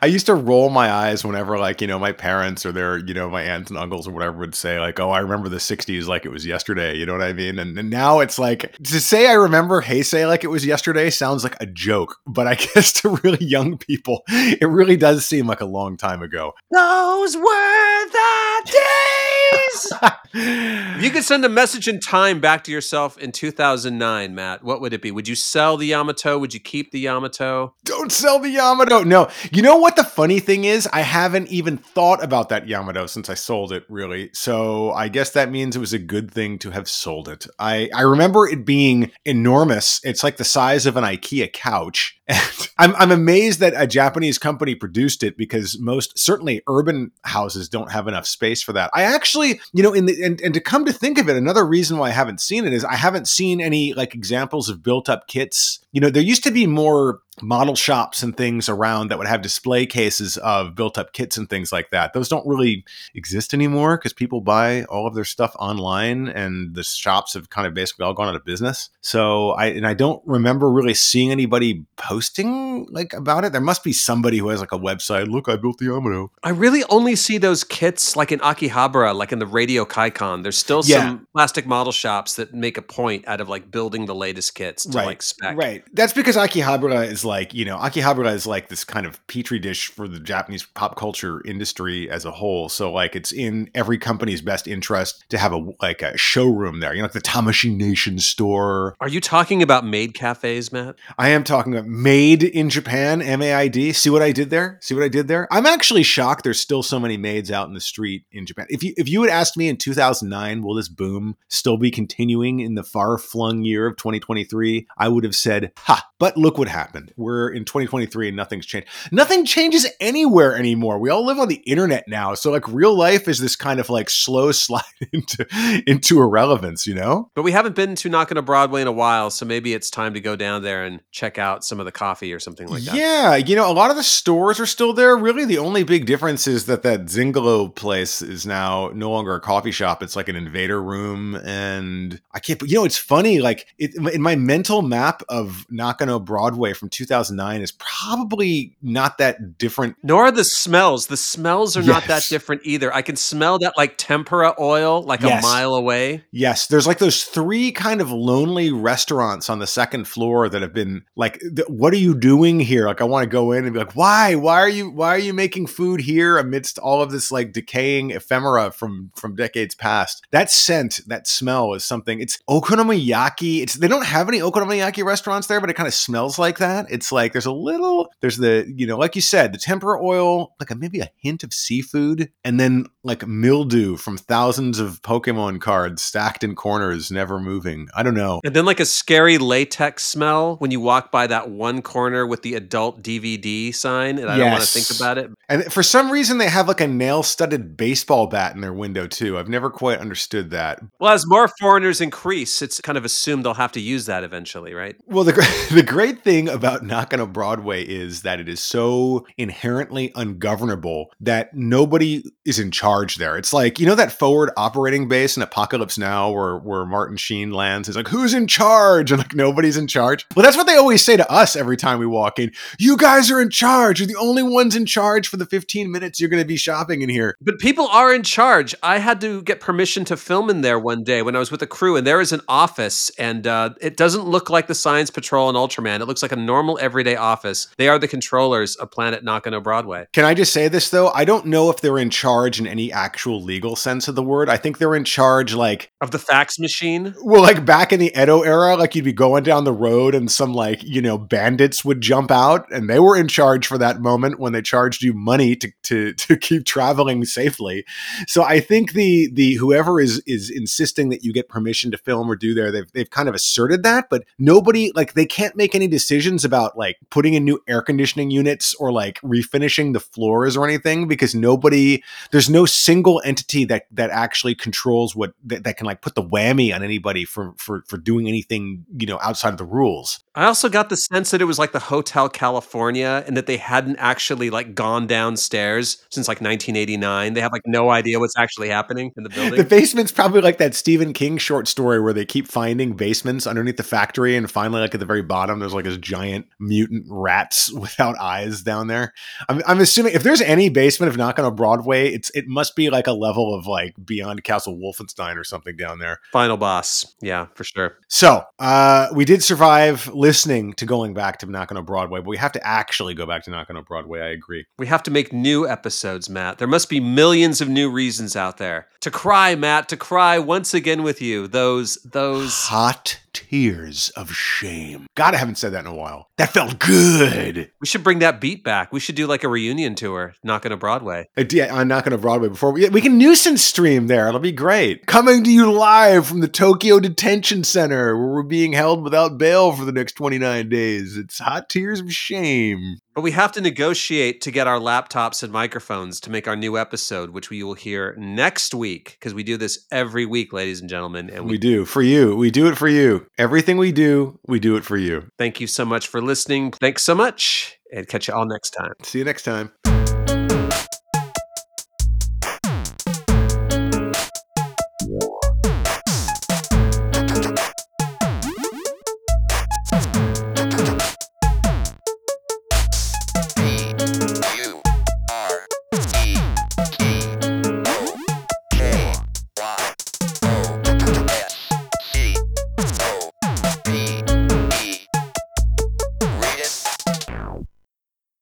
I 0.00 0.06
used 0.06 0.26
to 0.26 0.34
roll 0.34 0.70
my 0.70 0.90
eyes 0.90 1.24
whenever, 1.24 1.58
like, 1.58 1.80
you 1.80 1.86
know, 1.86 1.98
my 1.98 2.12
parents 2.12 2.64
or 2.64 2.72
their, 2.72 2.98
you 2.98 3.12
know, 3.12 3.28
my 3.28 3.42
aunts 3.42 3.70
and 3.70 3.78
uncles 3.78 4.08
or 4.08 4.12
whatever 4.12 4.38
would 4.38 4.54
say, 4.54 4.80
like, 4.80 4.98
oh, 4.98 5.10
I 5.10 5.20
remember 5.20 5.48
the 5.48 5.58
60s 5.58 6.06
like 6.06 6.24
it 6.24 6.30
was 6.30 6.46
yesterday. 6.46 6.96
You 6.96 7.04
know 7.06 7.12
what 7.12 7.22
I 7.22 7.32
mean? 7.32 7.58
And, 7.58 7.78
and 7.78 7.90
now 7.90 8.20
it's 8.20 8.38
like, 8.38 8.72
to 8.76 9.00
say 9.00 9.28
I 9.28 9.34
remember 9.34 9.82
Heisei 9.82 10.26
like 10.26 10.44
it 10.44 10.48
was 10.48 10.64
yesterday 10.64 11.10
sounds 11.10 11.44
like 11.44 11.56
a 11.60 11.66
joke. 11.66 12.16
But 12.26 12.46
I 12.46 12.54
guess 12.74 12.92
to 13.02 13.10
really 13.22 13.44
young 13.44 13.76
people, 13.76 14.22
it 14.28 14.68
really 14.68 14.96
does 14.96 15.24
seem 15.26 15.46
like 15.46 15.60
a 15.60 15.66
long 15.66 15.96
time 15.96 16.22
ago. 16.22 16.52
Those 16.70 17.36
were 17.36 18.06
the 18.10 18.62
days. 18.66 19.29
if 20.32 21.02
you 21.02 21.10
could 21.10 21.24
send 21.24 21.44
a 21.44 21.48
message 21.48 21.88
in 21.88 22.00
time 22.00 22.40
back 22.40 22.64
to 22.64 22.72
yourself 22.72 23.18
in 23.18 23.32
2009, 23.32 24.34
Matt, 24.34 24.62
what 24.62 24.80
would 24.80 24.92
it 24.92 25.02
be? 25.02 25.10
Would 25.10 25.28
you 25.28 25.34
sell 25.34 25.76
the 25.76 25.86
Yamato? 25.86 26.38
Would 26.38 26.54
you 26.54 26.60
keep 26.60 26.90
the 26.92 27.00
Yamato? 27.00 27.74
Don't 27.84 28.12
sell 28.12 28.38
the 28.38 28.50
Yamato. 28.50 29.02
No. 29.02 29.28
You 29.52 29.62
know 29.62 29.76
what 29.76 29.96
the 29.96 30.04
funny 30.04 30.40
thing 30.40 30.64
is? 30.64 30.88
I 30.92 31.00
haven't 31.00 31.48
even 31.48 31.76
thought 31.76 32.22
about 32.22 32.48
that 32.50 32.68
Yamato 32.68 33.06
since 33.06 33.28
I 33.28 33.34
sold 33.34 33.72
it, 33.72 33.84
really. 33.88 34.30
So 34.32 34.92
I 34.92 35.08
guess 35.08 35.30
that 35.30 35.50
means 35.50 35.76
it 35.76 35.80
was 35.80 35.92
a 35.92 35.98
good 35.98 36.30
thing 36.30 36.58
to 36.60 36.70
have 36.70 36.88
sold 36.88 37.28
it. 37.28 37.46
I, 37.58 37.90
I 37.94 38.02
remember 38.02 38.48
it 38.48 38.64
being 38.64 39.10
enormous. 39.24 40.00
It's 40.04 40.22
like 40.22 40.36
the 40.36 40.44
size 40.44 40.86
of 40.86 40.96
an 40.96 41.04
IKEA 41.04 41.52
couch. 41.52 42.16
And 42.28 42.60
I'm, 42.78 42.94
I'm 42.96 43.10
amazed 43.10 43.60
that 43.60 43.74
a 43.76 43.86
Japanese 43.86 44.38
company 44.38 44.74
produced 44.74 45.22
it 45.22 45.36
because 45.36 45.78
most 45.78 46.18
certainly 46.18 46.62
urban 46.68 47.12
houses 47.24 47.68
don't 47.68 47.90
have 47.90 48.08
enough 48.08 48.26
space 48.26 48.62
for 48.62 48.72
that. 48.72 48.90
I 48.94 49.02
actually, 49.02 49.39
you 49.48 49.82
know, 49.82 49.92
in 49.92 50.06
the 50.06 50.22
and, 50.22 50.40
and 50.40 50.54
to 50.54 50.60
come 50.60 50.84
to 50.84 50.92
think 50.92 51.18
of 51.18 51.28
it, 51.28 51.36
another 51.36 51.64
reason 51.64 51.98
why 51.98 52.08
I 52.08 52.12
haven't 52.12 52.40
seen 52.40 52.64
it 52.64 52.72
is 52.72 52.84
I 52.84 52.96
haven't 52.96 53.28
seen 53.28 53.60
any 53.60 53.94
like 53.94 54.14
examples 54.14 54.68
of 54.68 54.82
built 54.82 55.08
up 55.08 55.26
kits. 55.26 55.80
You 55.92 56.00
know, 56.00 56.10
there 56.10 56.22
used 56.22 56.44
to 56.44 56.50
be 56.50 56.66
more 56.66 57.20
model 57.42 57.74
shops 57.74 58.22
and 58.22 58.36
things 58.36 58.68
around 58.68 59.08
that 59.08 59.18
would 59.18 59.26
have 59.26 59.42
display 59.42 59.86
cases 59.86 60.36
of 60.38 60.74
built 60.74 60.98
up 60.98 61.12
kits 61.12 61.36
and 61.36 61.48
things 61.48 61.72
like 61.72 61.90
that. 61.90 62.12
Those 62.12 62.28
don't 62.28 62.46
really 62.46 62.84
exist 63.14 63.54
anymore 63.54 63.96
because 63.96 64.12
people 64.12 64.40
buy 64.40 64.84
all 64.84 65.06
of 65.06 65.14
their 65.14 65.24
stuff 65.24 65.54
online 65.58 66.28
and 66.28 66.74
the 66.74 66.82
shops 66.82 67.34
have 67.34 67.50
kind 67.50 67.66
of 67.66 67.74
basically 67.74 68.04
all 68.04 68.14
gone 68.14 68.28
out 68.28 68.36
of 68.36 68.44
business. 68.44 68.90
So 69.00 69.50
I 69.50 69.66
and 69.66 69.86
I 69.86 69.94
don't 69.94 70.22
remember 70.26 70.70
really 70.70 70.94
seeing 70.94 71.30
anybody 71.30 71.84
posting 71.96 72.86
like 72.90 73.12
about 73.12 73.44
it. 73.44 73.52
There 73.52 73.60
must 73.60 73.84
be 73.84 73.92
somebody 73.92 74.38
who 74.38 74.48
has 74.48 74.60
like 74.60 74.72
a 74.72 74.78
website. 74.78 75.28
Look, 75.28 75.48
I 75.48 75.56
built 75.56 75.78
the 75.78 75.86
Yamato. 75.86 76.30
I 76.42 76.50
really 76.50 76.84
only 76.84 77.16
see 77.16 77.38
those 77.38 77.64
kits 77.64 78.16
like 78.16 78.32
in 78.32 78.40
Akihabara, 78.40 79.14
like 79.14 79.29
in 79.32 79.38
the 79.38 79.46
Radio 79.46 79.84
Kaikan. 79.84 80.42
There's 80.42 80.58
still 80.58 80.82
Yeah. 80.84 80.98
some 80.98 81.26
plastic 81.34 81.66
model 81.66 81.92
shops 81.92 82.34
that 82.36 82.54
make 82.54 82.76
a 82.78 82.82
point 82.82 83.26
out 83.26 83.40
of 83.40 83.48
like 83.48 83.70
building 83.70 84.06
the 84.06 84.14
latest 84.14 84.54
kits 84.54 84.84
to 84.84 84.96
like 84.96 85.22
spec. 85.22 85.56
Right. 85.56 85.84
That's 85.92 86.12
because 86.12 86.36
Akihabara 86.36 87.06
is 87.10 87.24
like, 87.24 87.54
you 87.54 87.64
know, 87.64 87.76
Akihabara 87.76 88.32
is 88.32 88.46
like 88.46 88.68
this 88.68 88.84
kind 88.84 89.06
of 89.06 89.24
petri 89.26 89.58
dish 89.58 89.88
for 89.88 90.08
the 90.08 90.20
Japanese 90.20 90.64
pop 90.74 90.96
culture 90.96 91.42
industry 91.46 92.10
as 92.10 92.24
a 92.24 92.30
whole. 92.30 92.68
So 92.68 92.92
like 92.92 93.14
it's 93.16 93.32
in 93.32 93.70
every 93.74 93.98
company's 93.98 94.40
best 94.42 94.66
interest 94.66 95.24
to 95.30 95.38
have 95.38 95.52
a 95.52 95.64
like 95.80 96.02
a 96.02 96.16
showroom 96.16 96.80
there. 96.80 96.92
You 96.94 97.00
know, 97.00 97.04
like 97.04 97.12
the 97.12 97.20
Tamashii 97.20 97.76
Nation 97.76 98.18
store. 98.18 98.94
Are 99.00 99.08
you 99.08 99.20
talking 99.20 99.62
about 99.62 99.84
maid 99.84 100.14
cafes, 100.14 100.72
Matt? 100.72 100.96
I 101.18 101.28
am 101.30 101.44
talking 101.44 101.74
about 101.74 101.86
made 101.86 102.42
in 102.42 102.70
Japan, 102.70 103.22
M 103.22 103.42
A 103.42 103.52
I 103.54 103.68
D. 103.68 103.92
See 103.92 104.10
what 104.10 104.22
I 104.22 104.32
did 104.32 104.50
there? 104.50 104.78
See 104.80 104.94
what 104.94 105.04
I 105.04 105.08
did 105.08 105.28
there? 105.28 105.48
I'm 105.50 105.66
actually 105.66 106.02
shocked 106.02 106.44
there's 106.44 106.60
still 106.60 106.82
so 106.82 106.98
many 107.00 107.16
maids 107.16 107.50
out 107.50 107.68
in 107.68 107.74
the 107.74 107.80
street 107.80 108.24
in 108.32 108.46
Japan. 108.46 108.66
If 108.68 108.82
you 108.82 108.94
if 108.96 109.08
you 109.08 109.19
had 109.22 109.30
asked 109.30 109.56
me 109.56 109.68
in 109.68 109.76
2009, 109.76 110.62
will 110.62 110.74
this 110.74 110.88
boom 110.88 111.36
still 111.48 111.76
be 111.76 111.90
continuing 111.90 112.60
in 112.60 112.74
the 112.74 112.82
far 112.82 113.18
flung 113.18 113.62
year 113.62 113.86
of 113.86 113.96
2023? 113.96 114.86
I 114.96 115.08
would 115.08 115.24
have 115.24 115.36
said, 115.36 115.72
"Ha!" 115.78 116.06
But 116.18 116.36
look 116.36 116.58
what 116.58 116.68
happened. 116.68 117.12
We're 117.16 117.48
in 117.48 117.64
2023 117.64 118.28
and 118.28 118.36
nothing's 118.36 118.66
changed. 118.66 118.88
Nothing 119.10 119.46
changes 119.46 119.86
anywhere 120.00 120.54
anymore. 120.54 120.98
We 120.98 121.08
all 121.08 121.24
live 121.24 121.38
on 121.38 121.48
the 121.48 121.62
internet 121.66 122.04
now, 122.06 122.34
so 122.34 122.50
like 122.50 122.68
real 122.68 122.94
life 122.94 123.26
is 123.26 123.38
this 123.38 123.56
kind 123.56 123.80
of 123.80 123.88
like 123.88 124.10
slow 124.10 124.52
slide 124.52 124.82
into 125.12 125.46
into 125.86 126.20
irrelevance. 126.20 126.86
You 126.86 126.94
know? 126.94 127.30
But 127.34 127.42
we 127.42 127.52
haven't 127.52 127.74
been 127.74 127.94
to 127.96 128.08
Nakano 128.08 128.42
Broadway 128.42 128.82
in 128.82 128.86
a 128.86 128.92
while, 128.92 129.30
so 129.30 129.46
maybe 129.46 129.72
it's 129.72 129.90
time 129.90 130.14
to 130.14 130.20
go 130.20 130.36
down 130.36 130.62
there 130.62 130.84
and 130.84 131.00
check 131.10 131.38
out 131.38 131.64
some 131.64 131.80
of 131.80 131.86
the 131.86 131.92
coffee 131.92 132.32
or 132.32 132.38
something 132.38 132.68
like 132.68 132.82
that. 132.82 132.94
Yeah, 132.94 133.36
you 133.36 133.56
know, 133.56 133.70
a 133.70 133.72
lot 133.72 133.90
of 133.90 133.96
the 133.96 134.02
stores 134.02 134.60
are 134.60 134.66
still 134.66 134.92
there. 134.92 135.16
Really, 135.16 135.44
the 135.44 135.58
only 135.58 135.84
big 135.84 136.06
difference 136.06 136.46
is 136.46 136.66
that 136.66 136.82
that 136.82 137.06
Zingaro 137.06 137.74
place 137.74 138.22
is 138.22 138.46
now 138.46 138.90
no 138.94 139.09
longer 139.10 139.34
a 139.34 139.40
coffee 139.40 139.70
shop. 139.70 140.02
It's 140.02 140.16
like 140.16 140.28
an 140.28 140.36
invader 140.36 140.82
room, 140.82 141.34
and 141.36 142.20
I 142.32 142.38
can't. 142.40 142.60
You 142.62 142.76
know, 142.76 142.84
it's 142.84 142.96
funny. 142.96 143.40
Like 143.40 143.66
it, 143.78 143.94
in 144.14 144.22
my 144.22 144.36
mental 144.36 144.82
map 144.82 145.22
of 145.28 145.66
Nakano 145.70 146.18
Broadway 146.18 146.72
from 146.72 146.88
2009 146.88 147.60
is 147.60 147.72
probably 147.72 148.76
not 148.82 149.18
that 149.18 149.58
different. 149.58 149.96
Nor 150.02 150.24
are 150.26 150.30
the 150.30 150.44
smells. 150.44 151.06
The 151.08 151.16
smells 151.16 151.76
are 151.76 151.82
not 151.82 152.04
that 152.04 152.24
different 152.28 152.62
either. 152.64 152.92
I 152.94 153.02
can 153.02 153.16
smell 153.16 153.58
that 153.60 153.74
like 153.76 153.94
tempura 153.96 154.54
oil 154.58 155.02
like 155.02 155.20
Yes. 155.20 155.44
a 155.44 155.46
mile 155.46 155.74
away. 155.74 156.24
Yes, 156.32 156.66
there's 156.66 156.86
like 156.86 156.98
those 156.98 157.24
three 157.24 157.72
kind 157.72 158.00
of 158.00 158.10
lonely 158.10 158.70
restaurants 158.72 159.50
on 159.50 159.58
the 159.58 159.66
second 159.66 160.06
floor 160.08 160.48
that 160.48 160.62
have 160.62 160.72
been 160.72 161.04
like, 161.16 161.40
"What 161.68 161.92
are 161.92 161.98
you 161.98 162.14
doing 162.18 162.60
here?" 162.60 162.86
Like, 162.86 163.00
I 163.00 163.04
want 163.04 163.24
to 163.24 163.30
go 163.30 163.52
in 163.52 163.64
and 163.64 163.72
be 163.72 163.78
like, 163.78 163.94
"Why? 163.96 164.34
Why 164.34 164.60
are 164.60 164.68
you? 164.68 164.90
Why 164.90 165.08
are 165.08 165.18
you 165.18 165.34
making 165.34 165.66
food 165.66 166.00
here 166.00 166.38
amidst 166.38 166.78
all 166.78 167.02
of 167.02 167.10
this 167.10 167.30
like 167.30 167.52
decaying 167.52 168.10
ephemera 168.10 168.70
from 168.70 168.89
from 169.14 169.36
decades 169.36 169.74
past?" 169.74 170.26
That 170.30 170.50
scent, 170.50 171.00
that 171.06 171.26
smell 171.26 171.74
is 171.74 171.84
something. 171.84 172.20
It's 172.20 172.38
okonomiyaki. 172.48 173.62
It's 173.62 173.74
they 173.74 173.88
don't 173.88 174.04
have 174.04 174.28
any 174.28 174.40
okonomiyaki 174.40 175.04
restaurants 175.04 175.46
there, 175.46 175.60
but 175.60 175.70
it 175.70 175.74
kind 175.74 175.86
of 175.86 175.94
smells 175.94 176.38
like 176.38 176.58
that. 176.58 176.86
It's 176.90 177.12
like 177.12 177.32
there's 177.32 177.46
a 177.46 177.52
little, 177.52 178.10
there's 178.20 178.38
the 178.38 178.70
you 178.74 178.86
know, 178.86 178.96
like 178.96 179.14
you 179.16 179.22
said, 179.22 179.52
the 179.52 179.58
tempura 179.58 180.02
oil, 180.02 180.54
like 180.60 180.70
a, 180.70 180.74
maybe 180.74 181.00
a 181.00 181.10
hint 181.16 181.42
of 181.44 181.52
seafood, 181.52 182.30
and 182.44 182.58
then 182.58 182.86
like 183.02 183.26
mildew 183.26 183.96
from 183.96 184.18
thousands 184.18 184.78
of 184.78 185.00
Pokemon 185.02 185.60
cards 185.60 186.02
stacked 186.02 186.44
in 186.44 186.54
corners, 186.54 187.10
never 187.10 187.40
moving. 187.40 187.88
I 187.94 188.02
don't 188.02 188.14
know. 188.14 188.40
And 188.44 188.54
then 188.54 188.64
like 188.66 188.80
a 188.80 188.84
scary 188.84 189.38
latex 189.38 190.04
smell 190.04 190.56
when 190.56 190.70
you 190.70 190.80
walk 190.80 191.10
by 191.10 191.26
that 191.26 191.50
one 191.50 191.80
corner 191.80 192.26
with 192.26 192.42
the 192.42 192.54
adult 192.54 193.02
DVD 193.02 193.74
sign, 193.74 194.18
and 194.18 194.28
I 194.28 194.36
don't 194.36 194.50
want 194.50 194.62
to 194.62 194.68
think 194.68 194.98
about 194.98 195.18
it. 195.18 195.30
And 195.48 195.64
for 195.72 195.82
some 195.82 196.10
reason, 196.10 196.38
they 196.38 196.48
have 196.48 196.68
like 196.68 196.80
a 196.80 196.86
nail 196.86 197.22
studded 197.22 197.76
baseball 197.76 198.26
bat 198.26 198.54
in 198.54 198.60
their 198.60 198.72
window, 198.72 199.06
too. 199.06 199.38
I've 199.38 199.48
never 199.48 199.70
quite 199.70 199.98
understood 199.98 200.50
that. 200.50 200.80
Well, 200.98 201.12
as 201.12 201.26
more 201.26 201.48
foreigners 201.58 202.00
increase, 202.00 202.60
it's 202.60 202.80
kind 202.80 202.98
of 202.98 203.04
assumed 203.04 203.44
they'll 203.44 203.54
have 203.54 203.72
to 203.72 203.80
use 203.80 204.06
that 204.06 204.24
eventually, 204.24 204.74
right? 204.74 204.96
Well, 205.06 205.24
the, 205.24 205.32
the 205.72 205.82
great 205.82 206.22
thing 206.22 206.48
about 206.48 206.84
Nakano 206.84 207.26
Broadway 207.26 207.82
is 207.82 208.22
that 208.22 208.40
it 208.40 208.48
is 208.48 208.60
so 208.60 209.26
inherently 209.38 210.12
ungovernable 210.14 211.12
that 211.20 211.54
nobody 211.54 212.22
is 212.44 212.58
in 212.58 212.70
charge 212.70 212.89
there. 213.18 213.36
It's 213.36 213.52
like, 213.52 213.78
you 213.78 213.86
know, 213.86 213.94
that 213.94 214.12
forward 214.12 214.50
operating 214.56 215.06
base 215.06 215.36
in 215.36 215.42
Apocalypse 215.42 215.96
Now 215.96 216.30
where, 216.30 216.56
where 216.58 216.84
Martin 216.84 217.16
Sheen 217.16 217.52
lands? 217.52 217.88
It's 217.88 217.96
like, 217.96 218.08
who's 218.08 218.34
in 218.34 218.46
charge? 218.46 219.12
And 219.12 219.18
like, 219.20 219.34
nobody's 219.34 219.76
in 219.76 219.86
charge. 219.86 220.26
Well, 220.34 220.42
that's 220.42 220.56
what 220.56 220.66
they 220.66 220.76
always 220.76 221.04
say 221.04 221.16
to 221.16 221.30
us 221.30 221.54
every 221.54 221.76
time 221.76 221.98
we 221.98 222.06
walk 222.06 222.38
in. 222.38 222.50
You 222.78 222.96
guys 222.96 223.30
are 223.30 223.40
in 223.40 223.50
charge. 223.50 224.00
You're 224.00 224.08
the 224.08 224.16
only 224.16 224.42
ones 224.42 224.74
in 224.74 224.86
charge 224.86 225.28
for 225.28 225.36
the 225.36 225.46
15 225.46 225.90
minutes 225.90 226.20
you're 226.20 226.28
going 226.28 226.42
to 226.42 226.46
be 226.46 226.56
shopping 226.56 227.02
in 227.02 227.08
here. 227.08 227.36
But 227.40 227.58
people 227.58 227.86
are 227.88 228.12
in 228.12 228.22
charge. 228.22 228.74
I 228.82 228.98
had 228.98 229.20
to 229.20 229.42
get 229.42 229.60
permission 229.60 230.04
to 230.06 230.16
film 230.16 230.50
in 230.50 230.62
there 230.62 230.78
one 230.78 231.04
day 231.04 231.22
when 231.22 231.36
I 231.36 231.38
was 231.38 231.50
with 231.50 231.62
a 231.62 231.66
crew, 231.66 231.96
and 231.96 232.06
there 232.06 232.20
is 232.20 232.32
an 232.32 232.40
office, 232.48 233.10
and 233.18 233.46
uh, 233.46 233.70
it 233.80 233.96
doesn't 233.96 234.24
look 234.24 234.50
like 234.50 234.66
the 234.66 234.74
Science 234.74 235.10
Patrol 235.10 235.48
and 235.48 235.56
Ultraman. 235.56 236.00
It 236.00 236.06
looks 236.06 236.22
like 236.22 236.32
a 236.32 236.36
normal 236.36 236.78
everyday 236.80 237.16
office. 237.16 237.68
They 237.76 237.88
are 237.88 237.98
the 237.98 238.08
controllers 238.08 238.76
of 238.76 238.90
Planet 238.90 239.22
Nakano 239.22 239.60
Broadway. 239.60 240.06
Can 240.12 240.24
I 240.24 240.34
just 240.34 240.52
say 240.52 240.68
this 240.68 240.90
though? 240.90 241.08
I 241.08 241.24
don't 241.24 241.46
know 241.46 241.70
if 241.70 241.80
they're 241.80 241.98
in 241.98 242.10
charge 242.10 242.58
in 242.58 242.66
any 242.66 242.79
actual 242.92 243.42
legal 243.42 243.76
sense 243.76 244.08
of 244.08 244.14
the 244.14 244.22
word. 244.22 244.48
I 244.48 244.56
think 244.56 244.78
they're 244.78 244.94
in 244.94 245.04
charge 245.04 245.54
like 245.54 245.90
Of 246.00 246.10
the 246.10 246.18
fax 246.18 246.58
machine? 246.58 247.14
well, 247.22 247.42
like 247.42 247.64
back 247.64 247.92
in 247.92 248.00
the 248.00 248.12
Edo 248.16 248.42
era, 248.42 248.76
like 248.76 248.94
you'd 248.94 249.04
be 249.04 249.12
going 249.12 249.42
down 249.42 249.64
the 249.64 249.72
road 249.72 250.14
and 250.14 250.30
some 250.30 250.54
like, 250.54 250.82
you 250.82 251.02
know, 251.02 251.18
bandits 251.18 251.84
would 251.84 252.00
jump 252.00 252.30
out 252.30 252.70
and 252.72 252.88
they 252.88 252.98
were 252.98 253.16
in 253.16 253.28
charge 253.28 253.66
for 253.66 253.78
that 253.78 254.00
moment 254.00 254.38
when 254.38 254.52
they 254.52 254.62
charged 254.62 255.02
you 255.02 255.12
money 255.12 255.54
to 255.56 255.70
to 255.82 256.12
to 256.14 256.36
keep 256.36 256.64
traveling 256.64 257.24
safely. 257.24 257.84
So 258.26 258.42
I 258.42 258.60
think 258.60 258.92
the 258.92 259.30
the 259.32 259.54
whoever 259.54 260.00
is 260.00 260.22
is 260.26 260.50
insisting 260.50 261.08
that 261.10 261.24
you 261.24 261.32
get 261.32 261.48
permission 261.48 261.90
to 261.90 261.98
film 261.98 262.30
or 262.30 262.36
do 262.36 262.54
there, 262.54 262.70
they've 262.72 262.90
they've 262.92 263.10
kind 263.10 263.28
of 263.28 263.34
asserted 263.34 263.82
that, 263.82 264.06
but 264.10 264.24
nobody 264.38 264.92
like 264.94 265.14
they 265.14 265.26
can't 265.26 265.56
make 265.56 265.74
any 265.74 265.88
decisions 265.88 266.44
about 266.44 266.76
like 266.78 266.96
putting 267.10 267.34
in 267.34 267.44
new 267.44 267.60
air 267.68 267.82
conditioning 267.82 268.30
units 268.30 268.74
or 268.74 268.92
like 268.92 269.20
refinishing 269.22 269.92
the 269.92 270.00
floors 270.00 270.56
or 270.56 270.66
anything 270.66 271.08
because 271.08 271.34
nobody 271.34 272.02
there's 272.30 272.50
no 272.50 272.66
single 272.70 273.20
entity 273.24 273.64
that 273.66 273.86
that 273.90 274.10
actually 274.10 274.54
controls 274.54 275.14
what 275.14 275.34
that, 275.44 275.64
that 275.64 275.76
can 275.76 275.86
like 275.86 276.00
put 276.00 276.14
the 276.14 276.22
whammy 276.22 276.74
on 276.74 276.82
anybody 276.82 277.24
for 277.24 277.54
for 277.58 277.82
for 277.86 277.96
doing 277.98 278.28
anything 278.28 278.84
you 278.96 279.06
know 279.06 279.18
outside 279.22 279.50
of 279.50 279.58
the 279.58 279.64
rules 279.64 280.24
I 280.34 280.44
also 280.46 280.68
got 280.68 280.88
the 280.88 280.96
sense 280.96 281.30
that 281.32 281.40
it 281.40 281.46
was 281.46 281.58
like 281.58 281.72
the 281.72 281.78
Hotel 281.80 282.28
California 282.28 283.24
and 283.26 283.36
that 283.36 283.46
they 283.46 283.56
hadn't 283.56 283.96
actually 283.96 284.50
like 284.50 284.74
gone 284.74 285.06
downstairs 285.06 286.04
since 286.10 286.28
like 286.28 286.40
1989. 286.40 287.34
They 287.34 287.40
have 287.40 287.52
like 287.52 287.62
no 287.66 287.90
idea 287.90 288.20
what's 288.20 288.36
actually 288.38 288.68
happening 288.68 289.12
in 289.16 289.24
the 289.24 289.28
building. 289.28 289.56
the 289.58 289.64
basement's 289.64 290.12
probably 290.12 290.40
like 290.40 290.58
that 290.58 290.74
stephen 290.74 291.12
king 291.12 291.38
short 291.38 291.66
story 291.66 292.00
where 292.00 292.12
they 292.12 292.24
keep 292.24 292.46
finding 292.46 292.94
basements 292.94 293.46
underneath 293.46 293.76
the 293.76 293.82
factory 293.82 294.36
and 294.36 294.50
finally 294.50 294.80
like 294.80 294.94
at 294.94 295.00
the 295.00 295.06
very 295.06 295.22
bottom 295.22 295.58
there's 295.58 295.74
like 295.74 295.84
this 295.84 295.96
giant 295.96 296.46
mutant 296.58 297.04
rats 297.08 297.72
without 297.80 298.16
eyes 298.18 298.62
down 298.62 298.86
there 298.86 299.12
i'm, 299.48 299.62
I'm 299.66 299.80
assuming 299.80 300.14
if 300.14 300.22
there's 300.22 300.40
any 300.40 300.68
basement 300.68 301.10
if 301.10 301.16
Nakano 301.18 301.50
Broadway 301.50 302.08
it's 302.12 302.30
it 302.30 302.46
must 302.46 302.76
be 302.76 302.90
like 302.90 303.06
a 303.06 303.12
level 303.12 303.54
of 303.54 303.66
like 303.66 303.94
beyond 304.04 304.44
castle 304.44 304.76
wolfenstein 304.78 305.36
or 305.36 305.44
something 305.44 305.76
down 305.76 305.98
there 305.98 306.20
Final 306.32 306.56
boss. 306.56 307.14
Yeah, 307.20 307.46
for 307.54 307.64
sure. 307.64 307.98
So, 308.08 308.44
uh, 308.58 309.08
we 309.14 309.24
did 309.24 309.42
survive 309.42 310.08
listening 310.30 310.72
to 310.72 310.86
going 310.86 311.12
back 311.12 311.38
to 311.40 311.46
Nakano 311.46 311.82
Broadway, 311.82 312.20
but 312.20 312.28
we 312.28 312.36
have 312.36 312.52
to 312.52 312.64
actually 312.64 313.14
go 313.14 313.26
back 313.26 313.42
to 313.42 313.50
Nakano 313.50 313.82
Broadway. 313.82 314.20
I 314.20 314.28
agree. 314.28 314.64
We 314.78 314.86
have 314.86 315.02
to 315.02 315.10
make 315.10 315.32
new 315.32 315.66
episodes, 315.66 316.30
Matt. 316.30 316.58
There 316.58 316.68
must 316.68 316.88
be 316.88 317.00
millions 317.00 317.60
of 317.60 317.68
new 317.68 317.90
reasons 317.90 318.36
out 318.36 318.56
there 318.58 318.86
to 319.00 319.10
cry, 319.10 319.56
Matt, 319.56 319.88
to 319.88 319.96
cry 319.96 320.38
once 320.38 320.72
again 320.72 321.02
with 321.02 321.20
you. 321.20 321.48
Those, 321.48 321.96
those. 322.04 322.54
Hot 322.66 323.18
tears 323.32 324.10
of 324.10 324.32
shame. 324.32 325.06
God, 325.14 325.34
I 325.34 325.38
haven't 325.38 325.58
said 325.58 325.72
that 325.72 325.80
in 325.80 325.86
a 325.86 325.94
while. 325.94 326.28
That 326.36 326.50
felt 326.50 326.78
good. 326.78 327.70
We 327.80 327.86
should 327.86 328.04
bring 328.04 328.20
that 328.20 328.40
beat 328.40 328.64
back. 328.64 328.92
We 328.92 329.00
should 329.00 329.14
do 329.14 329.26
like 329.26 329.44
a 329.44 329.48
reunion 329.48 329.94
tour, 329.94 330.34
Nakano 330.42 330.76
Broadway. 330.76 331.28
Uh, 331.36 331.44
yeah, 331.50 331.74
on 331.74 331.88
Nakano 331.88 332.16
Broadway 332.16 332.48
before 332.48 332.72
we, 332.72 332.88
we 332.88 333.00
can 333.00 333.18
nuisance 333.18 333.62
stream 333.62 334.06
there. 334.06 334.28
It'll 334.28 334.40
be 334.40 334.52
great. 334.52 335.06
Coming 335.06 335.44
to 335.44 335.50
you 335.50 335.70
live 335.70 336.26
from 336.26 336.40
the 336.40 336.48
Tokyo 336.48 337.00
Detention 337.00 337.64
Center, 337.64 338.16
where 338.16 338.34
we're 338.34 338.42
being 338.42 338.72
held 338.72 339.02
without 339.02 339.38
bail 339.38 339.72
for 339.72 339.84
the 339.84 339.92
next 339.92 340.14
29 340.14 340.68
days. 340.68 341.16
It's 341.16 341.38
hot 341.38 341.68
tears 341.68 342.00
of 342.00 342.12
shame. 342.12 342.98
But 343.14 343.22
we 343.22 343.32
have 343.32 343.52
to 343.52 343.60
negotiate 343.60 344.40
to 344.42 344.50
get 344.50 344.66
our 344.66 344.78
laptops 344.78 345.42
and 345.42 345.52
microphones 345.52 346.20
to 346.20 346.30
make 346.30 346.46
our 346.46 346.56
new 346.56 346.78
episode, 346.78 347.30
which 347.30 347.50
we 347.50 347.62
will 347.62 347.74
hear 347.74 348.14
next 348.16 348.72
week 348.72 349.16
because 349.18 349.34
we 349.34 349.42
do 349.42 349.56
this 349.56 349.86
every 349.90 350.26
week, 350.26 350.52
ladies 350.52 350.80
and 350.80 350.88
gentlemen. 350.88 351.28
And 351.28 351.46
We 351.46 351.58
do 351.58 351.84
for 351.84 352.02
you. 352.02 352.36
We 352.36 352.50
do 352.50 352.68
it 352.68 352.76
for 352.76 352.88
you. 352.88 353.26
Everything 353.36 353.78
we 353.78 353.92
do, 353.92 354.38
we 354.46 354.60
do 354.60 354.76
it 354.76 354.84
for 354.84 354.96
you. 354.96 355.26
thank 355.38 355.60
you 355.60 355.66
so 355.66 355.84
much 355.84 356.06
for 356.06 356.20
listening. 356.22 356.70
Thanks 356.72 357.02
so 357.02 357.14
much, 357.14 357.78
and 357.92 358.06
catch 358.06 358.28
you 358.28 358.34
all 358.34 358.46
next 358.46 358.70
time. 358.70 358.92
See 359.02 359.18
you 359.18 359.24
next 359.24 359.42
time. 359.42 359.99